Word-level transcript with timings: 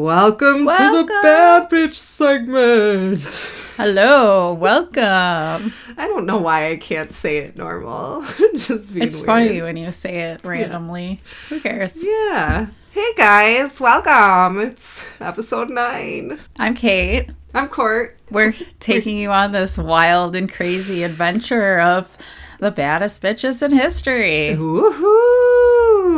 Welcome, 0.00 0.58
to 0.66 0.66
the 0.66 1.04
Bad 1.22 1.70
Bitch 1.70 1.94
segment. 1.94 3.22
Hello, 3.78 4.52
welcome. 4.52 5.02
I 5.02 6.06
don't 6.06 6.26
know 6.26 6.36
why 6.36 6.68
I 6.68 6.76
can't 6.76 7.14
say 7.14 7.38
it 7.38 7.56
normal. 7.56 8.22
Just 8.56 8.92
being 8.92 9.06
It's 9.06 9.20
weird. 9.20 9.26
funny 9.26 9.62
when 9.62 9.78
you 9.78 9.90
say 9.92 10.32
it 10.32 10.44
randomly. 10.44 11.22
Who 11.48 11.60
cares? 11.60 12.04
Yeah. 12.04 12.66
Hey 12.90 13.14
guys, 13.16 13.80
welcome. 13.80 14.60
It's 14.60 15.02
episode 15.18 15.70
nine. 15.70 16.40
I'm 16.58 16.74
Kate. 16.74 17.30
I'm 17.54 17.68
Court. 17.68 18.18
We're 18.30 18.54
taking 18.78 19.16
you 19.16 19.30
on 19.30 19.52
this 19.52 19.78
wild 19.78 20.36
and 20.36 20.52
crazy 20.52 21.04
adventure 21.04 21.80
of 21.80 22.18
the 22.60 22.70
baddest 22.70 23.22
bitches 23.22 23.62
in 23.62 23.72
history. 23.72 24.56
Woohoo! 24.58 25.45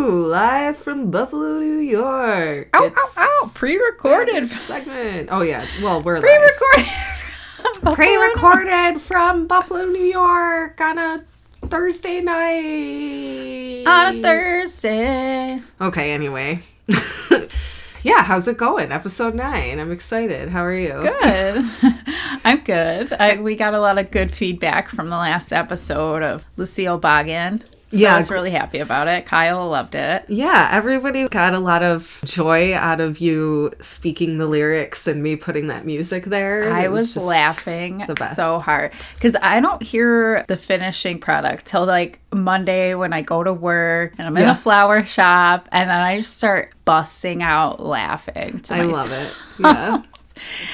Live 0.08 0.78
from 0.78 1.10
Buffalo, 1.10 1.58
New 1.58 1.80
York. 1.80 2.70
Ow, 2.74 2.84
It's 2.84 3.18
ow, 3.18 3.42
ow. 3.44 3.50
Pre-recorded. 3.54 4.50
Segment. 4.50 5.28
Oh 5.30 5.42
yeah. 5.42 5.62
It's, 5.62 5.80
well, 5.82 6.00
we're. 6.00 6.20
Pre-recorded. 6.20 6.86
pre-recorded 7.94 9.00
from 9.02 9.46
Buffalo, 9.46 9.84
New 9.84 10.04
York 10.04 10.80
on 10.80 10.98
a 10.98 11.24
Thursday 11.66 12.22
night. 12.22 13.84
on 13.86 14.16
a 14.16 14.22
Thursday. 14.22 15.60
Okay, 15.80 16.12
anyway. 16.12 16.62
yeah, 18.02 18.22
how's 18.24 18.48
it 18.48 18.56
going? 18.56 18.90
Episode 18.90 19.34
9. 19.34 19.78
I'm 19.78 19.92
excited. 19.92 20.48
How 20.48 20.64
are 20.64 20.74
you? 20.74 21.02
Good. 21.02 21.64
I'm 22.46 22.60
good. 22.64 23.12
I, 23.12 23.36
we 23.42 23.56
got 23.56 23.74
a 23.74 23.80
lot 23.80 23.98
of 23.98 24.10
good 24.10 24.30
feedback 24.30 24.88
from 24.88 25.10
the 25.10 25.16
last 25.16 25.52
episode 25.52 26.22
of 26.22 26.46
Lucille 26.56 26.98
Bogan. 26.98 27.62
So 27.90 27.96
Yeah, 27.96 28.14
I 28.14 28.18
was 28.18 28.30
really 28.30 28.50
happy 28.50 28.80
about 28.80 29.08
it. 29.08 29.24
Kyle 29.24 29.66
loved 29.68 29.94
it. 29.94 30.24
Yeah, 30.28 30.68
everybody 30.72 31.26
got 31.28 31.54
a 31.54 31.58
lot 31.58 31.82
of 31.82 32.20
joy 32.24 32.74
out 32.74 33.00
of 33.00 33.18
you 33.18 33.72
speaking 33.80 34.36
the 34.36 34.46
lyrics 34.46 35.06
and 35.06 35.22
me 35.22 35.36
putting 35.36 35.68
that 35.68 35.86
music 35.86 36.24
there. 36.26 36.70
I 36.70 36.84
It 36.84 36.90
was, 36.90 37.14
just 37.14 37.24
laughing 37.24 38.04
the 38.06 38.14
best. 38.14 38.36
so 38.36 38.58
hard 38.58 38.92
because 39.14 39.36
I 39.40 39.60
don't 39.60 39.82
hear 39.82 40.44
the 40.48 40.56
finishing 40.58 41.18
product 41.18 41.64
till 41.64 41.86
like 41.86 42.20
Monday 42.30 42.94
when 42.94 43.14
I 43.14 43.22
go 43.22 43.42
to 43.42 43.54
work 43.54 44.12
and 44.18 44.26
I'm 44.26 44.36
in 44.36 44.42
Yeah. 44.42 44.52
the 44.52 44.58
flower 44.60 45.02
shop 45.04 45.66
and 45.72 45.88
then 45.88 46.00
I 46.00 46.18
just 46.18 46.36
start 46.36 46.74
busting 46.84 47.42
out 47.42 47.80
laughing. 47.84 48.60
To 48.60 48.74
I 48.74 48.82
myself. 48.84 49.10
love 49.10 49.12
it. 49.12 49.32
Yeah. 49.60 50.02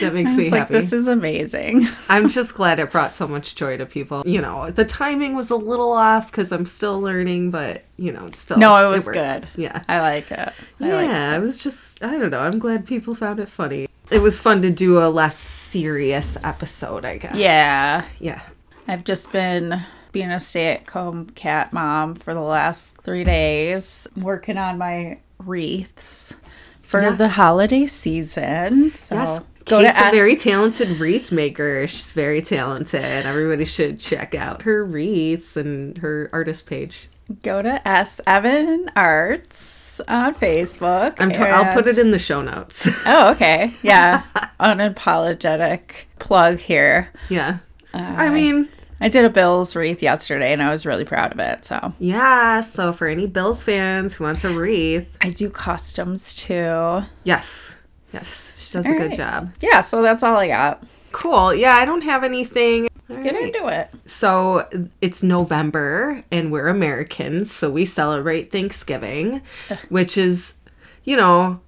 That 0.01 0.15
makes 0.15 0.37
me 0.37 0.51
like, 0.51 0.61
happy. 0.61 0.75
this 0.75 0.93
is 0.93 1.07
amazing. 1.09 1.87
I'm 2.09 2.29
just 2.29 2.55
glad 2.55 2.79
it 2.79 2.91
brought 2.93 3.15
so 3.15 3.27
much 3.29 3.55
joy 3.55 3.77
to 3.77 3.87
people. 3.87 4.23
You 4.27 4.41
know, 4.41 4.71
the 4.71 4.85
timing 4.85 5.35
was 5.35 5.51
a 5.51 5.57
little 5.57 5.93
off 5.93 6.31
because 6.31 6.53
I'm 6.53 6.67
still 6.67 7.01
learning, 7.01 7.51
but 7.51 7.85
you 7.97 8.13
know, 8.13 8.27
it's 8.27 8.39
still 8.39 8.59
No, 8.59 8.77
it 8.87 8.89
was 8.95 9.07
worked. 9.07 9.19
good. 9.19 9.49
Yeah. 9.57 9.83
I 9.89 10.01
like 10.01 10.31
it. 10.31 10.53
I 10.81 10.87
yeah, 10.87 11.33
I 11.33 11.39
was 11.39 11.59
just, 11.59 12.03
I 12.03 12.19
don't 12.19 12.31
know. 12.31 12.41
I'm 12.41 12.59
glad 12.59 12.87
people 12.87 13.15
found 13.15 13.41
it 13.41 13.49
funny. 13.49 13.89
It 14.11 14.21
was 14.21 14.39
fun 14.39 14.61
to 14.63 14.71
do 14.71 14.99
a 14.99 15.09
less 15.09 15.39
serious 15.39 16.37
episode, 16.45 17.05
I 17.05 17.19
guess. 17.19 17.37
Yeah. 17.37 18.05
Yeah. 18.21 18.43
I've 18.87 19.05
just 19.05 19.33
been 19.33 19.81
being 20.13 20.31
a 20.31 20.39
stay 20.39 20.75
at 20.75 20.87
home 20.89 21.27
cat 21.31 21.73
mom 21.73 22.15
for 22.15 22.35
the 22.35 22.41
last 22.41 22.99
three 23.03 23.25
days, 23.25 24.07
working 24.17 24.59
on 24.59 24.77
my 24.79 25.19
wreaths 25.39 26.35
for 26.83 27.01
Yes. 27.01 27.19
the 27.19 27.29
holiday 27.31 27.87
season. 27.87 28.95
So 28.95 29.15
Yes. 29.17 29.45
Go 29.65 29.83
Kate's 29.83 29.99
to 30.01 30.09
a 30.09 30.13
very 30.13 30.37
talented 30.37 30.89
wreath 31.01 31.33
maker. 31.33 31.87
She's 31.87 32.11
very 32.11 32.43
talented. 32.43 33.03
Everybody 33.27 33.65
should 33.65 33.99
check 34.01 34.35
out 34.35 34.63
her 34.63 34.85
wreaths 34.85 35.57
and 35.57 35.97
her 35.99 36.29
artist 36.33 36.67
page. 36.67 37.09
go 37.43 37.63
to 37.63 37.87
S 37.89 38.21
Evan 38.27 38.91
Arts 38.97 40.01
on 40.09 40.35
Facebook. 40.35 41.15
I'm 41.19 41.31
t- 41.33 41.43
I'll 41.43 41.73
put 41.73 41.87
it 41.87 41.99
in 41.99 42.11
the 42.11 42.19
show 42.19 42.43
notes. 42.43 42.89
Oh, 43.07 43.31
okay. 43.33 43.73
Yeah. 43.83 44.23
Unapologetic 44.61 45.81
plug 46.19 46.59
here. 46.59 47.11
yeah. 47.29 47.59
Uh, 47.93 47.99
I 47.99 48.29
mean, 48.31 48.69
I 49.01 49.09
did 49.09 49.25
a 49.25 49.31
Bills 49.31 49.77
wreath 49.77 50.03
yesterday 50.03 50.53
and 50.53 50.61
I 50.61 50.73
was 50.73 50.85
really 50.85 51.05
proud 51.05 51.31
of 51.33 51.39
it. 51.39 51.65
So 51.65 51.93
yeah. 52.01 52.61
So 52.61 52.93
for 52.93 53.07
any 53.07 53.27
Bills 53.27 53.63
fans 53.63 54.15
who 54.15 54.25
wants 54.25 54.45
a 54.45 54.53
wreath, 54.53 55.17
I 55.21 55.29
do 55.29 55.49
customs 55.49 56.35
too. 56.35 57.03
yes, 57.23 57.77
yes, 58.13 58.53
does 58.75 58.87
a 58.87 58.93
good 58.93 59.11
right. 59.11 59.17
job. 59.17 59.53
Yeah, 59.61 59.81
so 59.81 60.03
that's 60.03 60.23
all 60.23 60.37
I 60.37 60.49
got. 60.49 60.85
Cool. 61.13 61.55
Yeah, 61.55 61.75
I 61.75 61.85
don't 61.85 62.03
have 62.03 62.25
anything. 62.25 62.89
Let's 63.09 63.19
all 63.19 63.25
Get 63.25 63.35
right. 63.35 63.55
into 63.55 63.69
it. 63.69 63.91
So 64.05 64.69
it's 65.01 65.23
November 65.23 66.25
and 66.31 66.53
we're 66.53 66.69
Americans, 66.69 67.51
so 67.51 67.71
we 67.71 67.85
celebrate 67.85 68.51
Thanksgiving, 68.51 69.41
which 69.89 70.19
is, 70.19 70.59
you 71.05 71.17
know, 71.17 71.61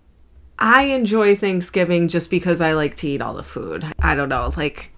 I 0.59 0.85
enjoy 0.85 1.37
Thanksgiving 1.37 2.09
just 2.09 2.31
because 2.31 2.61
I 2.61 2.73
like 2.73 2.97
to 2.97 3.09
eat 3.09 3.23
all 3.23 3.35
the 3.35 3.43
food. 3.43 3.85
I 4.01 4.15
don't 4.15 4.29
know, 4.29 4.53
like 4.57 4.93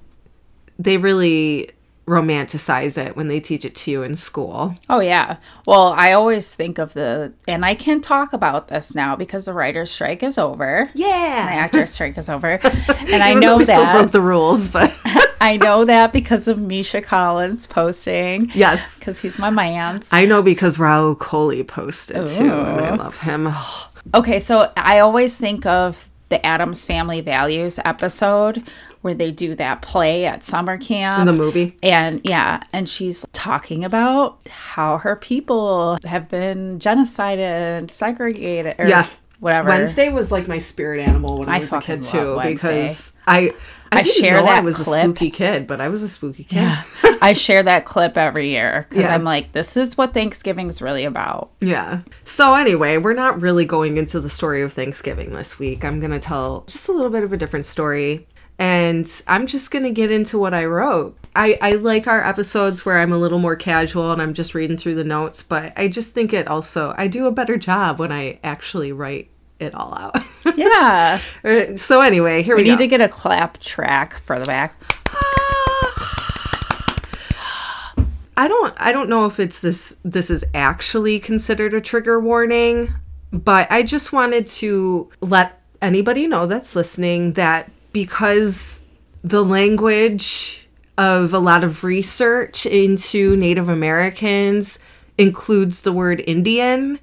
they 0.79 0.97
really 0.97 1.71
romanticize 2.09 2.97
it 2.97 3.17
when 3.17 3.29
they 3.29 3.41
teach 3.41 3.65
it 3.65 3.75
to 3.75 3.91
you 3.91 4.03
in 4.03 4.17
school. 4.17 4.75
Oh 4.89 5.01
yeah. 5.01 5.37
Well, 5.67 5.93
I 5.97 6.13
always 6.13 6.55
think 6.55 6.79
of 6.79 6.95
the 6.95 7.33
and 7.47 7.65
I 7.65 7.75
can 7.75 8.01
talk 8.01 8.33
about 8.33 8.69
this 8.69 8.95
now 8.95 9.15
because 9.17 9.45
the 9.45 9.53
writer's 9.53 9.91
strike 9.91 10.23
is 10.23 10.39
over. 10.39 10.91
Yeah. 10.95 11.47
The 11.47 11.53
actor's 11.53 11.91
strike 11.91 12.19
is 12.19 12.29
over. 12.29 12.61
And 13.11 13.23
I 13.23 13.33
know 13.33 13.57
we 13.57 13.65
still 13.65 13.85
broke 13.91 14.07
that 14.07 14.13
the 14.13 14.21
rules, 14.21 14.69
but 14.69 14.95
I 15.41 15.57
know 15.57 15.85
that 15.85 16.13
because 16.13 16.47
of 16.49 16.59
Misha 16.59 17.01
Collins 17.01 17.67
posting. 17.67 18.51
yes. 18.55 18.99
Because 18.99 19.21
he's 19.21 19.39
my 19.39 19.51
man. 19.51 20.03
I 20.13 20.27
know 20.27 20.43
because 20.43 20.77
Raul 20.77 21.19
Coley 21.19 21.63
posted 21.65 22.27
too, 22.27 22.45
and 22.45 22.81
I 22.85 22.95
love 22.95 23.19
him. 23.19 23.53
Okay, 24.15 24.41
so 24.41 24.73
I 24.75 25.01
always 25.01 25.37
think 25.37 25.67
of 25.67 26.09
the 26.31 26.45
Addams 26.45 26.83
Family 26.83 27.21
Values 27.21 27.79
episode 27.85 28.63
where 29.03 29.15
they 29.15 29.31
do 29.31 29.55
that 29.55 29.83
play 29.83 30.27
at 30.27 30.45
summer 30.45 30.77
camp. 30.79 31.19
In 31.19 31.27
the 31.27 31.33
movie. 31.33 31.77
and 31.83 32.21
yeah, 32.25 32.63
and 32.73 32.89
she's 32.89 33.25
talking 33.33 33.85
about 33.85 34.39
how 34.49 34.99
her 34.99 35.17
people 35.17 35.99
have 36.05 36.29
been 36.29 36.79
genocided, 36.79 37.91
segregated, 37.91 38.75
or 38.79 38.87
Yeah. 38.87 39.07
whatever. 39.41 39.69
Wednesday 39.69 40.11
was 40.11 40.33
like 40.33 40.49
my 40.49 40.59
spirit 40.59 41.01
animal 41.07 41.39
when 41.39 41.49
I, 41.49 41.57
I 41.57 41.59
was 41.61 41.73
a 41.73 41.81
kid 41.81 42.03
too 42.03 42.37
Wednesday. 42.37 42.83
because 42.89 43.17
I 43.27 43.55
I, 43.91 44.01
I 44.01 44.03
share 44.03 44.43
know 44.43 44.47
I 44.47 44.55
that 44.57 44.65
was 44.65 44.77
clip. 44.77 44.99
a 44.99 45.09
spooky 45.09 45.31
kid, 45.31 45.67
but 45.67 45.81
I 45.81 45.89
was 45.89 46.03
a 46.03 46.11
spooky 46.11 46.45
kid. 46.45 46.57
Yeah. 46.57 46.83
I 47.23 47.33
share 47.33 47.63
that 47.63 47.87
clip 47.87 48.19
every 48.19 48.51
year 48.51 48.85
because 48.89 49.05
Yeah. 49.05 49.15
I'm 49.15 49.25
like, 49.25 49.53
this 49.53 49.79
is 49.79 49.97
what 49.97 50.13
Thanksgiving's 50.13 50.83
really 50.83 51.05
about. 51.07 51.51
Yeah. 51.61 52.01
So 52.25 52.55
anyway, 52.55 52.99
we're 52.99 53.15
not 53.15 53.41
really 53.41 53.65
going 53.65 53.97
into 53.97 54.21
the 54.21 54.29
story 54.29 54.61
of 54.61 54.75
Thanksgiving 54.75 55.33
this 55.33 55.59
week. 55.59 55.87
I'm 55.87 56.01
going 56.01 56.11
to 56.11 56.19
tell 56.19 56.65
just 56.67 56.89
a 56.91 56.93
little 56.93 57.11
bit 57.11 57.25
of 57.25 57.33
a 57.33 57.39
different 57.39 57.65
story. 57.65 58.27
And 58.59 59.09
I'm 59.29 59.47
just 59.47 59.71
going 59.71 59.85
to 59.85 59.91
get 59.91 60.11
into 60.11 60.39
what 60.39 60.53
I 60.53 60.65
wrote. 60.65 61.17
I, 61.37 61.57
I 61.63 61.73
like 61.73 62.09
our 62.09 62.27
episodes 62.27 62.85
where 62.85 62.99
I'm 62.99 63.13
a 63.13 63.19
little 63.19 63.39
more 63.39 63.55
casual 63.55 64.11
and 64.11 64.21
I'm 64.21 64.35
just 64.35 64.55
reading 64.55 64.77
through 64.77 64.97
the 64.97 65.05
notes, 65.05 65.43
but 65.45 65.73
I 65.77 65.87
just 65.87 66.13
think 66.13 66.33
it 66.33 66.49
also, 66.49 66.95
I 66.99 67.07
do 67.07 67.27
a 67.27 67.31
better 67.31 67.57
job 67.57 68.01
when 68.01 68.11
I 68.11 68.41
actually 68.43 68.91
write 68.91 69.31
it 69.61 69.75
all 69.75 69.95
out. 69.95 70.17
Yeah. 70.57 71.21
Uh, 71.45 71.77
so 71.77 72.01
anyway, 72.01 72.43
here 72.43 72.57
we, 72.57 72.63
we 72.63 72.69
go. 72.69 72.73
need 72.73 72.83
to 72.83 72.89
get 72.89 73.01
a 73.03 73.09
clap 73.09 73.59
track 73.59 74.19
for 74.23 74.39
the 74.41 74.47
back. 74.47 74.75
I 78.37 78.49
don't 78.49 78.75
I 78.81 78.91
don't 78.91 79.09
know 79.09 79.27
if 79.27 79.39
it's 79.39 79.61
this 79.61 79.97
this 80.05 80.31
is 80.31 80.45
actually 80.55 81.21
considered 81.21 81.75
a 81.75 81.81
trigger 81.81 82.19
warning, 82.19 82.95
but 83.31 83.71
I 83.71 83.83
just 83.83 84.13
wanted 84.13 84.47
to 84.47 85.11
let 85.21 85.61
anybody 85.83 86.27
know 86.27 86.47
that's 86.47 86.75
listening 86.75 87.35
that 87.35 87.71
because 88.03 88.83
the 89.25 89.45
language 89.45 90.69
of 90.97 91.35
a 91.35 91.39
lot 91.41 91.65
of 91.65 91.83
research 91.83 92.65
into 92.65 93.35
Native 93.35 93.69
Americans 93.69 94.79
includes 95.19 95.83
the 95.83 95.93
word 95.93 96.23
Indian, 96.25 97.01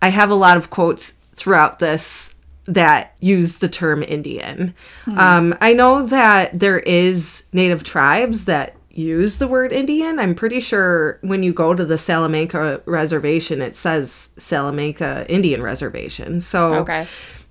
I 0.00 0.10
have 0.10 0.30
a 0.30 0.36
lot 0.36 0.56
of 0.56 0.70
quotes 0.70 1.14
throughout 1.34 1.80
this 1.80 2.36
that 2.66 3.16
use 3.18 3.58
the 3.58 3.68
term 3.68 4.04
Indian. 4.04 4.72
Um, 5.06 5.56
I 5.60 5.72
know 5.72 6.06
that 6.06 6.56
there 6.56 6.78
is 6.78 7.46
native 7.52 7.82
tribes 7.82 8.44
that 8.44 8.76
use 8.90 9.40
the 9.40 9.48
word 9.48 9.72
Indian. 9.72 10.20
I'm 10.20 10.36
pretty 10.36 10.60
sure 10.60 11.18
when 11.22 11.42
you 11.42 11.52
go 11.52 11.74
to 11.74 11.84
the 11.84 11.98
Salamanca 11.98 12.82
reservation, 12.86 13.60
it 13.62 13.74
says 13.74 14.30
Salamanca 14.36 15.26
Indian 15.28 15.60
Reservation. 15.60 16.40
So, 16.40 16.74
Okay. 16.74 17.06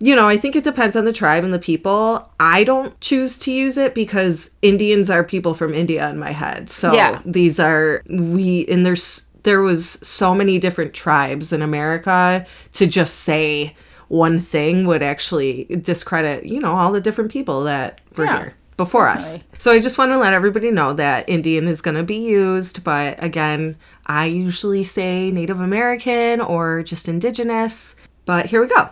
You 0.06 0.16
know, 0.16 0.28
I 0.30 0.38
think 0.38 0.56
it 0.56 0.64
depends 0.64 0.96
on 0.96 1.06
the 1.06 1.12
tribe 1.14 1.44
and 1.44 1.52
the 1.54 1.58
people. 1.58 2.30
I 2.40 2.64
don't 2.64 3.00
choose 3.02 3.40
to 3.40 3.52
use 3.52 3.76
it 3.76 3.96
because 3.96 4.52
Indians 4.62 5.10
are 5.10 5.24
people 5.24 5.56
from 5.56 5.74
India 5.74 6.08
in 6.12 6.20
my 6.20 6.32
head. 6.32 6.70
So 6.70 6.94
Yeah. 6.94 7.22
these 7.26 7.60
are 7.60 8.04
we 8.08 8.68
and 8.68 8.86
there's 8.86 9.24
there 9.42 9.62
was 9.62 9.98
so 10.04 10.36
many 10.36 10.60
different 10.60 10.94
tribes 10.94 11.52
in 11.52 11.62
America 11.64 12.46
to 12.74 12.86
just 12.86 13.16
say 13.22 13.76
one 14.08 14.40
thing 14.40 14.86
would 14.86 15.02
actually 15.02 15.66
discredit, 15.82 16.46
you 16.46 16.60
know, 16.60 16.74
all 16.74 16.92
the 16.92 17.02
different 17.02 17.32
people 17.32 17.64
that 17.64 18.02
were 18.16 18.26
Yeah, 18.26 18.38
here 18.38 18.54
before 18.78 19.08
us. 19.08 19.40
So 19.58 19.72
I 19.72 19.80
just 19.80 19.98
want 19.98 20.12
to 20.12 20.18
let 20.18 20.34
everybody 20.34 20.70
know 20.70 20.94
that 20.94 21.28
Indian 21.28 21.68
is 21.68 21.82
going 21.82 21.98
to 21.98 22.04
be 22.04 22.18
used, 22.18 22.84
but 22.84 23.24
again, 23.24 23.76
I 24.06 24.26
usually 24.26 24.84
say 24.84 25.32
Native 25.32 25.60
American 25.62 26.42
or 26.42 26.84
just 26.84 27.08
indigenous. 27.08 27.96
But 28.26 28.48
here 28.48 28.62
we 28.62 28.68
go. 28.68 28.90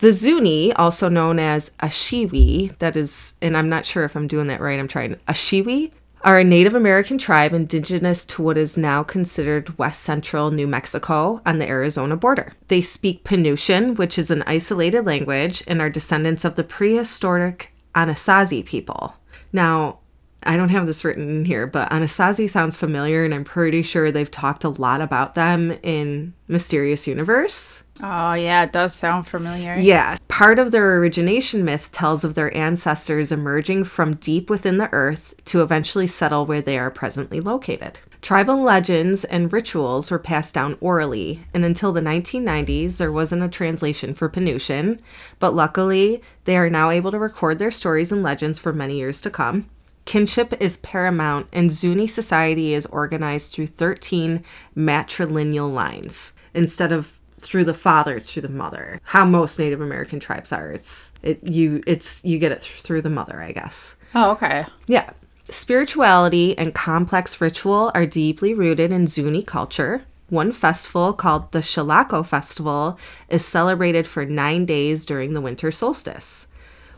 The 0.00 0.12
Zuni, 0.12 0.72
also 0.72 1.10
known 1.10 1.38
as 1.38 1.72
Ashiwi, 1.80 2.76
that 2.78 2.96
is, 2.96 3.34
and 3.42 3.54
I'm 3.54 3.68
not 3.68 3.84
sure 3.84 4.04
if 4.04 4.16
I'm 4.16 4.26
doing 4.26 4.46
that 4.46 4.60
right, 4.60 4.80
I'm 4.80 4.88
trying, 4.88 5.16
Ashiwi, 5.28 5.92
are 6.22 6.38
a 6.38 6.44
Native 6.44 6.74
American 6.74 7.18
tribe 7.18 7.52
indigenous 7.52 8.24
to 8.26 8.42
what 8.42 8.56
is 8.56 8.78
now 8.78 9.02
considered 9.02 9.78
west 9.78 10.02
central 10.02 10.50
New 10.50 10.66
Mexico 10.66 11.42
on 11.44 11.58
the 11.58 11.68
Arizona 11.68 12.16
border. 12.16 12.54
They 12.68 12.80
speak 12.80 13.24
Penutian, 13.24 13.98
which 13.98 14.18
is 14.18 14.30
an 14.30 14.42
isolated 14.46 15.04
language, 15.04 15.62
and 15.66 15.82
are 15.82 15.90
descendants 15.90 16.46
of 16.46 16.54
the 16.54 16.64
prehistoric 16.64 17.70
Anasazi 17.94 18.64
people. 18.64 19.16
Now, 19.52 19.99
I 20.42 20.56
don't 20.56 20.70
have 20.70 20.86
this 20.86 21.04
written 21.04 21.28
in 21.28 21.44
here, 21.44 21.66
but 21.66 21.90
Anasazi 21.90 22.48
sounds 22.48 22.76
familiar, 22.76 23.24
and 23.24 23.34
I'm 23.34 23.44
pretty 23.44 23.82
sure 23.82 24.10
they've 24.10 24.30
talked 24.30 24.64
a 24.64 24.70
lot 24.70 25.00
about 25.00 25.34
them 25.34 25.78
in 25.82 26.34
Mysterious 26.48 27.06
Universe. 27.06 27.84
Oh, 28.02 28.32
yeah, 28.32 28.62
it 28.64 28.72
does 28.72 28.94
sound 28.94 29.26
familiar. 29.26 29.74
Yeah. 29.74 30.16
Part 30.28 30.58
of 30.58 30.70
their 30.70 30.96
origination 30.96 31.64
myth 31.64 31.92
tells 31.92 32.24
of 32.24 32.34
their 32.34 32.56
ancestors 32.56 33.30
emerging 33.30 33.84
from 33.84 34.16
deep 34.16 34.48
within 34.48 34.78
the 34.78 34.90
earth 34.92 35.34
to 35.46 35.60
eventually 35.60 36.06
settle 36.06 36.46
where 36.46 36.62
they 36.62 36.78
are 36.78 36.90
presently 36.90 37.40
located. 37.40 37.98
Tribal 38.22 38.62
legends 38.62 39.24
and 39.24 39.52
rituals 39.52 40.10
were 40.10 40.18
passed 40.18 40.54
down 40.54 40.76
orally, 40.80 41.44
and 41.54 41.64
until 41.64 41.92
the 41.92 42.00
1990s, 42.00 42.96
there 42.96 43.12
wasn't 43.12 43.42
a 43.42 43.48
translation 43.48 44.14
for 44.14 44.28
Penutian, 44.28 45.00
but 45.38 45.54
luckily, 45.54 46.22
they 46.44 46.56
are 46.56 46.70
now 46.70 46.90
able 46.90 47.10
to 47.10 47.18
record 47.18 47.58
their 47.58 47.70
stories 47.70 48.12
and 48.12 48.22
legends 48.22 48.58
for 48.58 48.72
many 48.72 48.98
years 48.98 49.20
to 49.22 49.30
come. 49.30 49.68
Kinship 50.10 50.60
is 50.60 50.78
paramount, 50.78 51.46
and 51.52 51.70
Zuni 51.70 52.08
society 52.08 52.74
is 52.74 52.84
organized 52.86 53.52
through 53.52 53.68
13 53.68 54.44
matrilineal 54.76 55.72
lines 55.72 56.34
instead 56.52 56.90
of 56.90 57.12
through 57.38 57.62
the 57.62 57.74
father 57.74 58.16
it's 58.16 58.32
through 58.32 58.42
the 58.42 58.48
mother. 58.48 59.00
How 59.04 59.24
most 59.24 59.56
native 59.56 59.80
american 59.80 60.18
tribes 60.18 60.52
are 60.52 60.72
it's 60.72 61.12
it 61.22 61.46
you 61.46 61.80
it's 61.86 62.24
you 62.24 62.40
get 62.40 62.50
it 62.50 62.62
th- 62.62 62.80
through 62.80 63.02
the 63.02 63.08
mother 63.08 63.40
i 63.40 63.52
guess. 63.52 63.94
Oh, 64.12 64.32
okay. 64.32 64.66
yeah. 64.88 65.10
Spirituality 65.44 66.58
and 66.58 66.74
complex 66.74 67.40
ritual 67.40 67.92
are 67.94 68.04
deeply 68.04 68.52
rooted 68.52 68.90
in 68.90 69.06
zuni 69.06 69.44
culture. 69.44 70.02
One 70.28 70.50
festival 70.50 71.12
called 71.12 71.52
the 71.52 71.60
Shalako 71.60 72.26
Festival 72.26 72.98
is 73.28 73.44
celebrated 73.44 74.08
for 74.08 74.24
nine 74.24 74.66
days 74.66 75.06
during 75.06 75.34
the 75.34 75.40
winter 75.40 75.70
solstice, 75.70 76.48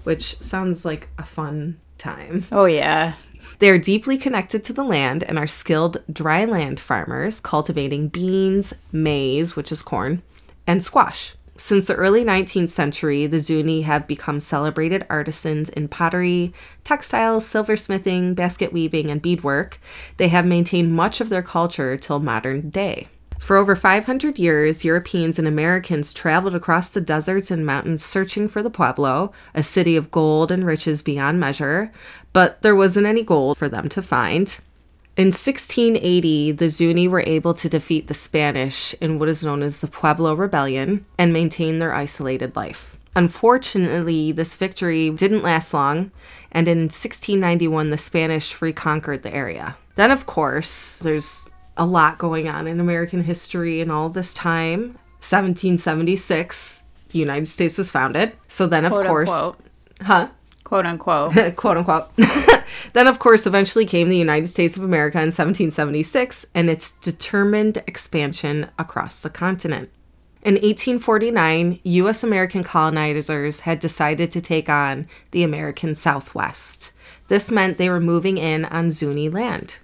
which 0.03 0.39
sounds 0.41 0.87
like 0.87 1.11
a 1.19 1.25
fun 1.25 1.79
time. 2.03 2.45
Oh, 2.53 2.67
yeah. 2.67 3.15
They 3.61 3.71
are 3.71 3.79
deeply 3.79 4.19
connected 4.19 4.65
to 4.65 4.73
the 4.73 4.83
land 4.83 5.23
and 5.23 5.39
are 5.39 5.47
skilled 5.47 6.03
dry 6.13 6.45
land 6.45 6.81
farmers 6.81 7.41
cultivating 7.41 8.09
beans, 8.09 8.75
maize, 8.91 9.55
which 9.55 9.71
is 9.71 9.83
corn, 9.83 10.23
and 10.67 10.83
squash. 10.83 11.35
Since 11.57 11.87
the 11.87 11.95
early 11.95 12.25
19th 12.25 12.71
century, 12.71 13.27
the 13.27 13.39
Zuni 13.39 13.83
have 13.83 14.09
become 14.09 14.41
celebrated 14.41 15.07
artisans 15.09 15.69
in 15.69 15.87
pottery, 15.87 16.53
textiles, 16.83 17.47
silversmithing, 17.47 18.35
basket 18.35 18.73
weaving, 18.73 19.11
and 19.11 19.23
beadwork. 19.23 19.79
They 20.17 20.29
have 20.29 20.45
maintained 20.45 20.95
much 20.95 21.21
of 21.21 21.29
their 21.29 21.43
culture 21.43 21.97
till 21.97 22.19
modern 22.19 22.71
day. 22.71 23.09
For 23.43 23.57
over 23.57 23.75
500 23.75 24.39
years, 24.39 24.85
Europeans 24.85 25.37
and 25.37 25.49
Americans 25.49 26.15
traveled 26.15 26.55
across 26.55 26.91
the 26.91 27.01
deserts 27.01 27.51
and 27.51 27.67
mountains 27.67 28.05
searching 28.05 28.49
for 28.49 28.63
the 28.63 28.71
Pueblo, 28.71 29.33
a 29.53 29.65
city 29.65 29.97
of 29.97 30.13
gold 30.13 30.53
and 30.53 30.65
riches 30.65 31.03
beyond 31.03 31.41
measure, 31.41 31.91
but 32.33 32.63
there 32.63 32.77
wasn't 32.77 33.07
any 33.07 33.25
gold 33.25 33.59
for 33.59 33.69
them 33.69 33.89
to 33.89 34.01
find. 34.01 34.61
In 35.17 35.27
1680, 35.27 36.53
the 36.53 36.69
Zuni 36.69 37.09
were 37.09 37.25
able 37.27 37.53
to 37.55 37.69
defeat 37.69 38.07
the 38.07 38.15
Spanish 38.15 38.95
in 39.01 39.19
what 39.19 39.29
is 39.29 39.45
known 39.45 39.65
as 39.65 39.81
the 39.81 39.89
Pueblo 39.89 40.35
Rebellion 40.35 41.05
and 41.19 41.33
maintain 41.33 41.81
their 41.81 41.93
isolated 41.93 42.55
life. 42.55 42.97
Unfortunately, 43.17 44.31
this 44.31 44.55
victory 44.55 45.11
didn't 45.11 45.43
last 45.43 45.75
long, 45.75 46.13
and 46.53 46.69
in 46.69 46.83
1691, 46.83 47.91
the 47.91 47.99
Spanish 47.99 48.63
reconquered 48.63 49.25
the 49.25 49.35
area. 49.35 49.77
Then, 49.97 50.13
of 50.13 50.27
course, 50.27 50.99
there's 50.99 51.51
a 51.77 51.87
lot 51.87 52.19
going 52.19 52.49
on 52.49 52.67
in 52.67 52.81
American 52.81 53.25
history 53.25 53.81
and 53.81 53.91
all 53.91 54.09
this 54.09 54.35
time. 54.35 54.99
1776, 55.21 56.83
the 57.09 57.19
United 57.19 57.47
States 57.47 57.79
was 57.79 57.91
founded. 57.91 58.33
So 58.49 58.67
then, 58.67 58.85
of 58.85 58.93
Quote, 58.93 59.07
course, 59.07 59.31
unquote. 59.31 59.59
huh? 60.03 60.29
Quote 60.65 60.87
unquote. 60.87 61.57
quote 61.57 61.77
unquote. 61.77 62.09
then, 62.93 63.07
of 63.07 63.19
course, 63.19 63.47
eventually 63.47 63.85
came 63.87 64.09
the 64.09 64.17
United 64.17 64.47
States 64.47 64.77
of 64.77 64.83
America 64.83 65.19
in 65.19 65.27
1776 65.27 66.47
and 66.55 66.71
its 66.71 66.93
determined 66.93 67.83
expansion 67.87 68.69
across 68.79 69.21
the 69.21 69.31
continent. 69.31 69.91
In 70.43 70.55
1849, 70.55 71.79
U.S. 71.85 72.25
American 72.25 72.65
colonizers 72.65 73.61
had 73.61 73.79
decided 73.79 74.31
to 74.33 74.41
take 74.41 74.69
on 74.69 75.07
the 75.31 75.45
American 75.45 75.95
Southwest. 75.95 76.91
This 77.29 77.51
meant 77.51 77.79
they 77.79 77.89
were 77.89 78.01
moving 78.01 78.39
in 78.39 78.65
on 78.65 78.91
Zuni 78.91 79.29
land. 79.29 79.79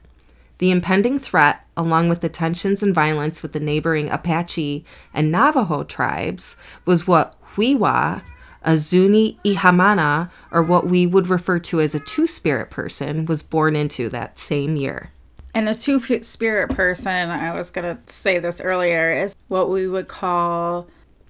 The 0.58 0.70
impending 0.70 1.18
threat, 1.18 1.64
along 1.76 2.08
with 2.08 2.20
the 2.20 2.28
tensions 2.28 2.82
and 2.82 2.94
violence 2.94 3.42
with 3.42 3.52
the 3.52 3.60
neighboring 3.60 4.10
Apache 4.10 4.84
and 5.14 5.30
Navajo 5.30 5.84
tribes, 5.84 6.56
was 6.84 7.06
what 7.06 7.36
We'wha, 7.56 8.22
a 8.62 8.76
Zuni 8.76 9.38
Ihamana, 9.44 10.30
or 10.50 10.62
what 10.62 10.86
we 10.86 11.06
would 11.06 11.28
refer 11.28 11.58
to 11.60 11.80
as 11.80 11.94
a 11.94 12.00
two 12.00 12.26
spirit 12.26 12.70
person, 12.70 13.24
was 13.24 13.42
born 13.42 13.76
into 13.76 14.08
that 14.08 14.38
same 14.38 14.74
year. 14.74 15.12
And 15.54 15.68
a 15.68 15.74
two 15.74 16.00
spirit 16.22 16.70
person, 16.70 17.30
I 17.30 17.54
was 17.54 17.70
going 17.70 17.96
to 17.96 18.12
say 18.12 18.38
this 18.38 18.60
earlier, 18.60 19.12
is 19.12 19.34
what 19.46 19.70
we 19.70 19.88
would 19.88 20.08
call. 20.08 20.88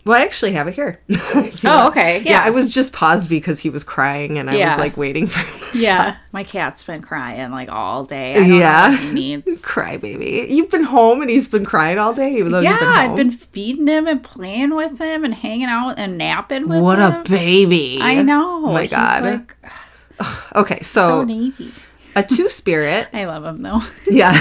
Well, 0.09 0.17
I 0.17 0.23
actually 0.25 0.53
have 0.53 0.67
it 0.69 0.75
here. 0.75 0.99
Oh, 1.65 1.89
okay. 1.89 2.21
Yeah. 2.21 2.31
Yeah. 2.31 2.43
I 2.45 2.51
was 2.51 2.71
just 2.71 2.93
paused 2.93 3.29
because 3.29 3.59
he 3.59 3.69
was 3.69 3.85
crying 3.85 4.39
and 4.39 4.49
I 4.49 4.55
Yeah. 4.57 4.71
was 4.71 4.79
like 4.79 4.97
waiting 4.97 5.27
for 5.27 5.39
him 5.41 5.83
Yeah. 5.83 6.17
My 6.33 6.45
cat's 6.45 6.83
been 6.85 7.03
crying 7.03 7.51
like 7.51 7.69
all 7.69 8.05
day. 8.05 8.33
I 8.35 8.39
don't 8.39 8.49
Yeah. 8.55 8.87
know 8.87 8.91
what 8.95 9.01
he 9.01 9.11
needs. 9.13 9.61
cry, 9.65 9.97
baby. 9.99 10.47
You've 10.49 10.71
been 10.71 10.85
home 10.85 11.21
and 11.21 11.29
he's 11.31 11.49
been 11.49 11.65
crying 11.67 11.99
all 11.99 12.15
day, 12.15 12.37
even 12.37 12.53
though 12.53 12.61
you've 12.61 12.71
yeah, 12.71 12.79
been 12.79 12.89
home. 12.89 13.11
I've 13.11 13.17
been 13.17 13.31
feeding 13.33 13.87
him 13.87 14.07
and 14.07 14.23
playing 14.23 14.75
with 14.75 14.99
him 14.99 15.25
and 15.25 15.35
hanging 15.35 15.67
out 15.67 15.99
and 15.99 16.17
napping 16.17 16.69
with 16.69 16.81
what 16.81 16.99
him. 16.99 17.11
What 17.13 17.27
a 17.27 17.31
baby. 17.31 17.99
I 18.01 18.23
know. 18.23 18.63
Oh 18.67 18.73
my 18.73 18.83
He's, 18.83 18.91
God. 18.93 19.23
like, 19.25 19.57
Okay, 20.55 20.81
so 20.83 21.09
so 21.09 21.25
needy. 21.25 21.73
a 22.17 22.23
two 22.23 22.49
spirit 22.49 23.09
I 23.13 23.25
love 23.27 23.45
him 23.45 23.63
though. 23.63 23.83
Yeah. 24.07 24.33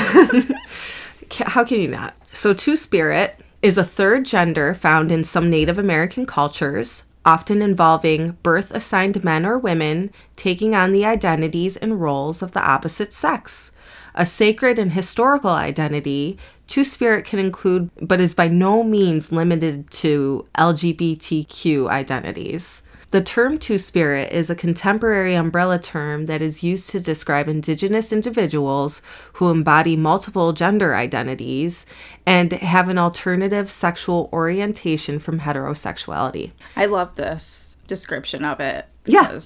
How 1.32 1.66
can 1.66 1.82
you 1.82 1.90
not? 1.90 2.14
So, 2.32 2.54
Two 2.54 2.76
Spirit 2.76 3.38
is 3.62 3.78
a 3.78 3.84
third 3.84 4.26
gender 4.26 4.74
found 4.74 5.12
in 5.12 5.24
some 5.24 5.50
Native 5.50 5.78
American 5.78 6.26
cultures, 6.26 7.04
often 7.26 7.62
involving 7.62 8.38
birth 8.44 8.72
assigned 8.72 9.24
men 9.24 9.46
or 9.46 9.58
women 9.58 10.12
taking 10.36 10.76
on 10.76 10.92
the 10.92 11.06
identities 11.06 11.76
and 11.76 12.00
roles 12.02 12.42
of 12.42 12.52
the 12.52 12.62
opposite 12.62 13.14
sex. 13.14 13.72
A 14.16 14.26
sacred 14.26 14.80
and 14.80 14.94
historical 14.94 15.52
identity, 15.52 16.38
Two 16.68 16.84
Spirit 16.84 17.26
can 17.26 17.40
include, 17.40 17.90
but 18.02 18.20
is 18.20 18.34
by 18.34 18.48
no 18.48 18.84
means 18.84 19.32
limited 19.32 19.90
to 19.92 20.46
LGBTQ 20.58 21.88
identities. 21.90 22.84
The 23.18 23.24
term 23.24 23.58
Two 23.58 23.80
Spirit 23.80 24.32
is 24.32 24.52
a 24.52 24.56
contemporary 24.56 25.34
umbrella 25.34 25.80
term 25.80 26.28
that 26.28 26.40
is 26.40 26.62
used 26.62 26.92
to 26.92 27.00
describe 27.00 27.48
Indigenous 27.48 28.14
individuals 28.14 29.02
who 29.34 29.50
embody 29.50 29.96
multiple 29.96 30.54
gender 30.54 30.94
identities 30.94 31.88
and 32.28 32.52
have 32.52 32.90
an 32.90 33.00
alternative 33.00 33.72
sexual 33.72 34.30
orientation 34.32 35.18
from 35.18 35.40
heterosexuality. 35.40 36.52
I 36.76 36.86
love 36.86 37.16
this 37.16 37.78
description 37.88 38.46
of 38.46 38.60
it. 38.60 38.86
Yeah. 39.08 39.40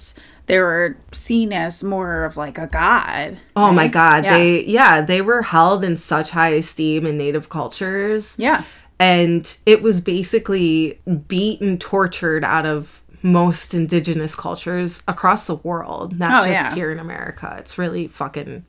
They 0.48 0.58
were 0.58 0.98
seen 1.12 1.54
as 1.54 1.82
more 1.82 2.24
of 2.24 2.36
like 2.36 2.58
a 2.58 2.66
god. 2.66 3.38
Oh 3.56 3.72
my? 3.72 3.88
God. 3.88 4.24
Yeah. 4.24 4.36
They, 4.36 4.64
yeah, 4.66 5.00
they 5.00 5.22
were 5.22 5.40
held 5.40 5.82
in 5.82 5.96
such 5.96 6.32
high 6.32 6.50
esteem 6.50 7.06
in 7.06 7.16
Native 7.16 7.48
cultures. 7.48 8.36
Yeah. 8.38 8.64
And 8.98 9.56
it 9.64 9.80
was 9.80 10.02
basically 10.02 11.00
beaten, 11.26 11.78
tortured 11.78 12.44
out 12.44 12.66
of 12.66 13.01
most 13.22 13.74
indigenous 13.74 14.34
cultures 14.34 15.02
across 15.08 15.46
the 15.46 15.54
world, 15.56 16.18
not 16.18 16.42
Oh, 16.42 16.46
just 16.46 16.60
yeah. 16.60 16.74
here 16.74 16.90
in 16.92 16.98
America. 16.98 17.54
It's 17.58 17.78
really 17.78 18.06
fucking 18.08 18.64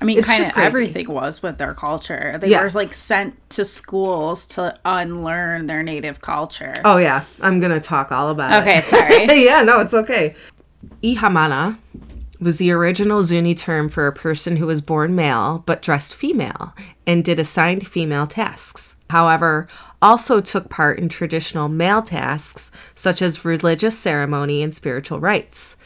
I 0.00 0.04
mean, 0.04 0.20
kind 0.22 0.42
of 0.44 0.58
everything 0.58 1.08
was 1.08 1.42
with 1.44 1.58
their 1.58 1.74
culture. 1.74 2.36
They 2.40 2.48
Yeah. 2.48 2.62
were 2.64 2.70
like 2.70 2.92
sent 2.92 3.34
to 3.50 3.64
schools 3.64 4.46
to 4.46 4.76
unlearn 4.84 5.66
their 5.66 5.82
native 5.84 6.20
culture. 6.20 6.72
Oh 6.84 6.96
yeah, 6.96 7.24
I'm 7.40 7.60
gonna 7.60 7.78
talk 7.78 8.10
all 8.10 8.28
about 8.30 8.62
Okay, 8.62 8.78
it. 8.78 8.84
sorry. 8.84 9.26
yeah, 9.44 9.62
no, 9.62 9.78
it's 9.80 9.94
okay. 9.94 10.34
Ihamana 11.02 11.78
was 12.40 12.58
the 12.58 12.72
original 12.72 13.22
Zuni 13.22 13.54
term 13.54 13.88
for 13.88 14.08
a 14.08 14.12
person 14.12 14.56
who 14.56 14.66
was 14.66 14.80
born 14.80 15.14
male 15.14 15.62
but 15.66 15.80
dressed 15.82 16.14
female 16.14 16.74
and 17.06 17.24
did 17.24 17.38
assigned 17.38 17.86
female 17.86 18.26
tasks. 18.26 18.96
However, 19.12 19.68
also 20.00 20.40
took 20.40 20.70
part 20.70 20.98
in 20.98 21.10
traditional 21.10 21.68
male 21.68 22.00
tasks 22.00 22.70
such 22.94 23.20
as 23.20 23.44
religious 23.44 23.98
ceremony 23.98 24.62
and 24.62 24.74
spiritual 24.74 25.20
rites. 25.20 25.76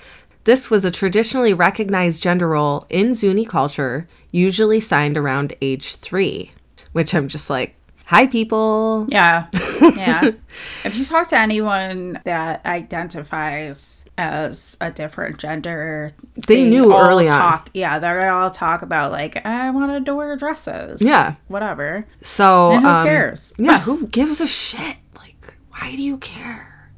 This 0.44 0.70
was 0.70 0.84
a 0.84 0.92
traditionally 0.92 1.52
recognized 1.52 2.22
gender 2.22 2.46
role 2.46 2.86
in 2.88 3.14
Zuni 3.14 3.44
culture, 3.44 4.06
usually 4.30 4.78
signed 4.78 5.18
around 5.18 5.54
age 5.60 5.96
three, 5.96 6.52
which 6.92 7.16
I'm 7.16 7.26
just 7.26 7.50
like, 7.50 7.74
Hi, 8.06 8.26
people. 8.26 9.06
Yeah. 9.08 9.46
Yeah. 9.96 10.30
if 10.84 10.96
you 10.96 11.04
talk 11.04 11.28
to 11.28 11.38
anyone 11.38 12.18
that 12.24 12.64
identifies 12.64 14.06
as 14.16 14.76
a 14.80 14.90
different 14.90 15.38
gender, 15.38 16.10
They 16.48 16.64
knew 16.64 16.92
all 16.94 17.00
early 17.02 17.28
on. 17.28 17.62
Yeah, 17.74 17.98
they're 17.98 18.32
all 18.32 18.50
talk 18.50 18.80
about 18.82 19.12
like 19.12 19.44
I 19.44 19.70
wanted 19.70 20.06
to 20.06 20.14
wear 20.14 20.34
dresses. 20.36 21.02
Yeah. 21.02 21.34
Whatever. 21.48 22.06
So, 22.22 22.72
And 22.72 22.82
who 22.82 22.88
um, 22.88 23.06
cares? 23.06 23.52
Yeah, 23.58 23.80
who 23.80 24.06
gives 24.06 24.40
a 24.40 24.46
shit? 24.46 24.96
Like, 25.18 25.54
why 25.70 25.94
do 25.94 26.02
you 26.02 26.16
care? 26.18 26.90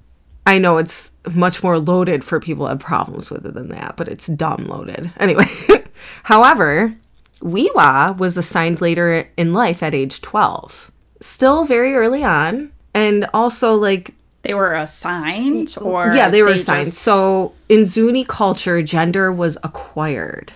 I 0.47 0.59
know 0.59 0.79
it's 0.79 1.13
much 1.35 1.63
more 1.63 1.79
loaded 1.81 2.23
for 2.25 2.39
people 2.41 2.67
who 2.67 2.71
have 2.71 2.79
problems 2.81 3.29
with 3.31 3.45
it 3.45 3.55
than 3.55 3.69
that, 3.71 3.95
but 3.97 4.09
it's 4.09 4.29
dumb 4.29 4.67
loaded. 4.69 5.13
Anyway, 5.19 5.47
however, 6.23 6.95
We'wha 7.43 8.17
was 8.19 8.37
assigned 8.37 8.81
later 8.81 9.29
in 9.37 9.53
life 9.53 9.83
at 9.83 9.95
age 9.95 10.21
12. 10.23 10.93
Still 11.21 11.65
very 11.65 11.95
early 11.95 12.25
on. 12.25 12.71
And 12.95 13.29
also, 13.35 13.75
like, 13.75 14.15
They 14.43 14.55
were 14.55 14.75
assigned 14.75 15.75
or 15.81 16.13
yeah, 16.15 16.31
they 16.31 16.43
were 16.43 16.51
assigned. 16.51 16.87
just- 16.87 16.99
So, 16.99 17.53
in 17.69 17.85
Zuni 17.85 18.25
culture, 18.25 18.83
gender 18.83 19.31
was 19.33 19.59
acquired. 19.63 20.53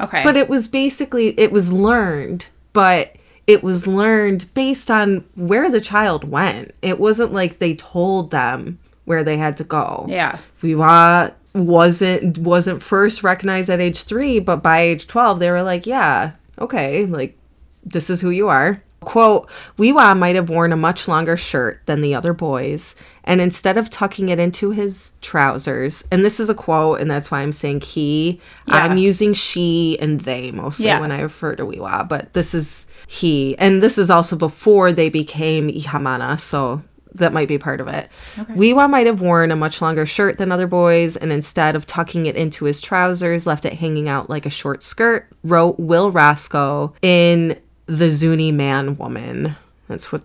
okay. 0.00 0.22
But 0.24 0.36
it 0.36 0.48
was 0.48 0.68
basically 0.68 1.38
it 1.38 1.52
was 1.52 1.72
learned, 1.72 2.46
but 2.72 3.14
it 3.46 3.62
was 3.62 3.86
learned 3.86 4.46
based 4.54 4.90
on 4.90 5.24
where 5.34 5.70
the 5.70 5.80
child 5.80 6.24
went. 6.30 6.72
It 6.82 6.98
wasn't 7.00 7.32
like 7.32 7.58
they 7.58 7.74
told 7.74 8.30
them 8.30 8.78
where 9.06 9.22
they 9.24 9.36
had 9.38 9.56
to 9.58 9.64
go. 9.64 10.04
yeah. 10.08 10.38
We'wha 10.62 11.32
wasn't 11.54 12.38
wasn't 12.38 12.82
first 12.82 13.22
recognized 13.22 13.70
at 13.70 13.80
age 13.80 14.02
3, 14.04 14.38
but 14.40 14.62
by 14.62 14.80
age 14.80 15.06
12 15.06 15.38
they 15.38 15.50
were 15.50 15.62
like, 15.62 15.86
yeah, 15.86 16.32
okay, 16.60 17.06
like 17.06 17.36
this 17.84 18.10
is 18.10 18.20
who 18.20 18.30
you 18.30 18.48
are. 18.48 18.82
Quote, 19.00 19.48
We'wha 19.78 20.18
might 20.18 20.34
have 20.34 20.48
worn 20.50 20.72
a 20.72 20.76
much 20.76 21.06
longer 21.06 21.36
shirt 21.36 21.80
than 21.86 22.00
the 22.00 22.14
other 22.14 22.32
boys, 22.32 22.96
and 23.24 23.40
instead 23.40 23.76
of 23.76 23.90
tucking 23.90 24.28
it 24.28 24.38
into 24.40 24.70
his 24.70 25.12
trousers, 25.20 26.02
and 26.10 26.24
this 26.24 26.40
is 26.40 26.50
a 26.50 26.54
quote, 26.54 27.00
and 27.00 27.08
that's 27.10 27.30
why 27.30 27.40
I'm 27.40 27.52
saying 27.52 27.82
he, 27.82 28.40
Yeah. 28.66 28.74
I'm 28.76 28.96
using 28.96 29.34
she 29.34 29.96
and 30.00 30.20
they 30.22 30.50
mostly 30.50 30.86
Yeah. 30.86 31.00
when 31.00 31.12
I 31.12 31.20
refer 31.20 31.54
to 31.54 31.64
We'wha, 31.64 32.08
but 32.08 32.32
this 32.32 32.54
is 32.54 32.88
he. 33.06 33.56
And 33.58 33.80
this 33.82 33.98
is 33.98 34.10
also 34.10 34.34
before 34.36 34.92
they 34.92 35.08
became 35.08 35.68
Ihamana, 35.68 36.40
so 36.40 36.82
that 37.14 37.32
might 37.32 37.48
be 37.48 37.56
part 37.56 37.80
of 37.80 37.88
it. 37.88 38.08
We'wha 38.56 38.90
might 38.90 39.06
have 39.06 39.20
worn 39.20 39.50
a 39.52 39.56
much 39.56 39.80
longer 39.80 40.06
shirt 40.06 40.38
than 40.38 40.50
other 40.52 40.66
boys, 40.66 41.16
and 41.16 41.32
instead 41.32 41.76
of 41.76 41.86
tucking 41.86 42.26
it 42.26 42.34
into 42.36 42.64
his 42.64 42.80
trousers, 42.80 43.46
left 43.46 43.64
it 43.64 43.74
hanging 43.74 44.08
out 44.08 44.28
like 44.28 44.44
a 44.44 44.50
short 44.50 44.82
skirt, 44.82 45.28
wrote 45.44 45.78
Will 45.78 46.10
Roscoe 46.10 46.92
in 47.00 47.56
The 47.88 48.10
Zuni 48.10 48.52
Man 48.52 48.96
Woman. 48.96 49.56
That's 49.88 50.12
what 50.12 50.22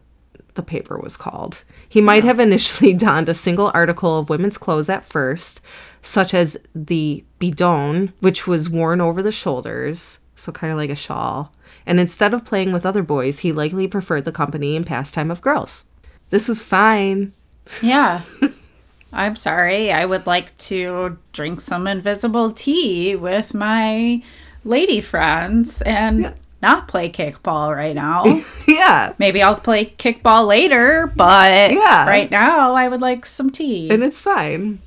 the 0.55 0.63
paper 0.63 0.97
was 0.99 1.17
called. 1.17 1.63
He 1.87 2.01
might 2.01 2.23
have 2.23 2.39
initially 2.39 2.93
donned 3.05 3.29
a 3.29 3.33
single 3.33 3.71
article 3.73 4.19
of 4.19 4.29
women's 4.29 4.57
clothes 4.57 4.89
at 4.89 5.05
first, 5.05 5.61
such 6.01 6.33
as 6.33 6.57
the 6.75 7.23
bidon, 7.39 8.13
which 8.19 8.45
was 8.45 8.69
worn 8.69 9.01
over 9.01 9.23
the 9.23 9.31
shoulders, 9.31 10.19
so 10.35 10.51
kind 10.51 10.71
of 10.71 10.77
like 10.77 10.89
a 10.89 10.95
shawl. 10.95 11.53
And 11.85 11.99
instead 11.99 12.33
of 12.33 12.45
playing 12.45 12.71
with 12.71 12.85
other 12.85 13.03
boys, 13.03 13.39
he 13.39 13.51
likely 13.51 13.87
preferred 13.87 14.25
the 14.25 14.31
company 14.31 14.75
and 14.75 14.85
pastime 14.85 15.31
of 15.31 15.41
girls. 15.41 15.85
This 16.29 16.47
was 16.47 16.59
fine. 16.59 17.33
Yeah. 17.81 18.21
I'm 19.13 19.35
sorry. 19.35 19.91
I 19.91 20.05
would 20.05 20.25
like 20.25 20.55
to 20.57 21.17
drink 21.31 21.61
some 21.61 21.87
invisible 21.87 22.51
tea 22.51 23.15
with 23.15 23.53
my 23.53 24.23
lady 24.65 25.01
friends 25.01 25.81
and 25.83 26.33
not 26.63 26.87
play 26.87 27.09
kickball 27.11 27.75
right 27.75 27.93
now. 27.95 28.23
yeah. 28.67 29.13
Maybe 29.19 29.43
I'll 29.43 29.55
play 29.59 29.85
kickball 29.85 30.47
later, 30.47 31.11
but 31.15 31.71
Yeah. 31.71 32.07
right 32.07 32.31
now 32.31 32.73
I 32.73 32.87
would 32.87 33.01
like 33.01 33.25
some 33.27 33.51
tea 33.51 33.89
And 33.91 34.03
it's 34.03 34.19
fine. 34.19 34.79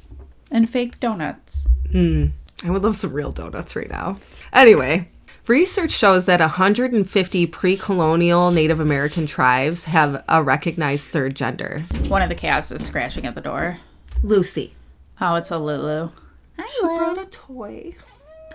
and 0.50 0.68
fake 0.68 0.99
donuts. 0.99 1.68
Hmm. 1.92 2.26
I 2.64 2.71
would 2.71 2.83
love 2.83 2.97
some 2.97 3.12
real 3.12 3.30
donuts 3.30 3.76
right 3.76 3.88
now. 3.90 4.18
Anyway, 4.52 5.09
research 5.47 5.90
shows 5.92 6.26
that 6.26 6.40
150 6.40 7.47
pre 7.47 7.76
colonial 7.76 8.50
Native 8.50 8.80
American 8.80 9.26
tribes 9.26 9.85
have 9.85 10.25
a 10.28 10.42
recognized 10.42 11.09
third 11.11 11.37
gender. 11.37 11.85
One 12.09 12.23
of 12.23 12.28
the 12.30 12.35
cats 12.35 12.73
is 12.73 12.85
scratching 12.85 13.26
at 13.26 13.35
the 13.35 13.40
door. 13.42 13.78
Lucy. 14.23 14.73
Oh, 15.21 15.35
it's 15.37 15.50
a 15.50 15.59
Lulu. 15.59 16.11
She 16.59 16.80
brought 16.80 17.18
a 17.21 17.26
toy. 17.26 17.92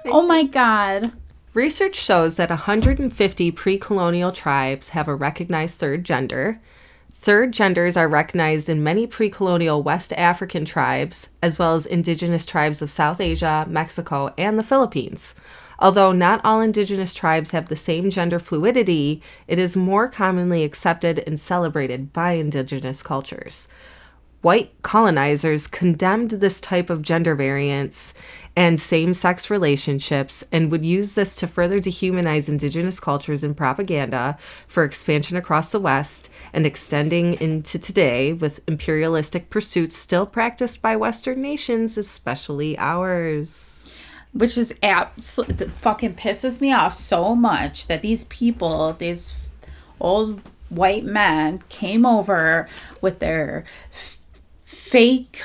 Oh 0.06 0.24
my 0.24 0.44
god. 0.44 1.12
Research 1.54 1.96
shows 1.96 2.38
that 2.38 2.50
150 2.50 3.52
pre 3.52 3.78
colonial 3.78 4.32
tribes 4.32 4.90
have 4.90 5.10
a 5.10 5.16
recognized 5.16 5.78
third 5.82 6.06
gender. 6.06 6.62
Third 7.14 7.52
genders 7.52 7.98
are 7.98 8.08
recognized 8.08 8.70
in 8.70 8.82
many 8.82 9.06
pre 9.06 9.30
colonial 9.30 9.84
West 9.84 10.14
African 10.14 10.64
tribes, 10.64 11.28
as 11.44 11.60
well 11.60 11.76
as 11.76 11.86
indigenous 11.86 12.46
tribes 12.46 12.82
of 12.82 12.90
South 12.90 13.20
Asia, 13.20 13.66
Mexico, 13.70 14.34
and 14.38 14.58
the 14.58 14.64
Philippines. 14.64 15.36
Although 15.78 16.14
not 16.14 16.40
all 16.46 16.62
indigenous 16.62 17.14
tribes 17.14 17.52
have 17.52 17.68
the 17.68 17.76
same 17.76 18.10
gender 18.10 18.40
fluidity, 18.40 19.22
it 19.46 19.60
is 19.60 19.76
more 19.76 20.08
commonly 20.08 20.64
accepted 20.64 21.22
and 21.28 21.38
celebrated 21.38 22.14
by 22.14 22.34
indigenous 22.34 23.04
cultures 23.04 23.68
white 24.42 24.74
colonizers 24.82 25.68
condemned 25.68 26.32
this 26.32 26.60
type 26.60 26.90
of 26.90 27.02
gender 27.02 27.36
variance 27.36 28.14
and 28.56 28.80
same 28.80 29.14
sex 29.14 29.50
relationships 29.50 30.44
and 30.52 30.72
would 30.72 30.84
use 30.84 31.16
this 31.16 31.36
to 31.38 31.48
further 31.48 31.80
dehumanize 31.80 32.50
indigenous 32.50 33.00
cultures 33.00 33.44
in 33.44 33.54
propaganda 33.54 34.38
for 34.68 34.84
expansion 34.84 35.38
across 35.38 35.72
the 35.72 35.80
West 35.80 36.30
and 36.52 36.66
extending 36.66 37.34
into 37.36 37.80
today 37.80 38.34
with 38.34 38.60
imperialistic 38.68 39.50
pursuits 39.50 39.96
still 39.96 40.26
practiced 40.26 40.82
by 40.82 40.96
Western 40.96 41.42
nations, 41.42 41.98
especially 41.98 42.78
ours. 42.78 43.78
which 44.34 44.58
is 44.58 44.74
absolutely 44.82 45.68
fucking 45.68 46.14
pisses 46.14 46.62
me 46.62 46.72
off 46.72 46.94
so 46.94 47.36
much 47.36 47.88
that 47.88 48.02
these 48.02 48.24
people, 48.26 48.94
these 48.94 49.34
old 50.00 50.42
white 50.70 51.04
men, 51.04 51.62
came 51.68 52.06
over 52.06 52.68
with 53.02 53.20
their 53.20 53.66
fake, 54.92 55.42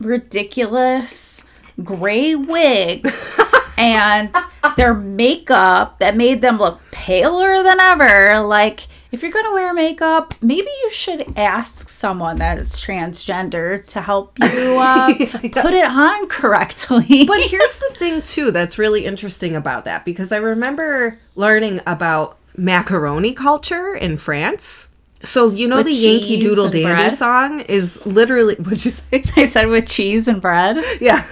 ridiculous 0.00 1.44
gray 1.84 2.34
wigs 2.34 3.38
and 3.78 4.34
their 4.78 4.94
makeup 4.94 5.98
that 5.98 6.16
made 6.16 6.40
them 6.40 6.56
look 6.56 6.80
paler 6.90 7.62
than 7.62 7.78
ever. 7.80 8.40
Like, 8.40 8.86
if 9.12 9.20
you're 9.20 9.30
gonna 9.30 9.52
wear 9.52 9.74
makeup, 9.74 10.34
maybe 10.40 10.70
you 10.82 10.90
should 10.90 11.36
ask 11.36 11.90
someone 11.90 12.38
that 12.38 12.56
is 12.56 12.80
transgender 12.80 13.86
to 13.88 14.00
help 14.00 14.38
you 14.38 14.48
uh, 14.80 15.08
put 15.08 15.74
it 15.74 15.84
on 15.84 16.26
correctly. 16.28 17.26
But 17.26 17.42
here's 17.42 17.80
the 17.80 17.94
thing, 17.94 18.22
too, 18.22 18.50
that's 18.52 18.78
really 18.78 19.04
interesting 19.04 19.54
about 19.54 19.84
that 19.84 20.06
because 20.06 20.32
I 20.32 20.38
remember 20.38 21.18
learning 21.34 21.82
about 21.86 22.38
macaroni 22.56 23.34
culture 23.34 23.94
in 23.94 24.16
France. 24.16 24.88
So, 25.24 25.50
you 25.50 25.66
know, 25.66 25.76
With 25.76 25.86
the 25.86 25.92
Yankee 25.92 26.38
Doodle 26.38 26.68
Dandy 26.68 26.84
bread? 26.84 27.14
song 27.14 27.60
is 27.62 28.04
literally, 28.06 28.54
what'd 28.58 28.84
you 28.84 28.92
say? 28.92 29.24
I 29.36 29.44
said 29.44 29.66
with 29.68 29.86
cheese 29.86 30.28
and 30.28 30.40
bread. 30.40 30.76
yeah. 31.00 31.26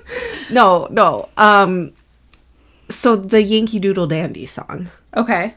no, 0.50 0.86
no. 0.90 1.28
Um, 1.36 1.92
so 2.90 3.16
the 3.16 3.42
Yankee 3.42 3.78
Doodle 3.78 4.06
Dandy 4.06 4.44
song. 4.46 4.90
Okay. 5.16 5.54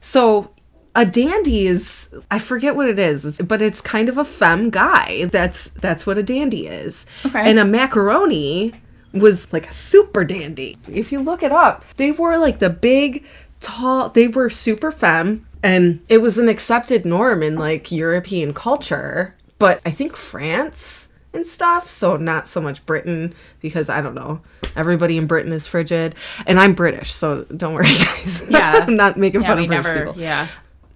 So 0.00 0.50
a 0.94 1.06
dandy 1.06 1.66
is 1.66 2.14
I 2.30 2.38
forget 2.38 2.76
what 2.76 2.88
it 2.88 2.98
is, 2.98 3.38
but 3.44 3.62
it's 3.62 3.80
kind 3.80 4.08
of 4.08 4.18
a 4.18 4.24
femme 4.24 4.70
guy. 4.70 5.26
That's 5.26 5.70
that's 5.70 6.06
what 6.06 6.18
a 6.18 6.22
dandy 6.22 6.66
is. 6.66 7.06
Okay. 7.24 7.48
And 7.48 7.58
a 7.58 7.64
macaroni 7.64 8.72
was 9.12 9.50
like 9.52 9.68
a 9.68 9.72
super 9.72 10.24
dandy. 10.24 10.76
If 10.90 11.12
you 11.12 11.20
look 11.20 11.42
it 11.42 11.52
up, 11.52 11.84
they 11.96 12.10
wore 12.12 12.38
like 12.38 12.58
the 12.58 12.70
big, 12.70 13.24
tall. 13.60 14.08
They 14.08 14.28
were 14.28 14.50
super 14.50 14.90
femme, 14.90 15.46
and 15.62 16.00
it 16.08 16.18
was 16.18 16.38
an 16.38 16.48
accepted 16.48 17.04
norm 17.04 17.42
in 17.42 17.56
like 17.56 17.90
European 17.92 18.52
culture. 18.54 19.34
But 19.58 19.80
I 19.86 19.90
think 19.90 20.16
France 20.16 21.12
and 21.32 21.46
stuff, 21.46 21.88
so 21.88 22.16
not 22.16 22.48
so 22.48 22.60
much 22.60 22.84
Britain 22.84 23.32
because 23.60 23.88
I 23.88 24.00
don't 24.00 24.14
know. 24.14 24.40
Everybody 24.74 25.16
in 25.18 25.26
Britain 25.26 25.52
is 25.52 25.66
frigid, 25.66 26.14
and 26.46 26.58
I'm 26.58 26.72
British, 26.74 27.12
so 27.12 27.44
don't 27.44 27.74
worry, 27.74 27.84
guys. 27.98 28.42
Yeah. 28.48 28.72
I'm 28.86 28.96
not 28.96 29.16
making 29.18 29.42
Yeah, 29.42 29.48
fun 29.48 29.58
of 29.60 29.66
British 29.66 29.84
never. 29.86 30.06
people. 30.06 30.20
Yeah. 30.20 30.48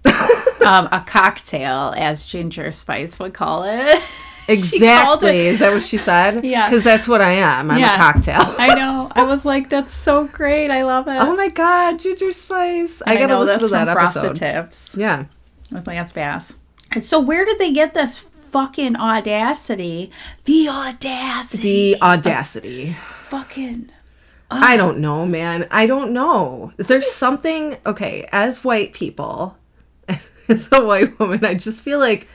um, 0.65 0.89
a 0.91 1.03
cocktail, 1.05 1.93
as 1.95 2.25
Ginger 2.25 2.71
Spice 2.71 3.19
would 3.19 3.33
call 3.33 3.63
it. 3.63 4.01
Exactly. 4.57 5.47
Is 5.47 5.59
that 5.59 5.73
what 5.73 5.83
she 5.83 5.97
said? 5.97 6.45
Yeah. 6.45 6.69
Because 6.69 6.83
that's 6.83 7.07
what 7.07 7.21
I 7.21 7.31
am. 7.33 7.69
I'm 7.71 7.79
Yeah. 7.79 7.95
a 7.95 7.97
cocktail. 7.97 8.55
I 8.57 8.75
know. 8.75 9.11
I 9.13 9.23
was 9.23 9.43
like, 9.45 9.69
that's 9.69 9.93
so 9.93 10.25
great. 10.25 10.71
I 10.71 10.83
love 10.83 11.07
it. 11.07 11.17
oh 11.19 11.35
my 11.35 11.49
god, 11.49 11.99
Ginger 11.99 12.31
Spice. 12.31 13.01
I 13.05 13.15
And 13.15 13.19
gotta 13.29 13.39
listen 13.43 13.67
to 13.69 13.73
that 13.73 13.87
episode. 13.89 14.35
Tips 14.35 14.95
Yeah. 14.97 15.25
with 15.71 15.85
Lance 15.87 16.11
Bass. 16.13 16.55
And 16.93 17.03
so, 17.03 17.19
where 17.19 17.43
did 17.45 17.57
they 17.59 17.73
get 17.73 17.93
this 17.93 18.17
fucking 18.51 18.95
audacity? 18.95 20.11
The 20.45 20.69
audacity. 20.69 21.93
The 21.95 22.01
audacity. 22.01 22.95
fucking. 23.27 23.91
I 24.49 24.77
don't 24.77 24.99
know, 24.99 25.25
man. 25.25 25.67
I 25.71 25.87
don't 25.87 26.13
know. 26.13 26.71
There's 26.77 27.11
something 27.11 27.75
okay, 27.85 28.29
as 28.31 28.63
white 28.63 28.93
people, 28.93 29.57
as 30.47 30.69
a 30.71 30.85
white 30.85 31.19
woman, 31.19 31.43
I 31.43 31.55
just 31.55 31.83
feel 31.83 31.99
like 31.99 32.29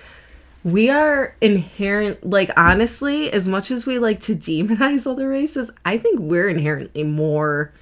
we 0.64 0.90
are 0.90 1.36
inherent 1.40 2.28
like 2.28 2.50
honestly, 2.56 3.32
as 3.32 3.48
much 3.48 3.70
as 3.70 3.86
we 3.86 3.98
like 3.98 4.20
to 4.20 4.34
demonize 4.36 5.06
other 5.10 5.28
races, 5.28 5.70
I 5.84 5.98
think 5.98 6.20
we're 6.20 6.48
inherently 6.48 7.04
more 7.04 7.72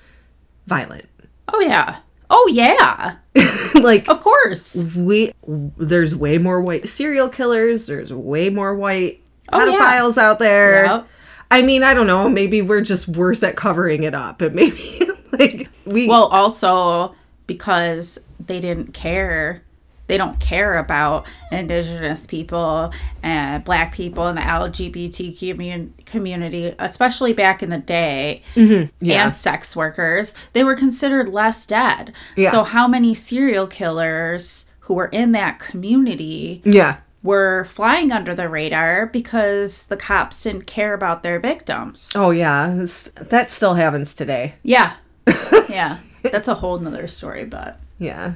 violent. 0.67 1.07
Oh 1.49 1.61
yeah. 1.61 1.99
Oh 2.31 2.49
yeah. 2.53 3.17
like 3.75 4.09
Of 4.09 4.21
course. 4.21 4.77
we 4.95 5.33
there's 5.47 6.15
way 6.15 6.39
more 6.39 6.61
white 6.61 6.89
serial 6.89 7.29
killers, 7.29 7.87
there's 7.87 8.13
way 8.13 8.51
more 8.51 8.75
white 8.75 9.21
Oh, 9.53 9.65
yeah. 9.67 9.79
pedophiles 9.81 10.17
out 10.17 10.39
there. 10.39 10.85
Yep. 10.85 11.09
I 11.51 11.63
mean, 11.63 11.83
I 11.83 11.93
don't 11.95 12.07
know, 12.07 12.29
maybe 12.29 12.63
we're 12.63 12.83
just 12.83 13.09
worse 13.09 13.43
at 13.43 13.57
covering 13.57 14.05
it 14.05 14.15
up, 14.15 14.39
but 14.39 14.55
maybe 14.55 15.01
like 15.33 15.69
we 15.85 16.07
Well, 16.07 16.27
also 16.27 17.17
because 17.49 18.21
they 18.39 18.61
didn't 18.61 18.95
care. 18.95 19.63
They 20.11 20.17
don't 20.17 20.41
care 20.41 20.77
about 20.77 21.25
indigenous 21.53 22.27
people 22.27 22.93
and 23.23 23.63
black 23.63 23.95
people 23.95 24.27
and 24.27 24.37
the 24.37 24.43
LGBT 24.43 25.39
commun- 25.39 25.95
community, 26.05 26.75
especially 26.81 27.33
back 27.33 27.63
in 27.63 27.71
the 27.71 27.79
day, 27.79 28.43
mm-hmm. 28.57 28.93
yeah. 29.01 29.25
and 29.25 29.33
sex 29.33 29.77
workers. 29.77 30.35
They 30.53 30.65
were 30.65 30.75
considered 30.75 31.29
less 31.29 31.65
dead. 31.65 32.13
Yeah. 32.35 32.51
So, 32.51 32.65
how 32.65 32.89
many 32.89 33.15
serial 33.15 33.69
killers 33.69 34.69
who 34.81 34.95
were 34.95 35.07
in 35.07 35.31
that 35.31 35.61
community 35.61 36.61
yeah. 36.65 36.97
were 37.23 37.67
flying 37.67 38.11
under 38.11 38.35
the 38.35 38.49
radar 38.49 39.07
because 39.07 39.85
the 39.85 39.97
cops 39.97 40.43
didn't 40.43 40.67
care 40.67 40.93
about 40.93 41.23
their 41.23 41.39
victims? 41.39 42.11
Oh 42.17 42.33
yeah, 42.33 42.85
that 43.15 43.49
still 43.49 43.75
happens 43.75 44.17
today. 44.17 44.55
Yeah. 44.65 44.97
yeah. 45.69 45.99
That's 46.25 46.49
a 46.49 46.55
whole 46.55 46.81
nother 46.81 47.07
story, 47.07 47.45
but. 47.45 47.79
Yeah. 48.01 48.33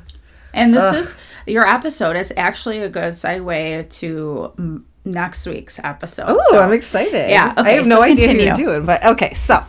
And 0.54 0.72
this 0.74 0.92
is 0.94 1.16
your 1.46 1.66
episode 1.66 2.16
is 2.16 2.32
actually 2.36 2.78
a 2.78 2.88
good 2.88 3.12
segue 3.12 3.88
to 3.90 4.82
next 5.04 5.46
week's 5.46 5.78
episode. 5.80 6.26
Oh, 6.28 6.40
So- 6.50 6.60
I'm 6.62 6.72
excited. 6.72 7.30
Yeah, 7.30 7.52
I 7.56 7.70
have 7.72 7.84
so 7.84 7.90
no 7.90 8.02
idea 8.02 8.26
what 8.28 8.36
continue. 8.36 8.44
you're 8.46 8.54
doing, 8.54 8.86
but 8.86 9.04
okay. 9.04 9.34
So, 9.34 9.62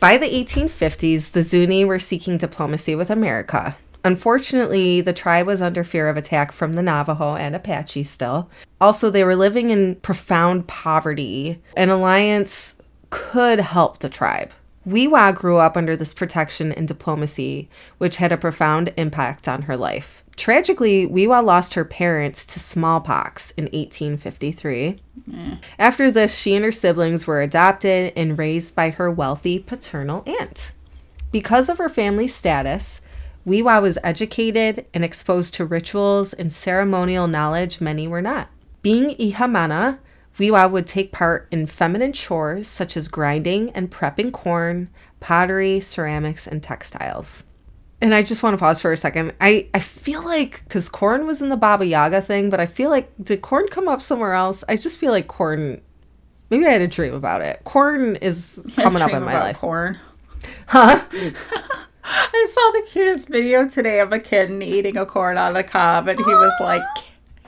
by 0.00 0.16
the 0.16 0.26
1850s, 0.26 1.30
the 1.32 1.42
Zuni 1.42 1.84
were 1.84 1.98
seeking 1.98 2.38
diplomacy 2.38 2.94
with 2.94 3.10
America. 3.10 3.76
Unfortunately, 4.02 5.02
the 5.02 5.12
tribe 5.12 5.46
was 5.46 5.60
under 5.60 5.84
fear 5.84 6.08
of 6.08 6.16
attack 6.16 6.52
from 6.52 6.72
the 6.72 6.82
Navajo 6.82 7.36
and 7.36 7.54
Apache 7.54 8.04
still. 8.04 8.48
Also, 8.80 9.10
they 9.10 9.24
were 9.24 9.36
living 9.36 9.68
in 9.70 9.94
profound 9.96 10.66
poverty. 10.66 11.60
An 11.76 11.90
alliance 11.90 12.80
could 13.10 13.60
help 13.60 13.98
the 13.98 14.08
tribe. 14.08 14.52
We'wha 14.86 15.34
grew 15.34 15.58
up 15.58 15.76
under 15.76 15.94
this 15.94 16.14
protection 16.14 16.72
and 16.72 16.88
diplomacy, 16.88 17.68
which 17.98 18.16
had 18.16 18.32
a 18.32 18.38
profound 18.38 18.92
impact 18.96 19.46
on 19.46 19.62
her 19.62 19.76
life. 19.76 20.24
Tragically, 20.36 21.04
We'wha 21.04 21.44
lost 21.44 21.74
her 21.74 21.84
parents 21.84 22.46
to 22.46 22.58
smallpox 22.58 23.50
in 23.52 23.64
1853. 23.64 24.98
After 25.78 26.10
this, 26.10 26.38
she 26.38 26.54
and 26.54 26.64
her 26.64 26.72
siblings 26.72 27.26
were 27.26 27.42
adopted 27.42 28.14
and 28.16 28.38
raised 28.38 28.74
by 28.74 28.88
her 28.90 29.10
wealthy 29.10 29.58
paternal 29.58 30.24
aunt. 30.40 30.72
Because 31.30 31.68
of 31.68 31.76
her 31.76 31.90
family 31.90 32.26
status, 32.26 33.02
We'wha 33.44 33.82
was 33.82 33.98
educated 34.02 34.86
and 34.94 35.04
exposed 35.04 35.54
to 35.54 35.66
rituals 35.66 36.32
and 36.32 36.50
ceremonial 36.50 37.26
knowledge 37.26 37.80
many 37.80 38.08
were 38.08 38.22
not. 38.22 38.48
Being 38.82 39.14
Ihamana, 39.16 39.98
We'wha 40.40 40.70
would 40.70 40.86
take 40.86 41.12
part 41.12 41.46
in 41.50 41.66
feminine 41.66 42.14
chores 42.14 42.66
such 42.66 42.96
as 42.96 43.08
grinding 43.08 43.70
and 43.72 43.90
prepping 43.90 44.32
corn, 44.32 44.88
pottery, 45.20 45.80
ceramics, 45.80 46.46
and 46.46 46.62
textiles. 46.62 47.44
And 48.00 48.14
I 48.14 48.22
just 48.22 48.42
want 48.42 48.54
to 48.54 48.58
pause 48.58 48.80
for 48.80 48.90
a 48.90 48.96
second. 48.96 49.34
I, 49.38 49.68
I 49.74 49.80
feel 49.80 50.24
like, 50.24 50.64
because 50.64 50.88
corn 50.88 51.26
was 51.26 51.42
in 51.42 51.50
the 51.50 51.58
Baba 51.58 51.84
Yaga 51.84 52.22
thing, 52.22 52.48
but 52.48 52.58
I 52.58 52.64
feel 52.64 52.88
like, 52.88 53.12
did 53.22 53.42
corn 53.42 53.68
come 53.68 53.86
up 53.86 54.00
somewhere 54.00 54.32
else? 54.32 54.64
I 54.66 54.76
just 54.76 54.96
feel 54.96 55.12
like 55.12 55.28
corn, 55.28 55.82
maybe 56.48 56.64
I 56.64 56.70
had 56.70 56.80
a 56.80 56.88
dream 56.88 57.12
about 57.12 57.42
it. 57.42 57.60
Corn 57.64 58.16
is 58.16 58.66
coming 58.76 59.02
up 59.02 59.12
in 59.12 59.22
my 59.22 59.32
about 59.32 59.44
life. 59.44 59.58
Corn. 59.58 59.98
Huh? 60.68 61.04
I 62.02 62.46
saw 62.48 62.70
the 62.70 62.86
cutest 62.88 63.28
video 63.28 63.68
today 63.68 64.00
of 64.00 64.10
a 64.10 64.18
kid 64.18 64.50
eating 64.62 64.96
a 64.96 65.04
corn 65.04 65.36
on 65.36 65.52
the 65.52 65.62
cob, 65.62 66.08
and 66.08 66.18
he 66.18 66.24
was 66.24 66.54
like 66.60 66.82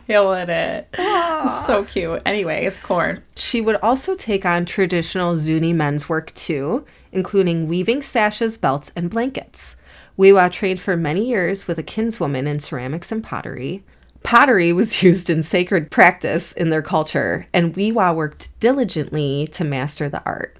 killing 0.06 0.48
it. 0.48 0.88
Ah. 0.98 1.28
So 1.66 1.84
cute. 1.84 2.22
Anyways, 2.24 2.78
corn. 2.78 3.22
She 3.36 3.60
would 3.60 3.76
also 3.76 4.14
take 4.14 4.46
on 4.46 4.64
traditional 4.64 5.36
Zuni 5.36 5.72
men's 5.72 6.08
work 6.08 6.32
too, 6.34 6.84
including 7.10 7.66
weaving 7.66 8.02
sashes, 8.02 8.56
belts, 8.56 8.92
and 8.94 9.10
blankets. 9.10 9.76
We'wha 10.16 10.52
trained 10.52 10.78
for 10.78 10.96
many 10.96 11.26
years 11.28 11.66
with 11.66 11.78
a 11.78 11.82
kinswoman 11.82 12.46
in 12.46 12.60
ceramics 12.60 13.10
and 13.10 13.24
pottery. 13.24 13.82
Pottery 14.22 14.72
was 14.72 15.02
used 15.02 15.30
in 15.30 15.42
sacred 15.42 15.90
practice 15.90 16.52
in 16.52 16.70
their 16.70 16.82
culture, 16.82 17.46
and 17.52 17.74
We'wha 17.74 18.14
worked 18.14 18.58
diligently 18.60 19.48
to 19.52 19.64
master 19.64 20.08
the 20.08 20.22
art. 20.24 20.58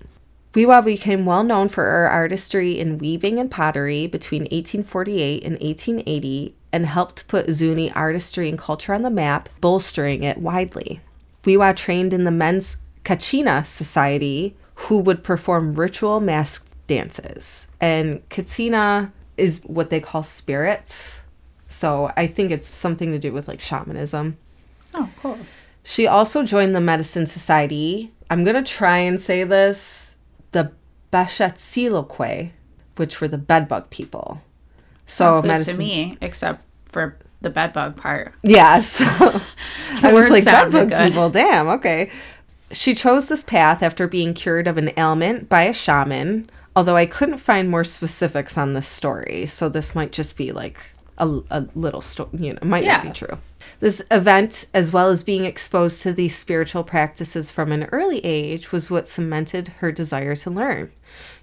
We'wha 0.55 0.85
became 0.85 1.25
well 1.25 1.45
known 1.45 1.69
for 1.69 1.85
her 1.85 2.11
artistry 2.11 2.79
in 2.79 2.99
weaving 2.99 3.39
and 3.39 3.51
pottery 3.51 4.07
between 4.07 4.43
1848 4.43 5.45
and 5.45 5.53
1880 5.53 6.57
and 6.73 6.87
helped 6.87 7.29
put 7.29 7.51
Zuni 7.51 7.93
artistry 7.93 8.49
and 8.49 8.59
culture 8.59 8.95
on 8.95 9.03
the 9.03 9.11
map, 9.11 9.49
bolstering 9.61 10.23
it 10.23 10.39
widely. 10.39 11.01
We'wha 11.45 11.77
trained 11.77 12.13
in 12.13 12.25
the 12.25 12.31
men's 12.31 12.79
Kachina 13.05 13.67
Society, 13.67 14.57
who 14.75 14.99
would 14.99 15.23
perform 15.23 15.75
ritual 15.75 16.21
masked 16.21 16.75
dances. 16.87 17.69
And 17.81 18.27
Kachina 18.29 19.13
is 19.37 19.63
what 19.65 19.91
they 19.91 20.01
call 20.01 20.23
spirits. 20.23 21.23
So 21.69 22.13
I 22.17 22.27
think 22.27 22.51
it's 22.51 22.69
something 22.69 23.13
to 23.13 23.19
do 23.19 23.33
with 23.33 23.49
like 23.49 23.61
shamanism. 23.61 24.37
Oh, 24.95 25.09
cool. 25.21 25.39
She 25.83 26.07
also 26.07 26.45
joined 26.45 26.77
the 26.77 26.81
Medicine 26.81 27.27
Society. 27.27 28.13
I'm 28.31 28.45
going 28.45 28.63
to 28.63 28.71
try 28.71 28.99
and 28.99 29.21
say 29.21 29.45
this 29.45 30.17
the 30.53 30.73
Bashatsiloque, 31.13 32.51
which 32.97 33.21
were 33.21 33.29
the 33.29 33.39
bedbug 33.39 33.91
people. 33.91 34.43
So, 35.13 35.37
Sounds 35.37 35.47
medicine. 35.47 35.75
to 35.75 35.79
me, 35.79 36.19
except 36.23 36.65
for 36.87 37.19
the 37.43 37.51
bedbug 37.51 37.97
part. 37.97 38.33
Yeah, 38.43 38.81
so 38.81 39.05
I 40.03 40.13
was 40.13 40.31
like, 40.31 40.45
bedbug 40.45 40.89
good. 40.89 41.09
people, 41.09 41.29
damn, 41.29 41.69
okay. 41.69 42.11
She 42.71 42.95
chose 42.95 43.29
this 43.29 43.45
path 43.45 43.83
after 43.83 44.09
being 44.09 44.33
cured 44.33 44.67
of 44.67 44.79
an 44.79 44.93
ailment 44.97 45.51
by 45.51 45.65
a 45.65 45.75
shaman, 45.75 46.49
although 46.75 46.97
I 46.97 47.05
couldn't 47.05 47.39
find 47.39 47.69
more 47.69 47.85
specifics 47.85 48.57
on 48.57 48.73
this 48.73 48.89
story, 48.89 49.45
so 49.45 49.69
this 49.69 49.95
might 49.95 50.13
just 50.13 50.39
be 50.39 50.51
like 50.51 50.79
a, 51.19 51.41
a 51.51 51.67
little 51.75 52.01
story, 52.01 52.31
you 52.39 52.55
know, 52.55 52.61
might 52.63 52.87
not 52.87 53.03
be 53.03 53.11
true. 53.11 53.37
This 53.81 54.01
event, 54.11 54.65
as 54.73 54.93
well 54.93 55.09
as 55.11 55.25
being 55.25 55.45
exposed 55.45 56.01
to 56.03 56.13
these 56.15 56.35
spiritual 56.37 56.85
practices 56.85 57.51
from 57.51 57.71
an 57.71 57.85
early 57.93 58.25
age, 58.25 58.73
was 58.73 58.91
what 58.91 59.07
cemented 59.07 59.69
her 59.81 59.93
desire 59.93 60.37
to 60.37 60.51
learn. 60.51 60.91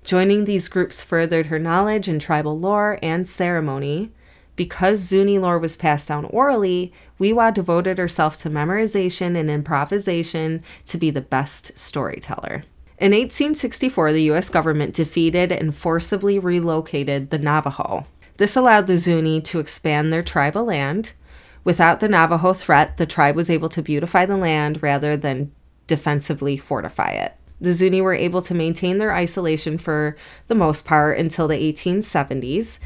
Joining 0.03 0.45
these 0.45 0.67
groups 0.67 1.03
furthered 1.03 1.47
her 1.47 1.59
knowledge 1.59 2.07
in 2.07 2.19
tribal 2.19 2.59
lore 2.59 2.97
and 3.01 3.27
ceremony. 3.27 4.11
Because 4.55 4.99
Zuni 4.99 5.39
lore 5.39 5.59
was 5.59 5.77
passed 5.77 6.07
down 6.09 6.25
orally, 6.25 6.91
We'wha 7.17 7.53
devoted 7.53 7.97
herself 7.97 8.35
to 8.37 8.49
memorization 8.49 9.37
and 9.37 9.49
improvisation 9.49 10.63
to 10.85 10.97
be 10.97 11.09
the 11.11 11.21
best 11.21 11.77
storyteller. 11.77 12.63
In 12.97 13.13
1864, 13.13 14.11
the 14.11 14.23
U.S. 14.23 14.49
government 14.49 14.93
defeated 14.93 15.53
and 15.53 15.73
forcibly 15.73 16.37
relocated 16.37 17.29
the 17.29 17.37
Navajo. 17.37 18.05
This 18.35 18.57
allowed 18.57 18.87
the 18.87 18.97
Zuni 18.97 19.39
to 19.41 19.59
expand 19.59 20.11
their 20.11 20.23
tribal 20.23 20.65
land. 20.65 21.13
Without 21.63 22.01
the 22.01 22.09
Navajo 22.09 22.53
threat, 22.53 22.97
the 22.97 23.05
tribe 23.05 23.37
was 23.37 23.49
able 23.49 23.69
to 23.69 23.81
beautify 23.81 24.25
the 24.25 24.35
land 24.35 24.83
rather 24.83 25.15
than 25.15 25.53
defensively 25.87 26.57
fortify 26.57 27.11
it. 27.11 27.35
The 27.61 27.73
Zuni 27.73 28.01
were 28.01 28.13
able 28.13 28.41
to 28.43 28.55
maintain 28.55 28.97
their 28.97 29.13
isolation 29.13 29.77
for 29.77 30.15
the 30.47 30.55
most 30.55 30.85
part 30.85 31.17
until 31.17 31.47
the 31.47 31.55
1870s. 31.55 32.79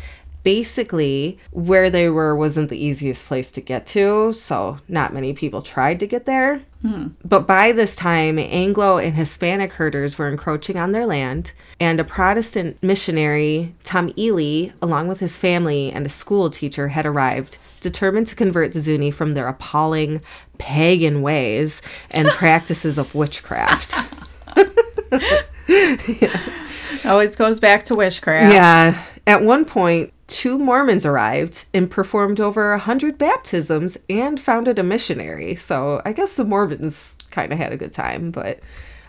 Basically, 0.44 1.40
where 1.52 1.90
they 1.90 2.10
were 2.10 2.36
wasn't 2.36 2.70
the 2.70 2.84
easiest 2.84 3.26
place 3.26 3.50
to 3.52 3.62
get 3.62 3.86
to, 3.88 4.34
so 4.34 4.80
not 4.90 5.14
many 5.14 5.32
people 5.32 5.62
tried 5.62 6.02
to 6.02 6.08
get 6.08 6.26
there. 6.26 6.62
Hmm. 6.82 7.10
But 7.24 7.48
by 7.48 7.72
this 7.72 7.96
time, 7.96 8.38
Anglo 8.38 8.98
and 8.98 9.16
Hispanic 9.16 9.72
herders 9.72 10.18
were 10.18 10.28
encroaching 10.28 10.76
on 10.76 10.92
their 10.92 11.06
land, 11.06 11.54
and 11.80 11.98
a 11.98 12.04
Protestant 12.04 12.78
missionary, 12.84 13.74
Tom 13.86 14.10
Ealy, 14.14 14.74
along 14.82 15.08
with 15.08 15.22
his 15.22 15.38
family 15.38 15.94
and 15.94 16.06
a 16.06 16.10
school 16.10 16.50
teacher, 16.50 16.90
had 16.90 17.06
arrived, 17.06 17.58
determined 17.80 18.28
to 18.28 18.36
convert 18.36 18.74
the 18.74 18.82
Zuni 18.82 19.12
from 19.12 19.36
their 19.36 19.48
appalling 19.48 20.22
pagan 20.58 21.22
ways 21.22 21.82
and 22.14 22.28
practices 22.32 22.98
of 22.98 23.16
witchcraft. 23.16 24.10
Always 27.06 27.36
goes 27.36 27.60
back 27.60 27.84
to 27.86 27.96
witchcraft. 27.96 28.54
Yeah. 28.54 29.02
At 29.26 29.44
one 29.44 29.66
point, 29.66 30.14
two 30.28 30.58
Mormons 30.58 31.06
arrived 31.06 31.66
and 31.74 31.90
performed 31.90 32.40
over 32.40 32.74
a 32.74 32.80
hundred 32.80 33.18
baptisms 33.18 33.98
and 34.10 34.40
founded 34.40 34.80
a 34.80 34.84
missionary. 34.84 35.56
So 35.56 36.02
I 36.06 36.14
guess 36.14 36.36
the 36.36 36.44
Mormons 36.44 37.18
kind 37.32 37.52
of 37.52 37.60
had 37.60 37.72
a 37.72 37.78
good 37.78 37.92
time, 37.92 38.32
but 38.32 38.60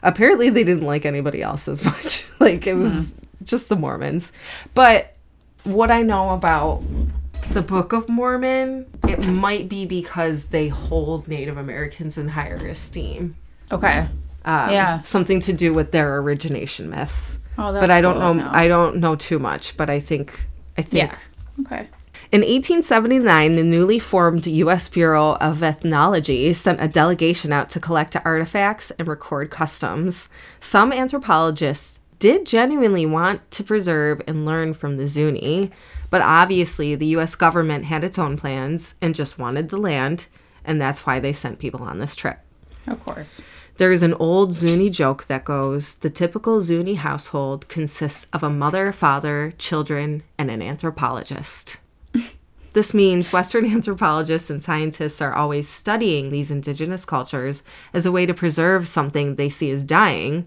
apparently 0.03 0.51
they 0.51 0.65
didn't 0.65 0.85
like 0.85 1.05
anybody 1.05 1.43
else 1.43 1.69
as 1.69 1.85
much. 1.85 2.27
like 2.41 2.67
it 2.67 2.75
was 2.75 3.13
hmm. 3.13 3.45
just 3.45 3.69
the 3.69 3.77
Mormons. 3.77 4.33
But 4.75 5.15
what 5.65 5.91
I 5.91 6.03
know 6.03 6.31
about 6.31 6.83
the 7.51 7.63
Book 7.63 7.93
of 7.93 8.09
Mormon, 8.09 8.87
it 9.09 9.21
might 9.21 9.69
be 9.69 9.87
because 9.87 10.47
they 10.47 10.69
hold 10.69 11.29
Native 11.29 11.57
Americans 11.57 12.19
in 12.19 12.29
higher 12.29 12.57
esteem. 12.57 13.37
Okay. 13.71 14.09
Um, 14.45 14.71
Yeah. 14.71 15.01
Something 15.01 15.41
to 15.41 15.53
do 15.53 15.73
with 15.73 15.91
their 15.93 16.19
origination 16.19 16.91
myth. 16.91 17.39
Oh, 17.57 17.73
but 17.73 17.91
I 17.91 18.01
don't 18.01 18.21
cool 18.21 18.35
know. 18.35 18.51
I 18.53 18.69
don't 18.69 18.97
know 18.97 19.17
too 19.17 19.39
much. 19.39 19.77
But 19.77 19.91
I 19.91 20.01
think. 20.01 20.47
I 20.77 20.83
think. 20.83 21.13
Yeah. 21.13 21.17
Okay. 21.61 21.89
In 22.33 22.41
1879, 22.41 23.53
the 23.53 23.63
newly 23.63 24.01
formed 24.01 24.45
U.S. 24.47 24.89
Bureau 24.89 25.35
of 25.37 25.63
Ethnology 25.63 26.53
sent 26.53 26.83
a 26.83 26.89
delegation 26.89 27.53
out 27.53 27.71
to 27.71 27.79
collect 27.79 28.17
artifacts 28.25 28.91
and 28.99 29.07
record 29.07 29.51
customs. 29.51 30.29
Some 30.59 30.93
anthropologists 30.93 32.01
did 32.19 32.45
genuinely 32.45 33.07
want 33.07 33.49
to 33.53 33.63
preserve 33.63 34.21
and 34.27 34.45
learn 34.45 34.75
from 34.75 34.97
the 34.97 35.07
Zuni, 35.07 35.71
but 36.11 36.23
obviously 36.23 36.97
the 36.97 37.07
U.S. 37.09 37.37
government 37.37 37.85
had 37.85 38.03
its 38.03 38.19
own 38.19 38.37
plans 38.37 38.97
and 39.01 39.15
just 39.15 39.39
wanted 39.39 39.69
the 39.69 39.77
land, 39.77 40.27
and 40.65 40.81
that's 40.81 41.07
why 41.07 41.21
they 41.21 41.33
sent 41.33 41.61
people 41.61 41.83
on 41.83 41.99
this 41.99 42.17
trip. 42.17 42.41
Of 42.89 43.05
course. 43.05 43.41
There 43.77 43.91
is 43.91 44.05
an 44.05 44.15
old 44.15 44.53
Zuni 44.53 44.89
joke 44.89 45.27
that 45.27 45.45
goes 45.45 45.97
The 45.97 46.11
typical 46.11 46.61
Zuni 46.61 46.95
household 46.95 47.69
consists 47.69 48.27
of 48.33 48.45
a 48.45 48.51
mother, 48.51 48.93
father, 48.93 49.53
children, 49.59 50.23
and 50.39 50.49
an 50.49 50.63
anthropologist. 50.63 51.79
this 52.73 52.95
means 52.95 53.33
Western 53.33 53.65
anthropologists 53.73 54.49
and 54.49 54.63
scientists 54.63 55.21
are 55.21 55.35
always 55.35 55.69
studying 55.69 56.31
these 56.31 56.53
indigenous 56.53 57.05
cultures 57.05 57.65
as 57.93 58.07
a 58.07 58.13
way 58.13 58.27
to 58.27 58.35
preserve 58.35 58.87
something 58.87 59.35
they 59.35 59.49
see 59.49 59.71
as 59.73 59.83
dying, 59.83 60.47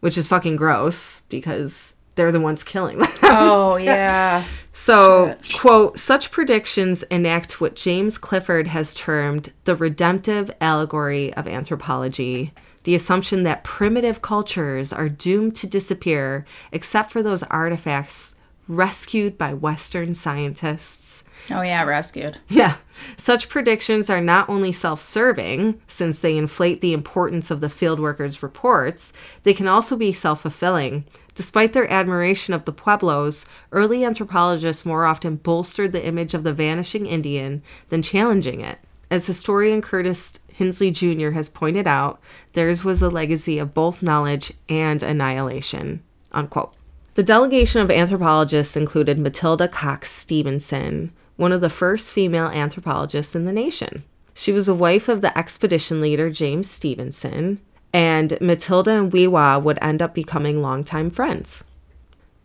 which 0.00 0.18
is 0.18 0.26
fucking 0.26 0.56
gross 0.56 1.20
because 1.28 1.96
they're 2.16 2.32
the 2.32 2.40
ones 2.40 2.64
killing 2.64 2.98
them. 2.98 3.12
Oh 3.22 3.76
yeah. 3.76 4.44
So, 4.72 5.36
quote, 5.54 5.98
such 5.98 6.32
predictions 6.32 7.04
enact 7.04 7.60
what 7.60 7.76
James 7.76 8.18
Clifford 8.18 8.66
has 8.66 8.94
termed 8.94 9.52
the 9.64 9.76
redemptive 9.76 10.50
allegory 10.60 11.32
of 11.34 11.46
anthropology, 11.46 12.52
the 12.84 12.94
assumption 12.94 13.42
that 13.42 13.64
primitive 13.64 14.22
cultures 14.22 14.92
are 14.92 15.08
doomed 15.08 15.56
to 15.56 15.66
disappear 15.66 16.46
except 16.72 17.10
for 17.10 17.22
those 17.22 17.42
artifacts 17.44 18.36
rescued 18.68 19.36
by 19.36 19.52
Western 19.52 20.14
scientists. 20.14 21.24
Oh 21.50 21.62
yeah. 21.62 21.84
Rescued. 21.84 22.38
Yeah. 22.48 22.76
Such 23.16 23.48
predictions 23.48 24.08
are 24.08 24.20
not 24.20 24.48
only 24.48 24.72
self 24.72 25.02
serving, 25.02 25.80
since 25.86 26.20
they 26.20 26.36
inflate 26.36 26.80
the 26.80 26.92
importance 26.92 27.50
of 27.50 27.60
the 27.60 27.68
field 27.68 27.98
workers' 28.00 28.42
reports, 28.42 29.12
they 29.42 29.52
can 29.52 29.66
also 29.66 29.96
be 29.96 30.12
self 30.12 30.42
fulfilling. 30.42 31.04
Despite 31.34 31.72
their 31.72 31.90
admiration 31.90 32.54
of 32.54 32.64
the 32.64 32.72
Pueblos, 32.72 33.46
early 33.72 34.04
anthropologists 34.04 34.86
more 34.86 35.04
often 35.04 35.36
bolstered 35.36 35.90
the 35.92 36.06
image 36.06 36.32
of 36.32 36.44
the 36.44 36.52
vanishing 36.52 37.06
Indian 37.06 37.62
than 37.88 38.02
challenging 38.02 38.60
it. 38.60 38.78
As 39.10 39.26
historian 39.26 39.82
Curtis 39.82 40.38
Hinsley 40.58 40.92
Jr. 40.92 41.30
has 41.30 41.48
pointed 41.48 41.86
out, 41.86 42.20
theirs 42.52 42.84
was 42.84 43.02
a 43.02 43.08
legacy 43.08 43.58
of 43.58 43.74
both 43.74 44.02
knowledge 44.02 44.52
and 44.68 45.02
annihilation. 45.02 46.02
Unquote. 46.32 46.74
The 47.14 47.22
delegation 47.22 47.80
of 47.80 47.90
anthropologists 47.90 48.76
included 48.76 49.18
Matilda 49.18 49.68
Coxe 49.68 50.10
Stevenson, 50.10 51.12
one 51.36 51.52
of 51.52 51.60
the 51.60 51.70
first 51.70 52.12
female 52.12 52.46
anthropologists 52.46 53.36
in 53.36 53.44
the 53.44 53.52
nation. 53.52 54.04
She 54.34 54.52
was 54.52 54.68
a 54.68 54.74
wife 54.74 55.08
of 55.08 55.20
the 55.20 55.36
expedition 55.38 56.00
leader 56.00 56.28
James 56.30 56.68
Stevenson, 56.68 57.60
and 57.92 58.36
Matilda 58.40 58.90
and 58.90 59.12
We'wha 59.12 59.62
would 59.62 59.78
end 59.80 60.02
up 60.02 60.14
becoming 60.14 60.60
longtime 60.60 61.10
friends. 61.10 61.64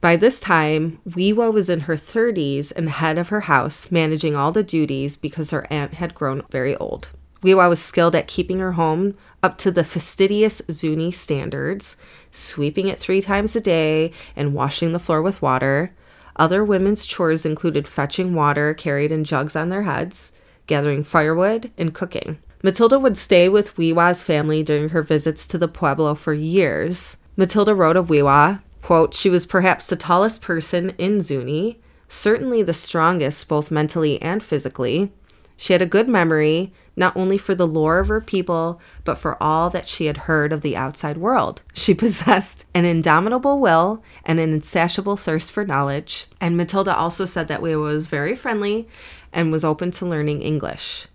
By 0.01 0.15
this 0.15 0.39
time, 0.39 0.99
We'wha 1.03 1.51
was 1.51 1.67
in 1.67 1.81
her 1.81 1.95
30s 1.95 2.71
and 2.75 2.89
head 2.89 3.17
of 3.17 3.29
her 3.29 3.41
house, 3.41 3.91
managing 3.91 4.35
all 4.35 4.51
the 4.51 4.63
duties 4.63 5.17
because 5.17 5.49
her 5.49 5.67
aunt 5.71 5.95
had 5.95 6.13
grown 6.13 6.43
very 6.51 6.75
old. 6.77 7.09
We'wha 7.41 7.69
was 7.69 7.81
skilled 7.81 8.15
at 8.15 8.27
keeping 8.27 8.59
her 8.59 8.73
home 8.73 9.15
up 9.41 9.57
to 9.59 9.71
the 9.71 9.83
fastidious 9.83 10.61
Zuni 10.71 11.11
standards, 11.11 11.95
sweeping 12.31 12.87
it 12.87 12.99
three 12.99 13.21
times 13.21 13.55
a 13.55 13.61
day 13.61 14.11
and 14.35 14.53
washing 14.53 14.91
the 14.91 14.99
floor 14.99 15.21
with 15.21 15.41
water. 15.41 15.93
Other 16.35 16.63
women's 16.63 17.05
chores 17.05 17.45
included 17.45 17.87
fetching 17.87 18.33
water 18.33 18.73
carried 18.73 19.11
in 19.11 19.23
jugs 19.23 19.55
on 19.55 19.69
their 19.69 19.83
heads, 19.83 20.33
gathering 20.67 21.03
firewood, 21.03 21.71
and 21.77 21.93
cooking. 21.93 22.39
Matilda 22.61 22.99
would 22.99 23.17
stay 23.17 23.47
with 23.47 23.77
We'wha's 23.77 24.21
family 24.21 24.63
during 24.63 24.89
her 24.89 25.01
visits 25.01 25.47
to 25.47 25.57
the 25.57 25.67
Pueblo 25.69 26.15
for 26.15 26.33
years. 26.33 27.17
Matilda 27.37 27.73
wrote 27.73 27.95
of 27.95 28.09
We'wha, 28.09 28.61
quote, 28.81 29.13
she 29.13 29.29
was 29.29 29.45
perhaps 29.45 29.87
the 29.87 29.95
tallest 29.95 30.41
person 30.41 30.89
in 30.97 31.21
Zuni, 31.21 31.79
certainly 32.09 32.63
the 32.63 32.73
strongest 32.73 33.47
both 33.47 33.71
mentally 33.71 34.21
and 34.21 34.43
physically. 34.43 35.13
She 35.55 35.73
had 35.73 35.81
a 35.81 35.85
good 35.85 36.09
memory, 36.09 36.73
not 36.99 37.15
only 37.15 37.37
for 37.37 37.55
the 37.55 37.65
lore 37.65 37.99
of 37.99 38.09
her 38.09 38.19
people, 38.19 38.79
but 39.05 39.17
for 39.17 39.41
all 39.41 39.69
that 39.69 39.87
she 39.87 40.05
had 40.05 40.17
heard 40.17 40.51
of 40.51 40.61
the 40.61 40.75
outside 40.75 41.17
world. 41.17 41.61
She 41.73 41.93
possessed 41.95 42.65
an 42.73 42.85
indomitable 42.85 43.59
will 43.59 44.03
and 44.25 44.39
an 44.39 44.53
insatiable 44.53 45.15
thirst 45.15 45.51
for 45.51 45.65
knowledge. 45.65 46.27
And 46.41 46.57
Matilda 46.57 46.95
also 46.95 47.25
said 47.25 47.47
that 47.47 47.61
We'wha 47.61 47.81
was 47.81 48.07
very 48.07 48.35
friendly 48.35 48.87
and 49.31 49.51
was 49.51 49.63
open 49.63 49.91
to 49.91 50.05
learning 50.05 50.41
English. 50.41 51.07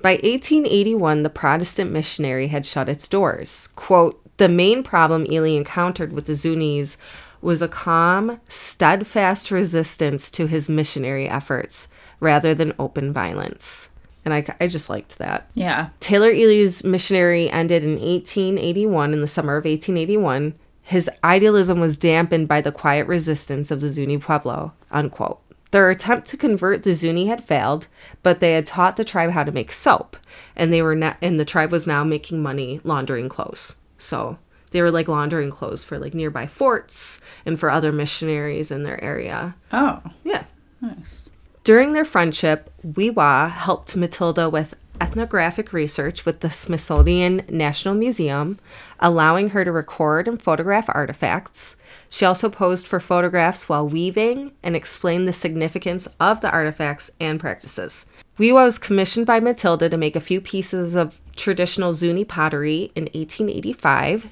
By 0.00 0.12
1881, 0.12 1.22
the 1.22 1.30
Protestant 1.30 1.90
missionary 1.90 2.48
had 2.48 2.64
shut 2.64 2.88
its 2.88 3.08
doors. 3.08 3.68
Quote, 3.76 4.20
the 4.36 4.48
main 4.48 4.82
problem 4.82 5.24
Ealy 5.26 5.56
encountered 5.56 6.12
with 6.12 6.26
the 6.26 6.32
Zunis 6.32 6.96
was 7.40 7.60
a 7.60 7.68
calm, 7.68 8.40
steadfast 8.48 9.50
resistance 9.50 10.30
to 10.30 10.46
his 10.46 10.68
missionary 10.68 11.28
efforts 11.28 11.88
rather 12.20 12.54
than 12.54 12.72
open 12.78 13.12
violence. 13.12 13.90
And 14.24 14.32
I, 14.32 14.44
I 14.60 14.66
just 14.68 14.88
liked 14.88 15.18
that. 15.18 15.50
Yeah. 15.54 15.88
Taylor 16.00 16.30
Ealy's 16.32 16.84
missionary 16.84 17.50
ended 17.50 17.82
in 17.82 17.92
1881, 17.92 19.12
in 19.12 19.20
the 19.20 19.26
summer 19.26 19.56
of 19.56 19.64
1881. 19.64 20.54
His 20.82 21.10
idealism 21.24 21.80
was 21.80 21.96
dampened 21.96 22.48
by 22.48 22.60
the 22.60 22.72
quiet 22.72 23.06
resistance 23.06 23.70
of 23.70 23.80
the 23.80 23.90
Zuni 23.90 24.18
Pueblo, 24.18 24.72
unquote. 24.90 25.40
Their 25.70 25.90
attempt 25.90 26.28
to 26.28 26.36
convert 26.36 26.82
the 26.82 26.94
Zuni 26.94 27.26
had 27.26 27.44
failed, 27.44 27.86
but 28.22 28.40
they 28.40 28.52
had 28.52 28.66
taught 28.66 28.96
the 28.96 29.04
tribe 29.04 29.30
how 29.30 29.42
to 29.42 29.52
make 29.52 29.72
soap, 29.72 30.16
and 30.54 30.72
they 30.72 30.82
were 30.82 30.94
na- 30.94 31.14
and 31.22 31.40
the 31.40 31.46
tribe 31.46 31.72
was 31.72 31.86
now 31.86 32.04
making 32.04 32.42
money 32.42 32.80
laundering 32.84 33.28
clothes. 33.28 33.76
So 33.96 34.38
they 34.70 34.82
were 34.82 34.90
like 34.90 35.08
laundering 35.08 35.50
clothes 35.50 35.82
for 35.82 35.98
like 35.98 36.12
nearby 36.14 36.46
forts 36.46 37.20
and 37.46 37.58
for 37.58 37.70
other 37.70 37.90
missionaries 37.90 38.70
in 38.70 38.82
their 38.82 39.02
area. 39.02 39.54
Oh. 39.72 40.02
Yeah. 40.24 40.44
Nice. 40.82 41.30
During 41.64 41.92
their 41.92 42.04
friendship, 42.04 42.72
We'wha 42.82 43.48
helped 43.48 43.94
Matilda 43.96 44.50
with 44.50 44.74
ethnographic 45.00 45.72
research 45.72 46.26
with 46.26 46.40
the 46.40 46.50
Smithsonian 46.50 47.42
National 47.48 47.94
Museum, 47.94 48.58
allowing 48.98 49.50
her 49.50 49.64
to 49.64 49.70
record 49.70 50.26
and 50.26 50.42
photograph 50.42 50.86
artifacts. 50.88 51.76
She 52.10 52.24
also 52.24 52.48
posed 52.48 52.88
for 52.88 52.98
photographs 52.98 53.68
while 53.68 53.88
weaving 53.88 54.50
and 54.64 54.74
explained 54.74 55.28
the 55.28 55.32
significance 55.32 56.08
of 56.18 56.40
the 56.40 56.50
artifacts 56.50 57.12
and 57.20 57.38
practices. 57.38 58.06
We'wha 58.38 58.64
was 58.64 58.78
commissioned 58.78 59.26
by 59.26 59.38
Matilda 59.38 59.88
to 59.88 59.96
make 59.96 60.16
a 60.16 60.20
few 60.20 60.40
pieces 60.40 60.96
of 60.96 61.20
traditional 61.36 61.92
Zuni 61.92 62.24
pottery 62.24 62.90
in 62.96 63.04
1885. 63.04 64.26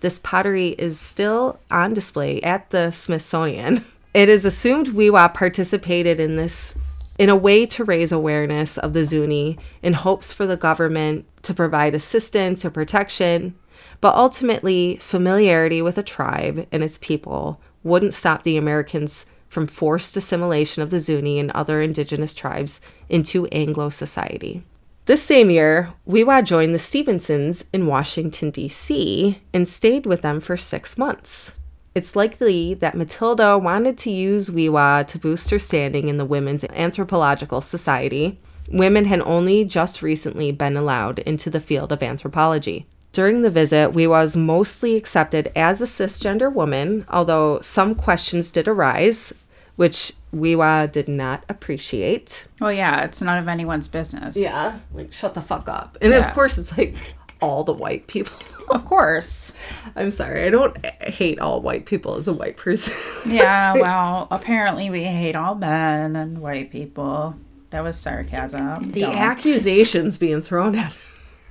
This 0.00 0.18
pottery 0.18 0.68
is 0.70 1.00
still 1.00 1.58
on 1.70 1.94
display 1.94 2.42
at 2.42 2.68
the 2.68 2.90
Smithsonian. 2.90 3.86
It 4.14 4.28
is 4.28 4.44
assumed 4.44 4.94
We'wha 4.94 5.34
participated 5.34 6.20
in 6.20 6.36
this 6.36 6.78
in 7.18 7.28
a 7.28 7.36
way 7.36 7.66
to 7.66 7.84
raise 7.84 8.12
awareness 8.12 8.78
of 8.78 8.92
the 8.92 9.04
Zuni 9.04 9.58
in 9.82 9.92
hopes 9.92 10.32
for 10.32 10.46
the 10.46 10.56
government 10.56 11.26
to 11.42 11.52
provide 11.52 11.96
assistance 11.96 12.64
or 12.64 12.70
protection, 12.70 13.56
but 14.00 14.14
ultimately, 14.14 14.98
familiarity 14.98 15.82
with 15.82 15.98
a 15.98 16.02
tribe 16.02 16.66
and 16.70 16.84
its 16.84 16.96
people 16.98 17.60
wouldn't 17.82 18.14
stop 18.14 18.44
the 18.44 18.56
Americans 18.56 19.26
from 19.48 19.66
forced 19.66 20.16
assimilation 20.16 20.80
of 20.82 20.90
the 20.90 21.00
Zuni 21.00 21.40
and 21.40 21.50
other 21.50 21.82
indigenous 21.82 22.34
tribes 22.34 22.80
into 23.08 23.46
Anglo 23.48 23.90
society. 23.90 24.62
This 25.06 25.22
same 25.22 25.50
year, 25.50 25.92
We'wha 26.06 26.44
joined 26.44 26.74
the 26.74 26.78
Stevensons 26.78 27.64
in 27.72 27.86
Washington, 27.86 28.50
D.C., 28.50 29.40
and 29.52 29.66
stayed 29.66 30.06
with 30.06 30.22
them 30.22 30.40
for 30.40 30.56
six 30.56 30.96
months. 30.96 31.58
It's 31.94 32.16
likely 32.16 32.74
that 32.74 32.96
Matilda 32.96 33.56
wanted 33.56 33.96
to 33.98 34.10
use 34.10 34.50
We'wha 34.50 35.06
to 35.06 35.18
boost 35.18 35.50
her 35.50 35.60
standing 35.60 36.08
in 36.08 36.16
the 36.16 36.24
Women's 36.24 36.64
Anthropological 36.64 37.60
Society. 37.60 38.40
Women 38.70 39.04
had 39.04 39.20
only 39.20 39.64
just 39.64 40.02
recently 40.02 40.50
been 40.50 40.76
allowed 40.76 41.20
into 41.20 41.50
the 41.50 41.60
field 41.60 41.92
of 41.92 42.02
anthropology. 42.02 42.86
During 43.12 43.42
the 43.42 43.50
visit, 43.50 43.92
We'wha 43.92 44.08
was 44.22 44.36
mostly 44.36 44.96
accepted 44.96 45.52
as 45.54 45.80
a 45.80 45.84
cisgender 45.84 46.52
woman, 46.52 47.04
although 47.08 47.60
some 47.60 47.94
questions 47.94 48.50
did 48.50 48.66
arise, 48.66 49.32
which 49.76 50.14
We'wha 50.34 50.90
did 50.90 51.06
not 51.06 51.44
appreciate. 51.48 52.48
Well, 52.60 52.72
yeah, 52.72 53.04
it's 53.04 53.22
none 53.22 53.38
of 53.38 53.46
anyone's 53.46 53.86
business. 53.86 54.36
Yeah, 54.36 54.78
like 54.92 55.12
shut 55.12 55.34
the 55.34 55.40
fuck 55.42 55.68
up. 55.68 55.96
And 56.00 56.12
Yeah. 56.12 56.26
of 56.26 56.34
course, 56.34 56.58
it's 56.58 56.76
like 56.76 56.96
all 57.44 57.64
the 57.64 57.72
white 57.72 58.06
people. 58.06 58.36
Of 58.70 58.86
course. 58.86 59.52
I'm 59.94 60.10
sorry, 60.10 60.46
I 60.46 60.48
don't 60.48 60.74
hate 61.02 61.38
all 61.38 61.60
white 61.60 61.84
people 61.84 62.14
as 62.16 62.26
a 62.26 62.32
white 62.32 62.56
person. 62.56 62.94
Yeah, 63.30 63.74
well, 63.74 64.26
apparently 64.30 64.88
we 64.88 65.04
hate 65.04 65.36
all 65.36 65.54
men 65.54 66.16
and 66.16 66.40
white 66.40 66.70
people. 66.70 67.36
That 67.68 67.84
was 67.84 67.98
sarcasm. 67.98 68.90
The 68.90 69.02
Don't. 69.02 69.16
accusations 69.16 70.16
being 70.16 70.40
thrown 70.40 70.76
at 70.76 70.92
us 70.92 70.96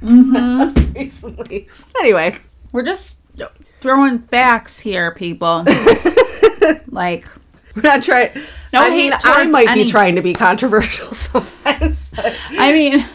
mm-hmm. 0.02 0.94
recently. 1.00 1.68
Anyway, 2.00 2.36
We're 2.72 2.82
just 2.84 3.22
throwing 3.80 4.18
facts 4.20 4.80
here, 4.80 5.12
people. 5.14 5.66
like, 6.88 7.28
we're 7.76 7.84
not 7.84 8.02
trying. 8.02 8.32
No 8.74 8.82
I 8.82 8.90
mean, 8.90 9.12
hate 9.12 9.22
I 9.24 9.46
might 9.46 9.68
any- 9.68 9.84
be 9.84 9.90
trying 9.92 10.16
to 10.16 10.24
be 10.24 10.34
controversial 10.34 11.08
sometimes. 11.14 12.10
But 12.10 12.36
I 12.52 12.72
mean, 12.72 13.06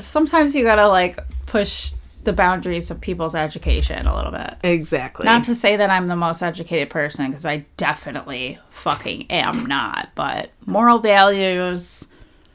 sometimes 0.00 0.56
you 0.56 0.64
gotta 0.64 0.88
like 0.88 1.18
push 1.54 1.92
the 2.24 2.32
boundaries 2.32 2.90
of 2.90 3.00
people's 3.00 3.34
education 3.36 4.06
a 4.08 4.16
little 4.16 4.32
bit. 4.32 4.54
exactly. 4.64 5.24
Not 5.24 5.44
to 5.44 5.54
say 5.54 5.76
that 5.76 5.88
I'm 5.88 6.08
the 6.08 6.16
most 6.16 6.42
educated 6.42 6.90
person, 6.90 7.28
because 7.28 7.46
I 7.46 7.66
definitely 7.76 8.58
fucking 8.70 9.30
am 9.30 9.66
not. 9.66 10.08
But 10.16 10.50
moral 10.66 10.98
values, 10.98 12.08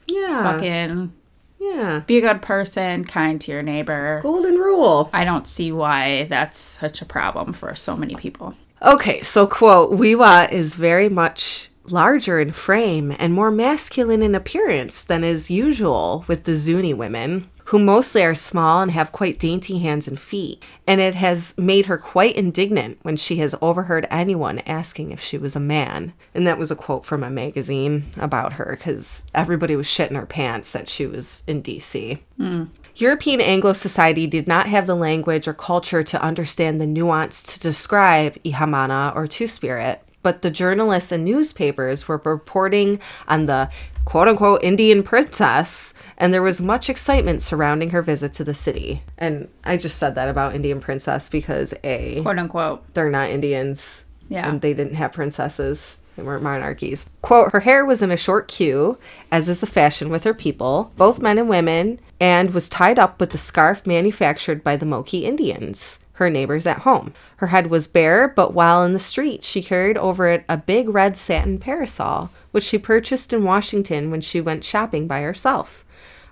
yeah. 0.06 0.42
fucking 0.52 1.12
Yeah. 1.58 2.02
be 2.06 2.18
a 2.18 2.20
good 2.20 2.42
person, 2.42 3.04
kind 3.04 3.40
to 3.40 3.52
your 3.52 3.62
neighbor. 3.62 4.20
Golden 4.22 4.56
rule. 4.56 5.08
I 5.14 5.24
don't 5.24 5.48
see 5.48 5.72
why 5.72 6.24
that's 6.24 6.60
such 6.60 7.00
a 7.00 7.06
problem 7.06 7.52
for 7.54 7.74
so 7.74 7.96
many 7.96 8.16
people. 8.16 8.54
Okay, 8.82 9.22
so 9.22 9.46
quote, 9.46 9.92
We'wha 9.92 10.50
is 10.52 10.74
very 10.74 11.08
much 11.08 11.70
larger 11.86 12.38
in 12.40 12.52
frame 12.52 13.14
and 13.18 13.32
more 13.32 13.50
masculine 13.50 14.22
in 14.22 14.34
appearance 14.34 15.04
than 15.04 15.24
is 15.24 15.50
usual 15.50 16.24
with 16.28 16.44
the 16.44 16.54
Zuni 16.54 16.92
women, 16.92 17.48
who 17.70 17.78
mostly 17.78 18.24
are 18.24 18.34
small 18.34 18.82
and 18.82 18.90
have 18.90 19.12
quite 19.12 19.38
dainty 19.38 19.78
hands 19.78 20.08
and 20.08 20.18
feet. 20.18 20.60
And 20.88 21.00
it 21.00 21.14
has 21.14 21.56
made 21.56 21.86
her 21.86 21.98
quite 21.98 22.34
indignant 22.34 22.98
when 23.02 23.16
she 23.16 23.36
has 23.36 23.54
overheard 23.62 24.08
anyone 24.10 24.58
asking 24.60 25.12
if 25.12 25.20
she 25.20 25.38
was 25.38 25.54
a 25.54 25.60
man. 25.60 26.12
And 26.34 26.48
that 26.48 26.58
was 26.58 26.72
a 26.72 26.76
quote 26.76 27.04
from 27.04 27.22
a 27.22 27.30
magazine 27.30 28.12
about 28.16 28.54
her 28.54 28.74
because 28.76 29.24
everybody 29.36 29.76
was 29.76 29.86
shitting 29.86 30.16
her 30.16 30.26
pants 30.26 30.72
that 30.72 30.88
she 30.88 31.06
was 31.06 31.44
in 31.46 31.62
DC. 31.62 32.18
Hmm. 32.38 32.64
European 32.96 33.40
Anglo 33.40 33.72
society 33.72 34.26
did 34.26 34.48
not 34.48 34.66
have 34.66 34.88
the 34.88 34.96
language 34.96 35.46
or 35.46 35.54
culture 35.54 36.02
to 36.02 36.20
understand 36.20 36.80
the 36.80 36.88
nuance 36.88 37.40
to 37.44 37.60
describe 37.60 38.34
Ihamana 38.42 39.14
or 39.14 39.28
Two 39.28 39.46
Spirit, 39.46 40.02
but 40.24 40.42
the 40.42 40.50
journalists 40.50 41.12
and 41.12 41.24
newspapers 41.24 42.08
were 42.08 42.20
reporting 42.24 42.98
on 43.28 43.46
the 43.46 43.70
quote 44.10 44.26
unquote 44.26 44.62
Indian 44.64 45.04
princess, 45.04 45.94
and 46.18 46.34
there 46.34 46.42
was 46.42 46.60
much 46.60 46.90
excitement 46.90 47.40
surrounding 47.42 47.90
her 47.90 48.02
visit 48.02 48.32
to 48.32 48.42
the 48.42 48.52
city. 48.54 49.04
And 49.16 49.48
I 49.62 49.76
just 49.76 49.98
said 49.98 50.16
that 50.16 50.28
about 50.28 50.54
Indian 50.54 50.80
princess 50.80 51.28
because 51.28 51.72
A, 51.84 52.20
Quote 52.22 52.38
unquote. 52.38 52.92
they're 52.94 53.08
not 53.08 53.30
Indians. 53.30 54.06
Yeah. 54.28 54.48
And 54.48 54.60
they 54.60 54.74
didn't 54.74 54.94
have 54.96 55.12
princesses. 55.12 56.00
They 56.16 56.24
weren't 56.24 56.42
monarchies. 56.42 57.08
Quote, 57.22 57.52
her 57.52 57.60
hair 57.60 57.84
was 57.86 58.02
in 58.02 58.10
a 58.10 58.16
short 58.16 58.48
queue, 58.48 58.98
as 59.30 59.48
is 59.48 59.60
the 59.60 59.66
fashion 59.66 60.08
with 60.10 60.24
her 60.24 60.34
people, 60.34 60.92
both 60.96 61.20
men 61.22 61.38
and 61.38 61.48
women, 61.48 62.00
and 62.20 62.50
was 62.52 62.68
tied 62.68 62.98
up 62.98 63.20
with 63.20 63.30
the 63.30 63.38
scarf 63.38 63.86
manufactured 63.86 64.62
by 64.64 64.76
the 64.76 64.86
Moki 64.86 65.24
Indians, 65.24 65.99
her 66.20 66.30
neighbors 66.30 66.66
at 66.66 66.80
home. 66.80 67.14
Her 67.38 67.48
head 67.48 67.68
was 67.68 67.88
bare, 67.88 68.28
but 68.28 68.52
while 68.52 68.84
in 68.84 68.92
the 68.92 68.98
street, 68.98 69.42
she 69.42 69.62
carried 69.62 69.96
over 69.96 70.28
it 70.28 70.44
a 70.48 70.56
big 70.58 70.90
red 70.90 71.16
satin 71.16 71.58
parasol, 71.58 72.30
which 72.50 72.64
she 72.64 72.78
purchased 72.78 73.32
in 73.32 73.42
Washington 73.42 74.10
when 74.10 74.20
she 74.20 74.40
went 74.40 74.62
shopping 74.62 75.06
by 75.06 75.22
herself. 75.22 75.84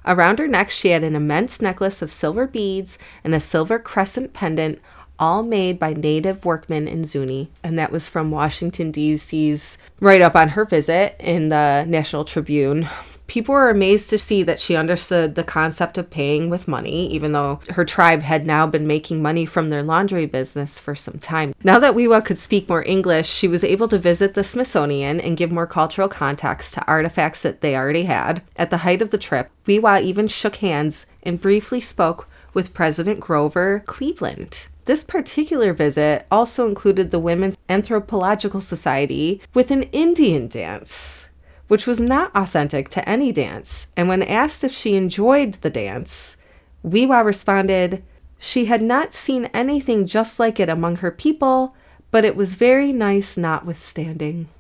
Around 0.04 0.38
her 0.38 0.46
neck, 0.46 0.68
she 0.68 0.90
had 0.90 1.02
an 1.02 1.16
immense 1.16 1.62
necklace 1.62 2.02
of 2.02 2.12
silver 2.12 2.46
beads 2.46 2.98
and 3.24 3.34
a 3.34 3.40
silver 3.40 3.78
crescent 3.78 4.34
pendant, 4.34 4.78
all 5.18 5.42
made 5.42 5.78
by 5.78 5.94
native 5.94 6.44
workmen 6.44 6.86
in 6.86 7.04
Zuni. 7.04 7.50
And 7.64 7.78
that 7.78 7.90
was 7.90 8.08
from 8.08 8.30
Washington, 8.30 8.90
D.C.'s 8.90 9.78
write 10.00 10.20
up 10.20 10.36
on 10.36 10.50
her 10.50 10.64
visit 10.64 11.16
in 11.18 11.48
the 11.48 11.84
National 11.88 12.24
Tribune. 12.24 12.88
People 13.28 13.54
were 13.54 13.68
amazed 13.68 14.08
to 14.10 14.18
see 14.18 14.42
that 14.42 14.58
she 14.58 14.74
understood 14.74 15.34
the 15.34 15.44
concept 15.44 15.98
of 15.98 16.08
paying 16.08 16.48
with 16.48 16.66
money, 16.66 17.06
even 17.08 17.32
though 17.32 17.60
her 17.70 17.84
tribe 17.84 18.22
had 18.22 18.46
now 18.46 18.66
been 18.66 18.86
making 18.86 19.22
money 19.22 19.44
from 19.44 19.68
their 19.68 19.82
laundry 19.82 20.24
business 20.24 20.80
for 20.80 20.94
some 20.94 21.18
time. 21.18 21.54
Now 21.62 21.78
that 21.78 21.94
We'wha 21.94 22.24
could 22.24 22.38
speak 22.38 22.68
more 22.68 22.82
English, 22.84 23.28
she 23.28 23.46
was 23.46 23.62
able 23.62 23.86
to 23.88 23.98
visit 23.98 24.32
the 24.32 24.42
Smithsonian 24.42 25.20
and 25.20 25.36
give 25.36 25.52
more 25.52 25.66
cultural 25.66 26.08
context 26.08 26.72
to 26.74 26.86
artifacts 26.86 27.42
that 27.42 27.60
they 27.60 27.76
already 27.76 28.04
had. 28.04 28.42
At 28.56 28.70
the 28.70 28.78
height 28.78 29.02
of 29.02 29.10
the 29.10 29.18
trip, 29.18 29.50
We'wha 29.66 30.00
even 30.00 30.26
shook 30.26 30.56
hands 30.56 31.06
and 31.22 31.40
briefly 31.40 31.82
spoke 31.82 32.28
with 32.54 32.72
President 32.72 33.20
Grover 33.20 33.82
Cleveland. 33.86 34.68
This 34.86 35.04
particular 35.04 35.74
visit 35.74 36.26
also 36.30 36.66
included 36.66 37.10
the 37.10 37.18
Women's 37.18 37.58
Anthropological 37.68 38.62
Society 38.62 39.42
with 39.52 39.70
an 39.70 39.82
Indian 39.92 40.48
dance, 40.48 41.28
which 41.68 41.86
was 41.86 42.00
not 42.00 42.34
authentic 42.34 42.88
to 42.90 43.08
any 43.08 43.30
dance. 43.30 43.88
And 43.96 44.08
when 44.08 44.22
asked 44.22 44.64
if 44.64 44.72
she 44.72 44.96
enjoyed 44.96 45.54
the 45.54 45.70
dance, 45.70 46.36
We'wha 46.82 47.24
responded, 47.24 48.02
she 48.38 48.66
had 48.66 48.82
not 48.82 49.12
seen 49.12 49.46
anything 49.46 50.06
just 50.06 50.38
like 50.38 50.58
it 50.58 50.68
among 50.68 50.96
her 50.96 51.10
people, 51.10 51.74
but 52.10 52.24
it 52.24 52.36
was 52.36 52.54
very 52.54 52.92
nice 52.92 53.36
notwithstanding. 53.36 54.48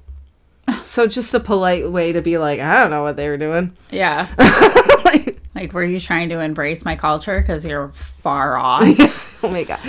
So 0.82 1.06
just 1.06 1.32
a 1.32 1.40
polite 1.40 1.90
way 1.90 2.12
to 2.12 2.20
be 2.20 2.36
like, 2.36 2.60
I 2.60 2.78
don't 2.78 2.90
know 2.90 3.02
what 3.02 3.16
they 3.16 3.28
were 3.28 3.38
doing. 3.38 3.74
Yeah. 3.90 4.28
like, 5.54 5.72
were 5.72 5.84
you 5.84 5.98
trying 5.98 6.28
to 6.28 6.40
embrace 6.40 6.84
my 6.84 6.94
culture 6.94 7.40
because 7.40 7.64
you're 7.64 7.88
far 7.88 8.56
off? 8.58 9.38
oh 9.44 9.48
my 9.48 9.64
god. 9.64 9.80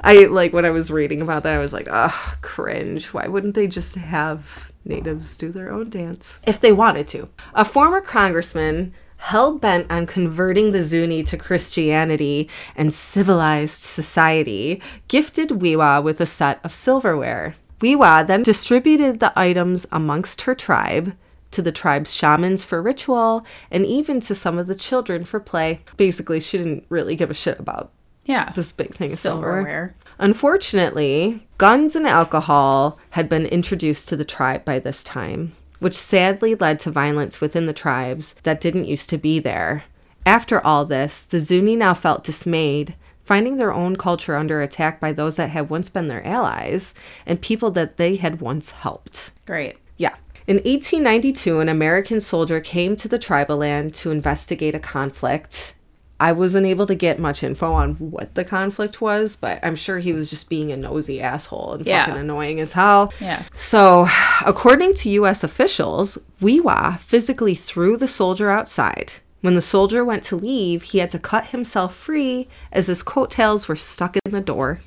I 0.00 0.26
like 0.26 0.52
when 0.52 0.64
I 0.64 0.70
was 0.70 0.90
reading 0.90 1.20
about 1.20 1.42
that, 1.42 1.54
I 1.54 1.58
was 1.58 1.72
like, 1.72 1.88
ugh, 1.90 2.38
cringe. 2.42 3.12
Why 3.12 3.26
wouldn't 3.26 3.54
they 3.54 3.66
just 3.66 3.96
have 3.96 4.69
natives 4.84 5.36
do 5.36 5.50
their 5.50 5.70
own 5.72 5.90
dance? 5.90 6.40
If 6.46 6.60
they 6.60 6.72
wanted 6.72 7.08
to. 7.08 7.28
A 7.54 7.64
former 7.64 8.00
congressman 8.00 8.92
hell 9.16 9.58
bent 9.58 9.90
on 9.90 10.06
converting 10.06 10.72
the 10.72 10.82
Zuni 10.82 11.22
to 11.24 11.36
Christianity 11.36 12.48
and 12.74 12.92
civilized 12.92 13.82
society 13.82 14.80
gifted 15.08 15.50
We'wha 15.60 16.02
with 16.02 16.20
a 16.20 16.26
set 16.26 16.58
of 16.64 16.74
silverware. 16.74 17.54
We'wha 17.80 18.26
then 18.26 18.42
distributed 18.42 19.20
the 19.20 19.32
items 19.38 19.86
amongst 19.92 20.42
her 20.42 20.54
tribe 20.54 21.14
to 21.50 21.62
the 21.62 21.72
tribe's 21.72 22.14
shamans 22.14 22.62
for 22.64 22.80
ritual 22.80 23.44
and 23.70 23.84
even 23.84 24.20
to 24.20 24.34
some 24.34 24.56
of 24.58 24.66
the 24.68 24.74
children 24.74 25.24
for 25.24 25.40
play. 25.40 25.80
Basically, 25.96 26.40
she 26.40 26.58
didn't 26.58 26.84
really 26.88 27.16
give 27.16 27.30
a 27.30 27.34
shit 27.34 27.58
about 27.58 27.90
Yeah. 28.24 28.52
this 28.54 28.70
big 28.72 28.94
thing 28.94 29.10
of 29.12 29.18
silverware. 29.18 29.52
silverware. 29.56 29.96
Unfortunately, 30.20 31.46
guns 31.56 31.96
and 31.96 32.06
alcohol 32.06 32.98
had 33.10 33.26
been 33.26 33.46
introduced 33.46 34.06
to 34.08 34.16
the 34.16 34.24
tribe 34.24 34.66
by 34.66 34.78
this 34.78 35.02
time, 35.02 35.52
which 35.78 35.94
sadly 35.94 36.54
led 36.54 36.78
to 36.80 36.90
violence 36.90 37.40
within 37.40 37.64
the 37.64 37.72
tribes 37.72 38.34
that 38.42 38.60
didn't 38.60 38.84
used 38.84 39.08
to 39.08 39.16
be 39.16 39.38
there. 39.38 39.84
After 40.26 40.64
all 40.64 40.84
this, 40.84 41.24
the 41.24 41.40
Zuni 41.40 41.74
now 41.74 41.94
felt 41.94 42.22
dismayed, 42.22 42.94
finding 43.24 43.56
their 43.56 43.72
own 43.72 43.96
culture 43.96 44.36
under 44.36 44.60
attack 44.60 45.00
by 45.00 45.14
those 45.14 45.36
that 45.36 45.48
had 45.48 45.70
once 45.70 45.88
been 45.88 46.08
their 46.08 46.26
allies 46.26 46.94
and 47.24 47.40
people 47.40 47.70
that 47.70 47.96
they 47.96 48.16
had 48.16 48.42
once 48.42 48.72
helped. 48.72 49.30
Great. 49.46 49.78
Yeah. 49.96 50.16
In 50.46 50.56
1892, 50.56 51.60
an 51.60 51.70
American 51.70 52.20
soldier 52.20 52.60
came 52.60 52.94
to 52.96 53.08
the 53.08 53.18
tribal 53.18 53.56
land 53.56 53.94
to 53.94 54.10
investigate 54.10 54.74
a 54.74 54.80
conflict. 54.80 55.76
I 56.20 56.32
wasn't 56.32 56.66
able 56.66 56.86
to 56.86 56.94
get 56.94 57.18
much 57.18 57.42
info 57.42 57.72
on 57.72 57.94
what 57.94 58.34
the 58.34 58.44
conflict 58.44 59.00
was, 59.00 59.36
but 59.36 59.58
I'm 59.62 59.74
sure 59.74 59.98
he 59.98 60.12
was 60.12 60.28
just 60.30 60.48
being 60.50 60.70
a 60.70 60.76
nosy 60.76 61.20
asshole 61.20 61.72
and 61.72 61.86
Yeah. 61.86 62.04
fucking 62.04 62.20
annoying 62.20 62.60
as 62.60 62.72
hell. 62.74 63.12
Yeah. 63.20 63.42
So, 63.54 64.06
according 64.44 64.94
to 64.96 65.10
US 65.10 65.42
officials, 65.42 66.18
We'wha 66.40 66.98
physically 67.00 67.54
threw 67.54 67.96
the 67.96 68.08
soldier 68.08 68.50
outside. 68.50 69.14
When 69.40 69.54
the 69.54 69.62
soldier 69.62 70.04
went 70.04 70.22
to 70.24 70.36
leave, 70.36 70.82
he 70.82 70.98
had 70.98 71.10
to 71.12 71.18
cut 71.18 71.46
himself 71.46 71.94
free 71.96 72.46
as 72.70 72.88
his 72.88 73.02
coattails 73.02 73.68
were 73.68 73.76
stuck 73.76 74.14
in 74.24 74.32
the 74.32 74.42
door. 74.42 74.80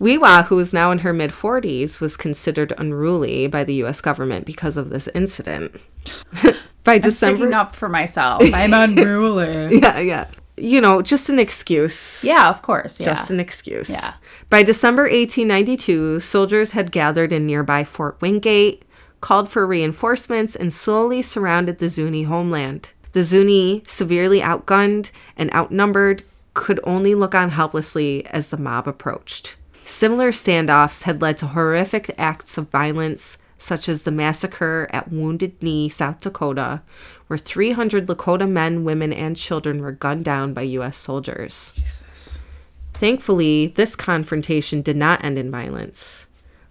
We'wha, 0.00 0.44
who 0.44 0.56
was 0.56 0.72
now 0.72 0.92
in 0.92 0.98
her 0.98 1.12
mid 1.12 1.30
40s, 1.32 2.00
was 2.00 2.16
considered 2.16 2.72
unruly 2.78 3.46
by 3.48 3.64
the 3.64 3.74
US 3.84 4.00
government 4.00 4.44
because 4.46 4.76
of 4.76 4.90
this 4.90 5.08
incident. 5.14 5.74
by 6.88 6.94
I'm 6.94 7.00
December. 7.02 7.36
sticking 7.36 7.54
up 7.54 7.76
for 7.76 7.88
myself. 7.88 8.42
I'm 8.54 8.72
unruly. 8.74 9.78
Yeah, 9.80 9.98
yeah. 10.00 10.24
You 10.56 10.80
know, 10.80 11.02
just 11.02 11.28
an 11.28 11.38
excuse. 11.38 12.24
yeah, 12.24 12.48
of 12.48 12.62
course. 12.62 12.98
Yeah. 12.98 13.06
Just 13.06 13.30
an 13.30 13.38
excuse. 13.38 13.90
Yeah. 13.90 14.14
By 14.50 14.64
December 14.64 15.02
1892, 15.02 16.18
soldiers 16.20 16.72
had 16.72 16.90
gathered 16.90 17.32
in 17.32 17.46
nearby 17.46 17.84
Fort 17.84 18.20
Wingate, 18.20 18.82
called 19.20 19.48
for 19.48 19.66
reinforcements, 19.66 20.56
and 20.56 20.72
slowly 20.72 21.22
surrounded 21.22 21.78
the 21.78 21.88
Zuni 21.88 22.24
homeland. 22.24 22.90
The 23.12 23.22
Zuni, 23.22 23.84
severely 23.86 24.40
outgunned 24.40 25.10
and 25.36 25.52
outnumbered, 25.54 26.24
could 26.54 26.80
only 26.82 27.14
look 27.14 27.34
on 27.36 27.50
helplessly 27.50 28.26
as 28.26 28.48
the 28.48 28.56
mob 28.56 28.88
approached. 28.88 29.54
Similar 29.84 30.32
standoffs 30.32 31.02
had 31.04 31.22
led 31.22 31.38
to 31.38 31.46
horrific 31.48 32.12
acts 32.18 32.58
of 32.58 32.68
violence, 32.70 33.38
such 33.58 33.88
as 33.88 34.04
the 34.04 34.10
massacre 34.10 34.88
at 34.90 35.12
Wounded 35.12 35.60
Knee, 35.62 35.88
South 35.88 36.20
Dakota, 36.20 36.82
where 37.26 37.38
300 37.38 38.06
Lakota 38.06 38.48
men, 38.48 38.84
women, 38.84 39.12
and 39.12 39.36
children 39.36 39.82
were 39.82 39.92
gunned 39.92 40.24
down 40.24 40.54
by 40.54 40.62
U.S. 40.62 40.96
soldiers. 40.96 41.72
Jesus. 41.76 42.38
Thankfully, 42.94 43.68
this 43.68 43.94
confrontation 43.94 44.82
did 44.82 44.96
not 44.96 45.22
end 45.24 45.38
in 45.38 45.50
violence. 45.50 46.26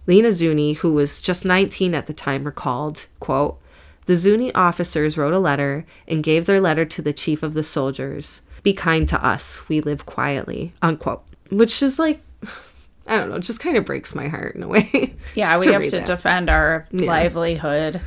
Lena 0.06 0.32
Zuni, 0.32 0.72
who 0.72 0.92
was 0.92 1.22
just 1.22 1.44
19 1.44 1.94
at 1.94 2.06
the 2.06 2.12
time, 2.14 2.44
recalled, 2.44 3.06
quote, 3.20 3.60
The 4.06 4.16
Zuni 4.16 4.52
officers 4.54 5.16
wrote 5.16 5.34
a 5.34 5.38
letter 5.38 5.84
and 6.06 6.24
gave 6.24 6.46
their 6.46 6.60
letter 6.60 6.84
to 6.86 7.02
the 7.02 7.12
chief 7.12 7.42
of 7.42 7.54
the 7.54 7.62
soldiers. 7.62 8.42
Be 8.62 8.72
kind 8.72 9.08
to 9.08 9.24
us, 9.24 9.68
we 9.68 9.80
live 9.80 10.06
quietly. 10.06 10.72
Unquote. 10.82 11.22
Which 11.50 11.82
is 11.82 11.98
like, 11.98 12.20
I 13.08 13.16
don't 13.16 13.30
know, 13.30 13.36
it 13.36 13.40
just 13.40 13.60
kind 13.60 13.76
of 13.76 13.84
breaks 13.84 14.14
my 14.14 14.28
heart 14.28 14.54
in 14.54 14.62
a 14.62 14.68
way. 14.68 15.14
Yeah, 15.34 15.58
we 15.58 15.66
have 15.66 15.82
to 15.82 15.90
that. 15.90 16.06
defend 16.06 16.48
our 16.50 16.86
livelihood 16.90 18.00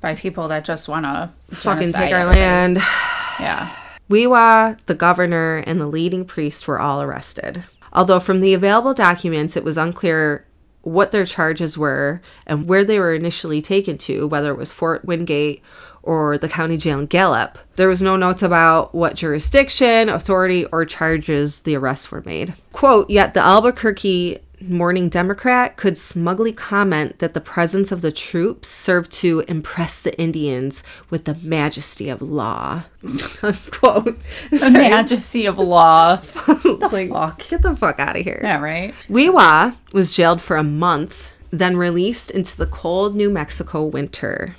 by 0.00 0.14
people 0.14 0.48
that 0.48 0.64
just 0.64 0.88
want 0.88 1.04
to 1.04 1.30
fucking 1.54 1.92
take 1.92 2.12
our 2.12 2.26
land. 2.26 2.78
Yeah. 3.40 3.74
We'wha, 4.10 4.78
the 4.84 4.94
governor, 4.94 5.64
and 5.66 5.80
the 5.80 5.86
leading 5.86 6.26
priest 6.26 6.68
were 6.68 6.78
all 6.78 7.00
arrested. 7.00 7.64
Although 7.94 8.20
from 8.20 8.40
the 8.40 8.52
available 8.52 8.92
documents, 8.92 9.56
it 9.56 9.64
was 9.64 9.78
unclear 9.78 10.44
what 10.82 11.10
their 11.10 11.24
charges 11.24 11.78
were 11.78 12.20
and 12.46 12.68
where 12.68 12.84
they 12.84 12.98
were 12.98 13.14
initially 13.14 13.62
taken 13.62 13.96
to, 13.98 14.26
whether 14.26 14.50
it 14.50 14.58
was 14.58 14.74
Fort 14.74 15.06
Wingate 15.06 15.62
or 16.02 16.38
the 16.38 16.48
county 16.48 16.76
jail 16.76 17.00
in 17.00 17.06
Gallup. 17.06 17.58
There 17.76 17.88
was 17.88 18.02
no 18.02 18.16
notes 18.16 18.42
about 18.42 18.94
what 18.94 19.14
jurisdiction, 19.14 20.08
authority, 20.08 20.64
or 20.66 20.84
charges 20.84 21.60
the 21.60 21.76
arrests 21.76 22.10
were 22.10 22.22
made. 22.22 22.54
Quote, 22.72 23.10
yet 23.10 23.34
the 23.34 23.40
Albuquerque 23.40 24.40
Morning 24.62 25.08
Democrat 25.08 25.78
could 25.78 25.96
smugly 25.96 26.52
comment 26.52 27.18
that 27.20 27.32
the 27.32 27.40
presence 27.40 27.90
of 27.90 28.02
the 28.02 28.12
troops 28.12 28.68
served 28.68 29.10
to 29.12 29.40
impress 29.48 30.02
the 30.02 30.18
Indians 30.20 30.82
with 31.08 31.24
the 31.24 31.34
majesty 31.36 32.10
of 32.10 32.20
law. 32.20 32.82
Unquote. 33.42 34.18
The 34.50 34.70
majesty 34.70 35.46
of 35.46 35.58
law. 35.58 36.16
the 36.16 37.08
fuck? 37.10 37.48
Get 37.48 37.62
the 37.62 37.74
fuck 37.74 37.98
out 37.98 38.18
of 38.18 38.22
here. 38.22 38.40
Yeah, 38.42 38.60
right? 38.60 38.92
We'wha 39.08 39.76
was 39.94 40.14
jailed 40.14 40.42
for 40.42 40.58
a 40.58 40.62
month, 40.62 41.32
then 41.50 41.78
released 41.78 42.30
into 42.30 42.54
the 42.54 42.66
cold 42.66 43.16
New 43.16 43.30
Mexico 43.30 43.82
winter. 43.84 44.56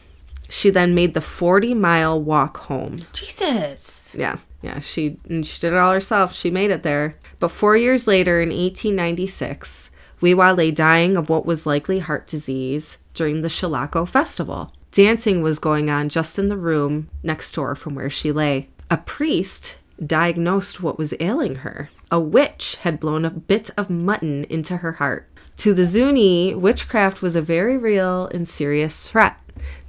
She 0.52 0.70
then 0.70 0.94
made 0.94 1.14
the 1.14 1.22
40 1.22 1.74
mile 1.76 2.22
walk 2.22 2.58
home. 2.58 3.00
Jesus. 3.14 4.14
Yeah, 4.18 4.38
yeah, 4.62 4.80
she 4.80 5.18
and 5.30 5.46
she 5.46 5.62
did 5.62 5.72
it 5.72 5.80
all 5.80 5.94
herself. 5.94 6.36
She 6.36 6.52
made 6.52 6.72
it 6.72 6.84
there. 6.84 7.16
But 7.40 7.52
four 7.52 7.78
years 7.78 8.06
later, 8.06 8.42
in 8.42 8.50
1896, 8.50 9.92
We'wha 10.20 10.56
lay 10.56 10.70
dying 10.70 11.16
of 11.16 11.30
what 11.30 11.46
was 11.46 11.66
likely 11.66 12.00
heart 12.00 12.28
disease 12.28 12.98
during 13.14 13.42
the 13.42 13.48
Shalako 13.48 14.08
Festival. 14.08 14.74
Dancing 14.92 15.42
was 15.42 15.58
going 15.58 15.90
on 15.90 16.10
just 16.10 16.38
in 16.38 16.50
the 16.50 16.58
room 16.58 17.10
next 17.24 17.54
door 17.54 17.74
from 17.74 17.96
where 17.96 18.10
she 18.10 18.34
lay. 18.34 18.68
A 18.90 18.98
priest 18.98 19.78
diagnosed 20.06 20.82
what 20.82 20.98
was 20.98 21.14
ailing 21.22 21.56
her. 21.58 21.90
A 22.12 22.20
witch 22.20 22.76
had 22.82 23.00
blown 23.00 23.24
a 23.24 23.30
bit 23.30 23.70
of 23.78 23.90
mutton 23.90 24.44
into 24.50 24.78
her 24.78 24.94
heart. 24.94 25.30
To 25.58 25.74
the 25.74 25.86
Zuni, 25.86 26.54
witchcraft 26.54 27.22
was 27.22 27.36
a 27.36 27.42
very 27.42 27.78
real 27.78 28.28
and 28.28 28.48
serious 28.48 29.08
threat. 29.08 29.38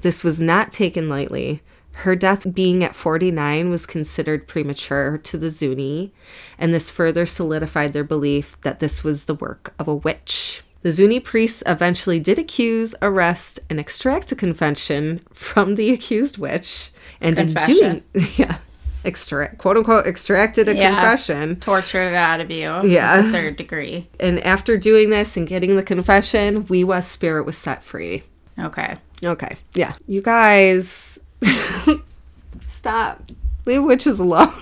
This 0.01 0.23
was 0.25 0.41
not 0.41 0.73
taken 0.73 1.09
lightly. 1.09 1.63
Her 1.97 2.17
death 2.17 2.55
being 2.55 2.83
at 2.83 2.95
49 2.95 3.69
was 3.69 3.85
considered 3.85 4.49
premature 4.49 5.19
to 5.19 5.37
the 5.37 5.51
Zuni, 5.51 6.13
and 6.59 6.73
this 6.73 6.91
further 6.91 7.27
solidified 7.27 7.93
their 7.93 8.05
belief 8.05 8.59
that 8.63 8.81
this 8.81 9.05
was 9.05 9.27
the 9.27 9.35
work 9.35 9.75
of 9.79 9.87
a 9.89 9.95
witch. 9.95 10.63
The 10.81 10.91
Zuni 10.91 11.21
priests 11.21 11.63
eventually 11.67 12.19
did 12.19 12.39
accuse, 12.39 12.95
arrest, 13.03 13.61
and 13.71 13.79
extract 13.79 14.33
a 14.33 14.37
confession 14.37 15.21
from 15.33 15.75
the 15.77 15.91
accused 15.93 16.39
witch. 16.39 16.91
And 17.21 17.37
Confession. 17.37 18.03
in 18.15 18.21
doing, 18.23 18.29
yeah, 18.37 18.57
extract, 19.05 19.59
quote 19.59 19.77
unquote, 19.77 20.07
extracted 20.07 20.69
a 20.69 20.75
Yeah. 20.75 20.89
confession. 20.95 21.57
Tortured 21.61 22.09
it 22.09 22.15
out 22.15 22.41
of 22.41 22.51
you. 22.51 22.85
Yeah. 22.85 23.31
Third 23.31 23.57
degree. 23.57 24.09
And 24.19 24.41
after 24.45 24.77
doing 24.77 25.11
this 25.11 25.37
and 25.37 25.47
getting 25.47 25.77
the 25.77 25.83
confession, 25.85 26.67
Wee 26.67 26.83
We'wha's 26.85 27.07
spirit 27.07 27.45
was 27.47 27.57
set 27.57 27.85
free. 27.85 28.25
Okay. 28.59 28.97
Okay. 29.25 29.57
Yeah. 29.75 29.95
You 30.07 30.23
guys 30.23 31.19
stop. 32.69 33.23
Leave 33.65 33.85
witches 33.85 34.19
alone. 34.19 34.53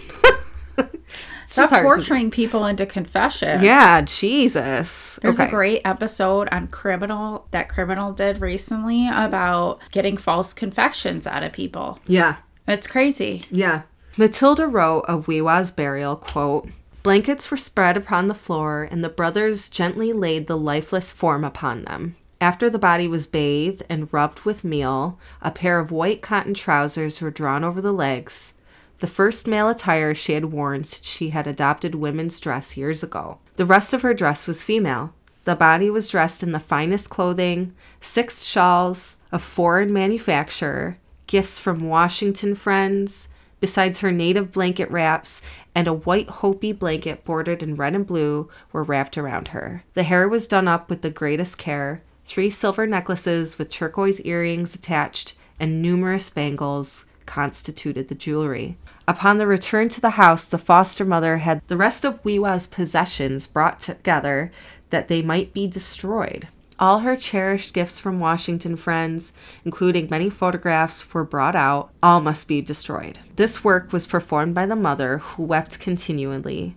Stop 1.50 1.70
to- 1.70 1.82
torturing 1.82 2.30
people 2.30 2.64
into 2.64 2.86
confession. 2.86 3.64
Yeah, 3.64 4.02
Jesus. 4.02 5.18
There's 5.20 5.40
okay. 5.40 5.48
a 5.48 5.50
great 5.50 5.82
episode 5.84 6.48
on 6.52 6.68
criminal 6.68 7.48
that 7.50 7.68
criminal 7.68 8.12
did 8.12 8.40
recently 8.40 9.08
about 9.08 9.80
getting 9.90 10.16
false 10.16 10.54
confessions 10.54 11.26
out 11.26 11.42
of 11.42 11.52
people. 11.52 11.98
Yeah. 12.06 12.36
It's 12.68 12.86
crazy. 12.86 13.46
Yeah. 13.50 13.82
Matilda 14.16 14.68
wrote 14.68 15.06
of 15.08 15.26
We'wha's 15.26 15.72
burial, 15.72 16.14
quote, 16.14 16.68
Blankets 17.02 17.50
were 17.50 17.56
spread 17.56 17.96
upon 17.96 18.28
the 18.28 18.34
floor, 18.34 18.86
and 18.88 19.02
the 19.02 19.08
brothers 19.08 19.68
gently 19.68 20.12
laid 20.12 20.46
the 20.46 20.56
lifeless 20.56 21.10
form 21.10 21.44
upon 21.44 21.82
them. 21.84 22.14
After 22.40 22.70
the 22.70 22.78
body 22.78 23.06
was 23.06 23.26
bathed 23.26 23.82
and 23.90 24.10
rubbed 24.12 24.40
with 24.40 24.64
meal, 24.64 25.18
a 25.42 25.50
pair 25.50 25.78
of 25.78 25.90
white 25.90 26.22
cotton 26.22 26.54
trousers 26.54 27.20
were 27.20 27.30
drawn 27.30 27.64
over 27.64 27.82
the 27.82 27.92
legs, 27.92 28.54
the 29.00 29.06
first 29.06 29.46
male 29.46 29.68
attire 29.68 30.14
she 30.14 30.32
had 30.32 30.46
worn 30.46 30.84
since 30.84 31.06
she 31.06 31.30
had 31.30 31.46
adopted 31.46 31.94
women's 31.94 32.40
dress 32.40 32.76
years 32.76 33.02
ago. 33.02 33.38
The 33.56 33.66
rest 33.66 33.92
of 33.92 34.02
her 34.02 34.14
dress 34.14 34.46
was 34.46 34.62
female. 34.62 35.12
The 35.44 35.56
body 35.56 35.90
was 35.90 36.08
dressed 36.08 36.42
in 36.42 36.52
the 36.52 36.60
finest 36.60 37.10
clothing, 37.10 37.74
six 38.00 38.44
shawls 38.44 39.18
of 39.32 39.42
foreign 39.42 39.92
manufacture, 39.92 40.98
gifts 41.26 41.58
from 41.58 41.88
Washington 41.88 42.54
friends, 42.54 43.28
besides 43.58 44.00
her 44.00 44.12
native 44.12 44.52
blanket 44.52 44.90
wraps, 44.90 45.42
and 45.74 45.86
a 45.86 45.92
white 45.92 46.28
Hopi 46.28 46.72
blanket 46.72 47.24
bordered 47.24 47.62
in 47.62 47.76
red 47.76 47.94
and 47.94 48.06
blue 48.06 48.48
were 48.72 48.82
wrapped 48.82 49.18
around 49.18 49.48
her. 49.48 49.84
The 49.94 50.02
hair 50.04 50.28
was 50.28 50.46
done 50.46 50.68
up 50.68 50.88
with 50.88 51.02
the 51.02 51.10
greatest 51.10 51.58
care. 51.58 52.02
Three 52.30 52.50
silver 52.50 52.86
necklaces 52.86 53.58
with 53.58 53.70
turquoise 53.70 54.20
earrings 54.20 54.72
attached 54.72 55.34
and 55.58 55.82
numerous 55.82 56.30
bangles 56.30 57.06
constituted 57.26 58.06
the 58.06 58.14
jewelry. 58.14 58.78
Upon 59.08 59.38
the 59.38 59.48
return 59.48 59.88
to 59.88 60.00
the 60.00 60.10
house, 60.10 60.44
the 60.44 60.56
foster 60.56 61.04
mother 61.04 61.38
had 61.38 61.60
the 61.66 61.76
rest 61.76 62.04
of 62.04 62.24
We'wha's 62.24 62.68
possessions 62.68 63.48
brought 63.48 63.80
together 63.80 64.52
that 64.90 65.08
they 65.08 65.22
might 65.22 65.52
be 65.52 65.66
destroyed. 65.66 66.46
All 66.78 67.00
her 67.00 67.16
cherished 67.16 67.74
gifts 67.74 67.98
from 67.98 68.20
Washington 68.20 68.76
friends, 68.76 69.32
including 69.64 70.06
many 70.08 70.30
photographs, 70.30 71.12
were 71.12 71.24
brought 71.24 71.56
out. 71.56 71.90
All 72.00 72.20
must 72.20 72.46
be 72.46 72.62
destroyed. 72.62 73.18
This 73.34 73.64
work 73.64 73.92
was 73.92 74.06
performed 74.06 74.54
by 74.54 74.66
the 74.66 74.76
mother, 74.76 75.18
who 75.18 75.42
wept 75.42 75.80
continually. 75.80 76.76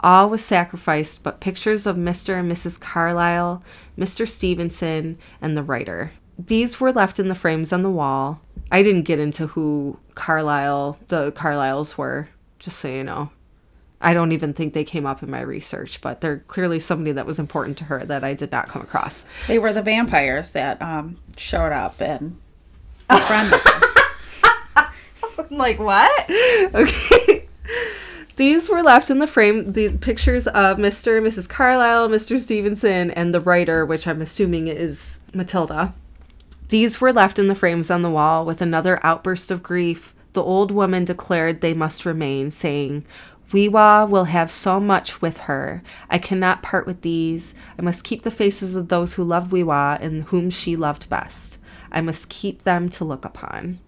All 0.00 0.28
was 0.28 0.44
sacrificed 0.44 1.22
but 1.22 1.40
pictures 1.40 1.86
of 1.86 1.96
Mr. 1.96 2.38
and 2.38 2.50
Mrs. 2.50 2.78
Carlyle, 2.78 3.62
Mr. 3.98 4.28
Stevenson, 4.28 5.18
and 5.40 5.56
the 5.56 5.62
writer. 5.62 6.12
These 6.38 6.80
were 6.80 6.92
left 6.92 7.18
in 7.18 7.28
the 7.28 7.34
frames 7.34 7.72
on 7.72 7.82
the 7.82 7.90
wall. 7.90 8.40
I 8.70 8.82
didn't 8.82 9.02
get 9.02 9.18
into 9.18 9.48
who 9.48 9.98
Carlyle, 10.14 10.98
the 11.08 11.32
Carlyles 11.32 11.96
were, 11.96 12.28
just 12.58 12.78
so 12.78 12.88
you 12.88 13.04
know. 13.04 13.30
I 14.00 14.12
don't 14.12 14.32
even 14.32 14.52
think 14.52 14.74
they 14.74 14.84
came 14.84 15.06
up 15.06 15.22
in 15.22 15.30
my 15.30 15.40
research, 15.40 16.00
but 16.02 16.20
they're 16.20 16.40
clearly 16.40 16.80
somebody 16.80 17.12
that 17.12 17.24
was 17.24 17.38
important 17.38 17.78
to 17.78 17.84
her 17.84 18.04
that 18.04 18.22
I 18.22 18.34
did 18.34 18.52
not 18.52 18.68
come 18.68 18.82
across. 18.82 19.24
They 19.46 19.58
were 19.58 19.72
the 19.72 19.82
vampires 19.82 20.52
that 20.52 20.80
um, 20.82 21.16
showed 21.36 21.72
up 21.72 22.00
and 22.02 22.38
befriended 23.08 23.58
them. 24.74 24.86
like 25.50 25.78
what? 25.78 26.30
Okay. 26.74 27.45
These 28.36 28.68
were 28.68 28.82
left 28.82 29.08
in 29.08 29.18
the 29.18 29.26
frame. 29.26 29.72
The 29.72 29.96
pictures 29.96 30.46
of 30.46 30.76
Mr. 30.76 31.16
and 31.16 31.26
Mrs. 31.26 31.48
Carlyle, 31.48 32.08
Mr. 32.10 32.38
Stevenson, 32.38 33.10
and 33.12 33.32
the 33.32 33.40
writer, 33.40 33.86
which 33.86 34.06
I'm 34.06 34.20
assuming 34.20 34.68
is 34.68 35.20
Matilda. 35.32 35.94
These 36.68 37.00
were 37.00 37.14
left 37.14 37.38
in 37.38 37.48
the 37.48 37.54
frames 37.54 37.90
on 37.90 38.02
the 38.02 38.10
wall. 38.10 38.44
With 38.44 38.60
another 38.60 39.00
outburst 39.02 39.50
of 39.50 39.62
grief, 39.62 40.14
the 40.34 40.42
old 40.42 40.70
woman 40.70 41.06
declared 41.06 41.62
they 41.62 41.72
must 41.72 42.04
remain, 42.04 42.50
saying, 42.50 43.06
We'wha 43.52 44.06
will 44.06 44.24
have 44.24 44.50
so 44.50 44.80
much 44.80 45.22
with 45.22 45.38
her. 45.38 45.82
I 46.10 46.18
cannot 46.18 46.62
part 46.62 46.86
with 46.86 47.00
these. 47.00 47.54
I 47.78 47.82
must 47.82 48.04
keep 48.04 48.22
the 48.22 48.30
faces 48.30 48.74
of 48.74 48.88
those 48.88 49.14
who 49.14 49.24
loved 49.24 49.50
We'wha 49.50 49.98
and 50.00 50.24
whom 50.24 50.50
she 50.50 50.76
loved 50.76 51.08
best. 51.08 51.58
I 51.90 52.02
must 52.02 52.28
keep 52.28 52.64
them 52.64 52.90
to 52.90 53.04
look 53.04 53.24
upon. 53.24 53.78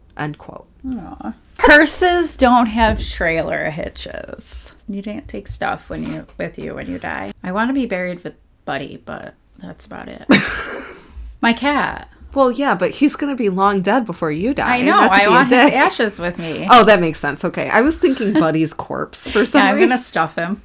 Aw. 0.90 1.32
Hearses 1.58 2.36
don't 2.36 2.66
have 2.66 3.02
trailer 3.04 3.70
hitches. 3.70 4.74
You 4.88 5.02
can't 5.02 5.28
take 5.28 5.48
stuff 5.48 5.90
when 5.90 6.02
you 6.04 6.26
with 6.38 6.58
you 6.58 6.74
when 6.74 6.88
you 6.90 6.98
die. 6.98 7.32
I 7.42 7.52
want 7.52 7.68
to 7.70 7.74
be 7.74 7.86
buried 7.86 8.24
with 8.24 8.34
Buddy, 8.64 9.02
but 9.04 9.34
that's 9.58 9.86
about 9.86 10.08
it. 10.08 10.26
My 11.40 11.52
cat. 11.52 12.10
Well, 12.34 12.52
yeah, 12.52 12.74
but 12.74 12.92
he's 12.92 13.16
gonna 13.16 13.34
be 13.34 13.48
long 13.48 13.80
dead 13.82 14.04
before 14.06 14.30
you 14.30 14.54
die. 14.54 14.76
I 14.78 14.82
know. 14.82 14.98
I 14.98 15.28
want 15.28 15.50
his 15.50 15.72
ashes 15.72 16.18
with 16.18 16.38
me. 16.38 16.66
Oh, 16.70 16.84
that 16.84 17.00
makes 17.00 17.18
sense. 17.18 17.44
Okay, 17.44 17.68
I 17.70 17.80
was 17.80 17.98
thinking 17.98 18.32
Buddy's 18.38 18.72
corpse 18.74 19.28
for 19.28 19.44
some 19.46 19.60
yeah, 19.60 19.68
I'm 19.70 19.74
reason. 19.76 19.88
gonna 19.90 20.00
stuff 20.00 20.36
him. 20.36 20.62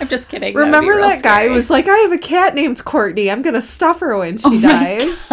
I'm 0.00 0.06
just 0.08 0.28
kidding. 0.28 0.54
That 0.54 0.60
Remember 0.60 0.92
real 0.92 1.08
that 1.08 1.22
guy 1.24 1.48
was 1.48 1.70
like, 1.70 1.88
"I 1.88 1.96
have 1.98 2.12
a 2.12 2.18
cat 2.18 2.54
named 2.54 2.84
Courtney. 2.84 3.30
I'm 3.30 3.42
gonna 3.42 3.60
stuff 3.60 3.98
her 4.00 4.16
when 4.16 4.38
Oh 4.44 4.50
she 4.50 4.60
dies." 4.60 5.28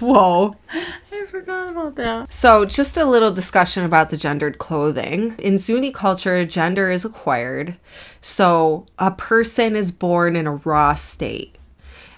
Whoa. 0.00 0.56
Forgot 1.36 1.68
about 1.68 1.96
that. 1.96 2.32
So, 2.32 2.64
just 2.64 2.96
a 2.96 3.04
little 3.04 3.30
discussion 3.30 3.84
about 3.84 4.08
the 4.08 4.16
gendered 4.16 4.56
clothing. 4.56 5.34
In 5.38 5.58
Zuni 5.58 5.90
culture, 5.90 6.46
gender 6.46 6.90
is 6.90 7.04
acquired. 7.04 7.76
So, 8.22 8.86
a 8.98 9.10
person 9.10 9.76
is 9.76 9.92
born 9.92 10.34
in 10.34 10.46
a 10.46 10.54
raw 10.54 10.94
state. 10.94 11.56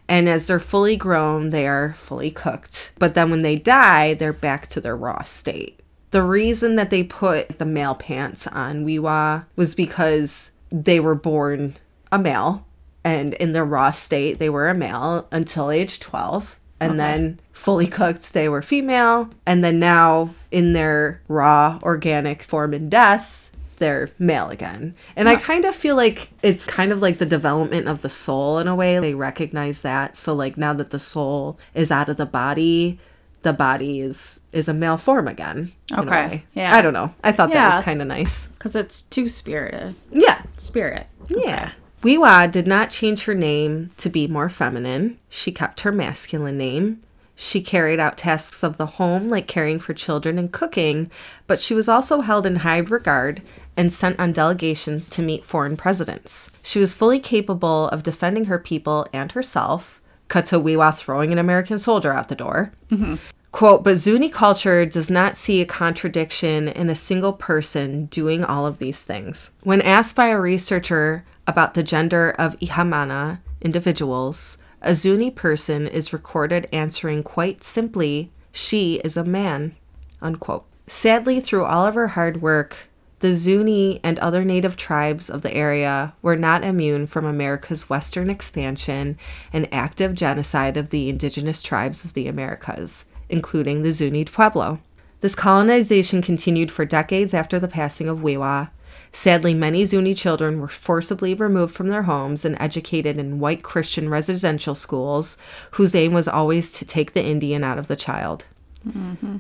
And 0.07 0.29
as 0.29 0.47
they're 0.47 0.61
fully 0.61 0.95
grown, 0.95 1.51
they 1.51 1.66
are 1.66 1.97
fully 1.99 2.31
cooked. 2.31 2.93
But 3.01 3.14
then 3.14 3.29
when 3.29 3.43
they 3.43 3.57
die, 3.57 4.14
they're 4.14 4.33
back 4.33 4.69
to 4.69 4.81
their 4.81 4.97
raw 4.97 5.25
state. 5.25 5.81
The 6.12 6.23
reason 6.23 6.77
that 6.77 6.91
they 6.91 7.03
put 7.03 7.59
the 7.59 7.66
male 7.66 7.97
pants 7.97 8.47
on 8.47 8.85
We'wha 8.85 9.47
was 9.57 9.75
because 9.75 10.53
they 10.71 11.01
were 11.01 11.16
born 11.16 11.75
a 12.12 12.21
male 12.21 12.64
and 13.03 13.35
in 13.35 13.51
their 13.51 13.64
raw 13.64 13.91
state 13.91 14.39
they 14.39 14.49
were 14.49 14.69
a 14.69 14.75
male 14.75 15.27
until 15.33 15.71
age 15.71 15.99
12 15.99 16.58
and 16.81 16.99
then 16.99 17.41
fully 17.53 17.87
cooked 17.87 18.33
they 18.33 18.49
were 18.49 18.62
female. 18.62 19.31
And 19.47 19.64
then 19.64 19.79
now 19.79 20.31
in 20.51 20.72
their 20.72 21.20
raw 21.29 21.79
organic 21.83 22.43
form 22.43 22.74
in 22.74 22.89
death 22.89 23.51
they're 23.79 24.11
male 24.18 24.49
again. 24.49 24.95
And 25.14 25.29
i 25.29 25.37
kind 25.37 25.64
of 25.64 25.74
feel 25.74 25.95
like 25.95 26.31
it's 26.43 26.66
kind 26.66 26.91
of 26.91 27.01
like 27.01 27.18
the 27.18 27.26
development 27.26 27.87
of 27.89 28.03
the 28.03 28.09
soul 28.09 28.59
in 28.59 28.66
a 28.66 28.74
way. 28.74 28.99
They 28.99 29.14
recognize 29.14 29.83
that. 29.83 30.16
So 30.16 30.35
like 30.35 30.57
now 30.57 30.72
that 30.74 30.91
the 30.91 30.99
soul 30.99 31.59
is 31.74 31.91
out 31.91 32.09
of 32.09 32.16
the 32.16 32.26
body 32.26 32.99
the 33.43 33.53
body 33.53 34.01
is 34.01 34.41
is 34.53 34.66
a 34.66 34.74
male 34.74 34.97
form 34.97 35.29
again 35.29 35.72
Okay, 35.97 36.43
yeah. 36.55 36.74
i 36.74 36.83
don't 36.83 36.93
know. 36.93 37.14
I 37.22 37.31
thought 37.31 37.51
that 37.51 37.76
was 37.76 37.85
kind 37.85 38.03
of 38.03 38.09
nice. 38.09 38.49
Because 38.49 38.74
it's 38.74 39.03
two 39.03 39.29
spirited. 39.29 39.95
yeah. 40.11 40.43
Spirit. 40.57 41.07
yeah. 41.29 41.70
We'wha 42.09 42.51
did 42.51 42.67
not 42.67 42.89
change 42.89 43.25
her 43.25 43.35
name 43.35 43.91
to 43.99 44.09
be 44.09 44.27
more 44.27 44.49
feminine. 44.49 45.19
She 45.29 45.53
kept 45.53 45.81
her 45.81 45.93
masculine 45.93 46.57
name. 46.57 47.03
She 47.35 47.61
carried 47.61 48.01
out 48.01 48.17
tasks 48.17 48.63
of 48.63 48.79
the 48.79 48.87
home 48.97 49.29
like 49.29 49.47
caring 49.47 49.79
for 49.79 49.93
children 49.93 50.39
and 50.39 50.51
cooking, 50.51 51.11
but 51.47 51.61
she 51.61 51.75
was 51.75 51.87
also 51.87 52.23
held 52.23 52.47
in 52.47 52.57
high 52.57 52.79
regard 52.79 53.43
and 53.77 53.93
sent 53.93 54.19
on 54.19 54.33
delegations 54.33 55.11
to 55.11 55.23
meet 55.23 55.45
foreign 55.45 55.77
presidents. 55.77 56.51
She 56.63 56.81
was 56.81 56.95
fully 56.95 57.21
capable 57.21 57.89
of 57.89 58.05
defending 58.05 58.47
her 58.47 58.59
people 58.59 59.07
and 59.13 59.31
herself. 59.33 60.01
Cut 60.29 60.47
to 60.47 60.59
We'wha 60.59 60.97
throwing 60.97 61.31
an 61.31 61.39
American 61.39 61.79
soldier 61.79 62.15
out 62.15 62.31
the 62.31 62.35
door. 62.35 62.73
Mm-hmm. 62.89 63.17
Quote, 63.53 63.85
but 63.85 63.97
Zuni 63.97 64.31
culture 64.31 64.87
does 64.87 65.11
not 65.11 65.37
see 65.37 65.61
a 65.61 65.67
contradiction 65.67 66.69
in 66.69 66.89
a 66.89 66.95
single 66.95 67.35
person 67.35 68.07
doing 68.07 68.45
all 68.45 68.67
of 68.67 68.79
these 68.79 69.03
things. 69.03 69.51
When 69.63 69.83
asked 69.83 70.17
by 70.17 70.29
a 70.29 70.41
researcher 70.41 71.25
about 71.49 71.72
the 71.74 71.82
gender 71.82 72.30
of 72.38 72.55
Lhamana 72.61 73.40
individuals, 73.62 74.59
a 74.82 74.94
Zuni 74.94 75.30
person 75.30 75.88
is 75.88 76.12
recorded 76.12 76.68
answering 76.72 77.22
quite 77.24 77.64
simply, 77.64 78.30
she 78.53 78.96
is 78.96 79.16
a 79.16 79.24
man, 79.24 79.74
unquote. 80.22 80.66
Sadly, 80.86 81.40
through 81.40 81.64
all 81.64 81.86
of 81.86 81.94
her 81.94 82.09
hard 82.09 82.42
work, 82.42 82.90
the 83.20 83.32
Zuni 83.32 83.99
and 84.05 84.18
other 84.20 84.44
native 84.44 84.76
tribes 84.76 85.28
of 85.28 85.42
the 85.42 85.53
area 85.53 86.14
were 86.22 86.36
not 86.36 86.62
immune 86.62 87.07
from 87.07 87.24
America's 87.24 87.90
western 87.90 88.30
expansion 88.30 89.18
and 89.53 89.66
active 89.72 90.14
genocide 90.14 90.76
of 90.76 90.90
the 90.90 91.09
indigenous 91.09 91.62
tribes 91.62 92.05
of 92.05 92.14
the 92.14 92.28
Americas, 92.28 93.07
including 93.28 93.82
the 93.82 93.90
Zuni 93.90 94.24
Pueblo. 94.24 94.80
This 95.20 95.34
colonization 95.34 96.22
continued 96.22 96.70
for 96.70 96.84
decades 96.84 97.34
after 97.34 97.59
the 97.59 97.66
passing 97.66 98.09
of 98.09 98.22
We'wha. 98.22 98.70
Sadly, 99.13 99.55
many 99.55 99.85
Zuni 99.85 100.15
children 100.15 100.61
were 100.61 100.69
forcibly 100.69 101.35
removed 101.35 101.75
from 101.75 101.89
their 101.89 102.03
homes 102.03 102.45
and 102.45 102.57
educated 102.61 103.19
in 103.19 103.41
white 103.41 103.63
Christian 103.63 104.09
residential 104.09 104.75
schools, 104.75 105.39
whose 105.73 105.95
aim 105.95 106.13
was 106.13 106.29
always 106.29 106.71
to 106.73 106.85
take 106.85 107.13
the 107.13 107.25
Indian 107.25 107.65
out 107.65 107.79
of 107.79 107.87
the 107.89 107.97
child. 107.97 108.45
Mm-hmm. 108.87 109.39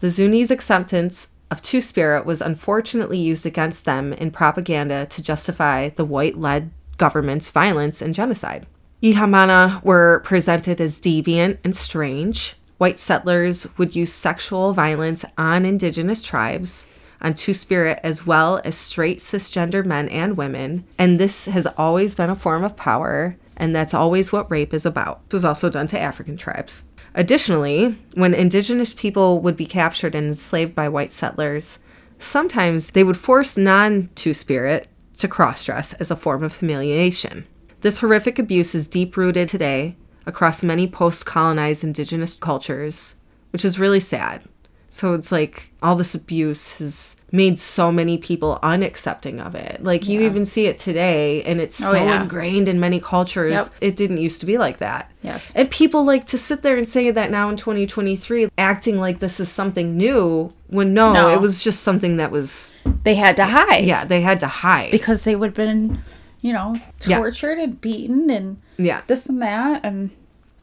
The 0.00 0.10
Zuni's 0.10 0.50
acceptance 0.50 1.28
of 1.50 1.60
Two 1.60 1.80
Spirit 1.80 2.24
was 2.24 2.40
unfortunately 2.40 3.18
used 3.18 3.44
against 3.44 3.84
them 3.84 4.12
in 4.14 4.30
propaganda 4.30 5.06
to 5.06 5.22
justify 5.22 5.90
the 5.90 6.04
white 6.04 6.38
led 6.38 6.70
government's 6.96 7.50
violence 7.50 8.00
and 8.00 8.14
genocide. 8.14 8.66
Lhamana 9.02 9.82
were 9.82 10.20
presented 10.24 10.80
as 10.80 11.00
deviant 11.00 11.58
and 11.64 11.74
strange. 11.74 12.56
White 12.78 12.98
settlers 12.98 13.66
would 13.78 13.96
use 13.96 14.12
sexual 14.12 14.72
violence 14.72 15.24
on 15.36 15.64
indigenous 15.64 16.22
tribes, 16.22 16.86
on 17.20 17.34
Two 17.34 17.54
Spirit, 17.54 18.00
as 18.02 18.26
well 18.26 18.60
as 18.64 18.76
straight 18.76 19.18
cisgender 19.18 19.84
men 19.84 20.08
and 20.08 20.36
women. 20.36 20.84
And 20.98 21.18
this 21.18 21.46
has 21.46 21.66
always 21.76 22.14
been 22.14 22.30
a 22.30 22.36
form 22.36 22.64
of 22.64 22.76
power, 22.76 23.36
and 23.56 23.74
that's 23.74 23.94
always 23.94 24.32
what 24.32 24.50
rape 24.50 24.72
is 24.72 24.86
about. 24.86 25.28
This 25.28 25.34
was 25.34 25.44
also 25.44 25.70
done 25.70 25.86
to 25.88 26.00
African 26.00 26.36
tribes. 26.36 26.84
Additionally, 27.14 27.98
when 28.14 28.34
indigenous 28.34 28.94
people 28.94 29.40
would 29.40 29.56
be 29.56 29.66
captured 29.66 30.14
and 30.14 30.28
enslaved 30.28 30.74
by 30.74 30.88
white 30.88 31.12
settlers, 31.12 31.80
sometimes 32.18 32.92
they 32.92 33.04
would 33.04 33.16
force 33.16 33.56
non 33.56 34.08
Two 34.14 34.34
Spirit 34.34 34.88
to 35.18 35.28
cross 35.28 35.64
dress 35.64 35.92
as 35.94 36.10
a 36.10 36.16
form 36.16 36.42
of 36.42 36.56
humiliation. 36.56 37.46
This 37.82 37.98
horrific 37.98 38.38
abuse 38.38 38.74
is 38.74 38.86
deep 38.86 39.16
rooted 39.16 39.48
today 39.48 39.96
across 40.26 40.62
many 40.62 40.86
post 40.86 41.26
colonized 41.26 41.82
indigenous 41.82 42.36
cultures, 42.36 43.14
which 43.52 43.64
is 43.64 43.78
really 43.78 44.00
sad. 44.00 44.42
So 44.92 45.14
it's 45.14 45.30
like 45.30 45.70
all 45.82 45.94
this 45.94 46.14
abuse 46.16 46.78
has 46.78 47.16
made 47.32 47.60
so 47.60 47.92
many 47.92 48.18
people 48.18 48.58
unaccepting 48.60 49.44
of 49.44 49.54
it. 49.54 49.84
Like 49.84 50.08
you 50.08 50.22
even 50.22 50.44
see 50.44 50.66
it 50.66 50.78
today, 50.78 51.44
and 51.44 51.60
it's 51.60 51.80
Oh, 51.80 51.92
so 51.92 51.96
yeah. 51.96 52.22
ingrained 52.22 52.66
in 52.66 52.80
many 52.80 52.98
cultures. 52.98 53.52
Yep. 53.52 53.68
It 53.80 53.94
didn't 53.96 54.16
used 54.16 54.40
to 54.40 54.46
be 54.46 54.58
like 54.58 54.78
that. 54.78 55.08
Yes. 55.22 55.52
And 55.54 55.70
people 55.70 56.04
like 56.04 56.26
to 56.26 56.38
sit 56.38 56.62
there 56.62 56.76
and 56.76 56.88
say 56.88 57.12
that 57.12 57.30
now 57.30 57.48
in 57.50 57.56
2023, 57.56 58.48
acting 58.58 58.98
like 58.98 59.20
this 59.20 59.38
is 59.38 59.48
something 59.48 59.96
new, 59.96 60.52
when 60.66 60.92
no, 60.92 61.12
No. 61.12 61.28
it 61.28 61.40
was 61.40 61.62
just 61.62 61.84
something 61.84 62.16
that 62.16 62.32
was, 62.32 62.74
They 63.04 63.14
had 63.14 63.36
to 63.36 63.44
hide. 63.46 63.84
yeah, 63.84 64.04
they 64.04 64.22
had 64.22 64.40
to 64.40 64.48
hide. 64.48 64.90
Because 64.90 65.22
they 65.22 65.36
would 65.36 65.50
have 65.50 65.54
been, 65.54 66.02
you 66.40 66.52
know, 66.52 66.74
Yeah. 67.06 67.18
tortured 67.18 67.58
and 67.58 67.80
beaten 67.80 68.28
and 68.28 68.56
yeah. 68.76 69.02
this 69.06 69.26
and 69.28 69.40
that. 69.40 69.84
And 69.84 70.10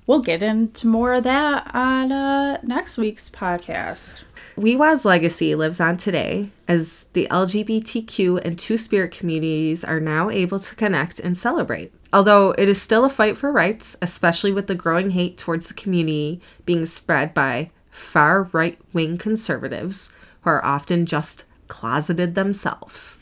we'll 0.07 0.19
get 0.19 0.41
into 0.41 0.87
more 0.87 1.13
of 1.13 1.23
that 1.25 1.69
on 1.75 2.11
uh, 2.11 2.59
next 2.63 2.97
week's 2.97 3.29
podcast. 3.29 4.23
We'wha's 4.55 5.05
legacy 5.05 5.53
lives 5.53 5.79
on 5.79 5.97
today 5.97 6.49
as 6.67 7.03
the 7.13 7.27
LGBTQ 7.29 8.43
and 8.43 8.57
Two 8.57 8.77
Spirit 8.77 9.11
communities 9.11 9.83
are 9.83 9.99
now 9.99 10.31
able 10.31 10.59
to 10.59 10.75
connect 10.75 11.19
and 11.19 11.37
celebrate. 11.37 11.93
Although 12.11 12.55
it 12.57 12.67
is 12.67 12.81
still 12.81 13.05
a 13.05 13.09
fight 13.09 13.37
for 13.37 13.51
rights, 13.51 13.95
especially 14.01 14.51
with 14.51 14.65
the 14.65 14.73
growing 14.73 15.11
hate 15.11 15.37
towards 15.37 15.67
the 15.67 15.75
community 15.75 16.41
being 16.65 16.87
spread 16.87 17.33
by 17.33 17.69
far 17.91 18.43
right 18.53 18.79
wing 18.93 19.17
conservatives 19.17 20.11
who 20.41 20.49
are 20.49 20.63
often 20.65 21.05
just 21.05 21.43
closeted 21.67 22.35
themselves. 22.35 23.19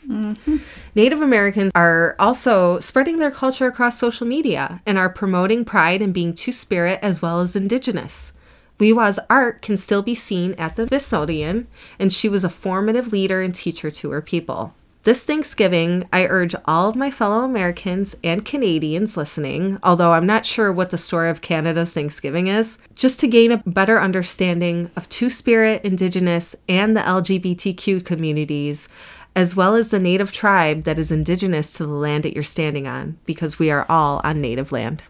Native 0.94 1.20
Americans 1.20 1.72
are 1.74 2.16
also 2.18 2.80
spreading 2.80 3.18
their 3.18 3.30
culture 3.30 3.66
across 3.66 3.98
social 3.98 4.26
media 4.26 4.80
and 4.86 4.98
are 4.98 5.08
promoting 5.08 5.64
pride 5.64 6.02
in 6.02 6.12
being 6.12 6.34
Two 6.34 6.52
Spirit 6.52 6.98
as 7.02 7.20
well 7.20 7.40
as 7.40 7.56
Indigenous. 7.56 8.32
We'wha's 8.78 9.18
art 9.30 9.62
can 9.62 9.76
still 9.76 10.02
be 10.02 10.14
seen 10.14 10.52
at 10.54 10.76
the 10.76 10.86
Smithsonian, 10.86 11.66
and 11.98 12.12
she 12.12 12.28
was 12.28 12.44
a 12.44 12.50
formative 12.50 13.12
leader 13.12 13.40
and 13.42 13.54
teacher 13.54 13.90
to 13.90 14.10
her 14.10 14.20
people. 14.20 14.74
This 15.06 15.22
Thanksgiving, 15.22 16.08
I 16.12 16.26
urge 16.26 16.56
all 16.64 16.88
of 16.88 16.96
my 16.96 17.12
fellow 17.12 17.44
Americans 17.44 18.16
and 18.24 18.44
Canadians 18.44 19.16
listening, 19.16 19.78
although 19.84 20.14
I'm 20.14 20.26
not 20.26 20.44
sure 20.44 20.72
what 20.72 20.90
the 20.90 20.98
story 20.98 21.30
of 21.30 21.40
Canada's 21.40 21.92
Thanksgiving 21.92 22.48
is, 22.48 22.78
just 22.96 23.20
to 23.20 23.28
gain 23.28 23.52
a 23.52 23.62
better 23.64 24.00
understanding 24.00 24.90
of 24.96 25.08
Two 25.08 25.30
Spirit, 25.30 25.84
Indigenous, 25.84 26.56
and 26.68 26.96
the 26.96 27.02
LGBTQ 27.02 28.04
communities, 28.04 28.88
as 29.36 29.54
well 29.54 29.76
as 29.76 29.90
the 29.90 30.00
Native 30.00 30.32
tribe 30.32 30.82
that 30.82 30.98
is 30.98 31.12
indigenous 31.12 31.72
to 31.74 31.86
the 31.86 31.92
land 31.92 32.24
that 32.24 32.34
you're 32.34 32.42
standing 32.42 32.88
on, 32.88 33.16
because 33.26 33.60
we 33.60 33.70
are 33.70 33.86
all 33.88 34.20
on 34.24 34.40
Native 34.40 34.72
land. 34.72 35.04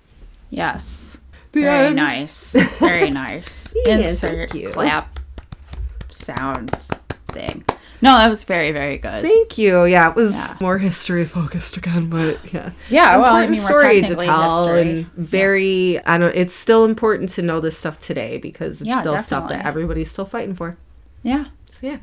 Yes. 0.50 1.20
The 1.52 1.62
Very 1.62 1.86
end. 1.86 1.96
nice. 1.96 2.52
Very 2.80 3.10
nice. 3.24 3.74
Yeah, 3.86 4.00
Insert 4.00 4.50
clap 4.74 5.20
sound 6.10 6.70
thing. 7.28 7.64
No, 8.06 8.16
that 8.16 8.28
was 8.28 8.44
very, 8.44 8.72
very 8.72 8.98
good. 8.98 9.22
Thank 9.22 9.58
you. 9.58 9.84
Yeah, 9.84 10.08
it 10.10 10.16
was 10.16 10.32
Yeah. 10.34 10.54
more 10.60 10.78
history 10.78 11.24
focused 11.24 11.76
again, 11.76 12.08
but 12.08 12.38
yeah. 12.52 12.70
Yeah, 12.88 13.16
well, 13.18 13.34
I 13.34 13.44
Important 13.44 13.50
mean, 13.50 13.60
we're 13.70 13.78
story 13.78 14.02
to 14.02 14.14
tell 14.16 14.66
history. 14.68 14.80
and 14.80 15.12
very 15.14 16.00
I 16.06 16.16
don't 16.18 16.34
it's 16.34 16.54
still 16.54 16.84
important 16.84 17.28
to 17.30 17.42
know 17.42 17.60
this 17.60 17.76
stuff 17.76 17.98
today 17.98 18.38
because 18.38 18.80
it's 18.80 18.88
Yeah, 18.88 19.00
still 19.00 19.18
stuff 19.18 19.48
that 19.48 19.66
everybody's 19.66 20.10
still 20.10 20.24
fighting 20.24 20.54
for. 20.54 20.76
yeah. 21.22 21.44
So 21.70 21.86
yeah. 21.88 21.96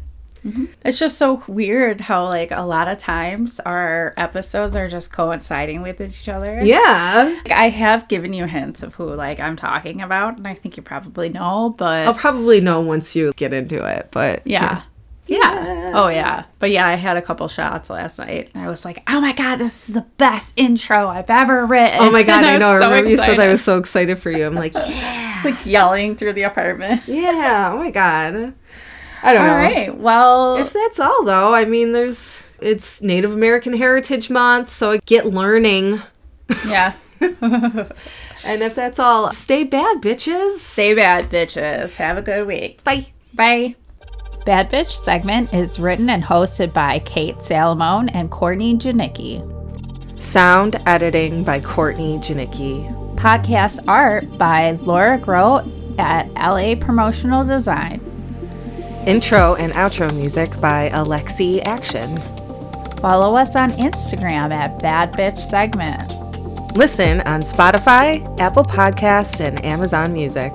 Mm-hmm. 0.45 0.65
It's 0.83 0.99
just 0.99 1.17
so 1.17 1.41
weird 1.47 2.01
how, 2.01 2.25
like, 2.25 2.51
a 2.51 2.63
lot 2.63 2.89
of 2.89 2.97
times 2.97 3.61
our 3.61 4.13
episodes 4.17 4.75
are 4.75 4.89
just 4.89 5.13
coinciding 5.13 5.81
with 5.81 6.01
each 6.01 6.27
other. 6.27 6.59
Yeah. 6.61 7.33
Like, 7.45 7.53
I 7.53 7.69
have 7.69 8.09
given 8.09 8.33
you 8.33 8.43
hints 8.45 8.83
of 8.83 8.93
who, 8.95 9.05
like, 9.15 9.39
I'm 9.39 9.55
talking 9.55 10.01
about, 10.01 10.35
and 10.35 10.45
I 10.45 10.53
think 10.53 10.75
you 10.75 10.83
probably 10.83 11.29
know, 11.29 11.73
but 11.77 12.05
I'll 12.07 12.13
probably 12.13 12.59
know 12.59 12.81
once 12.81 13.15
you 13.15 13.31
get 13.37 13.53
into 13.53 13.85
it, 13.85 14.09
but 14.11 14.45
yeah. 14.45 14.63
Yeah. 14.63 14.81
Oh, 15.29 16.09
yeah. 16.09 16.45
But 16.59 16.71
yeah, 16.71 16.85
I 16.87 16.95
had 16.95 17.17
a 17.17 17.21
couple 17.21 17.47
shots 17.47 17.89
last 17.89 18.19
night, 18.19 18.49
and 18.53 18.63
I 18.63 18.67
was 18.69 18.83
like, 18.85 19.03
oh 19.07 19.21
my 19.21 19.31
God, 19.33 19.57
this 19.57 19.87
is 19.89 19.95
the 19.95 20.05
best 20.17 20.53
intro 20.57 21.07
I've 21.07 21.29
ever 21.29 21.65
written. 21.65 21.99
Oh 22.01 22.11
my 22.11 22.23
god, 22.23 22.45
And 22.45 22.45
I 22.45 22.53
was 22.53 22.59
know. 22.61 22.69
I 22.69 22.79
so 22.79 22.89
remember 22.89 23.09
you 23.09 23.17
said 23.17 23.39
I 23.39 23.47
was 23.47 23.63
so 23.63 23.77
excited 23.77 24.19
for 24.19 24.31
you. 24.31 24.45
I'm 24.45 24.55
like, 24.55 24.73
yeah. 24.75 25.35
It's 25.35 25.45
like 25.45 25.65
yelling 25.65 26.15
through 26.15 26.33
the 26.33 26.43
apartment. 26.43 27.01
yeah. 27.07 27.71
Oh 27.73 27.77
my 27.77 27.91
god. 27.91 28.53
I 29.25 29.33
don't 29.33 29.41
All 29.41 29.47
know. 29.47 29.53
right. 29.55 29.97
Well, 29.97 30.57
If 30.57 30.73
that's 30.73 30.99
all 30.99 31.23
though, 31.23 31.53
I 31.53 31.63
mean 31.65 31.93
there's 31.93 32.43
it's 32.61 33.01
Native 33.01 33.31
American 33.33 33.73
Heritage 33.73 34.29
Month, 34.29 34.69
so 34.69 34.91
I 34.91 34.97
get 35.05 35.25
learning. 35.27 36.01
yeah. 36.67 36.93
And 37.21 38.61
if 38.61 38.75
that's 38.75 38.99
all, 38.99 39.31
stay 39.31 39.63
bad, 39.63 40.01
bitches. 40.01 40.57
Stay 40.57 40.93
bad, 40.93 41.25
bitches. 41.29 41.95
Have 41.95 42.17
a 42.17 42.21
good 42.21 42.45
week. 42.45 42.83
Bye. 42.83 43.07
Bye. 43.33 43.75
Bad 44.45 44.69
Bitch 44.69 44.91
segment 44.91 45.53
is 45.53 45.79
written 45.79 46.09
and 46.09 46.21
hosted 46.21 46.73
by 46.73 46.99
Kate 46.99 47.37
Salamone 47.37 48.09
and 48.13 48.29
Courtney 48.29 48.75
Janicki. 48.75 49.41
Sound 50.21 50.75
editing 50.85 51.45
by 51.45 51.61
Courtney 51.61 52.17
Janicki. 52.17 52.91
Podcast 53.15 53.79
art 53.87 54.37
by 54.37 54.71
Laura 54.81 55.17
Grote 55.17 55.65
at 55.97 56.27
LA 56.33 56.75
Promotional 56.75 57.45
Design. 57.45 58.01
Intro 59.07 59.55
and 59.55 59.71
outro 59.73 60.13
music 60.13 60.49
by 60.59 60.89
Alexi 60.89 61.63
Action. 61.63 62.17
Follow 62.97 63.37
us 63.37 63.55
on 63.55 63.69
Instagram 63.71 64.53
at 64.53 64.77
Bad 64.81 65.13
Bitch 65.13 65.39
Segment. 65.39 66.11
Listen 66.75 67.21
on 67.21 67.41
Spotify, 67.41 68.39
Apple 68.41 68.65
Podcasts, 68.65 69.39
and 69.39 69.63
Amazon 69.63 70.11
Music. 70.11 70.51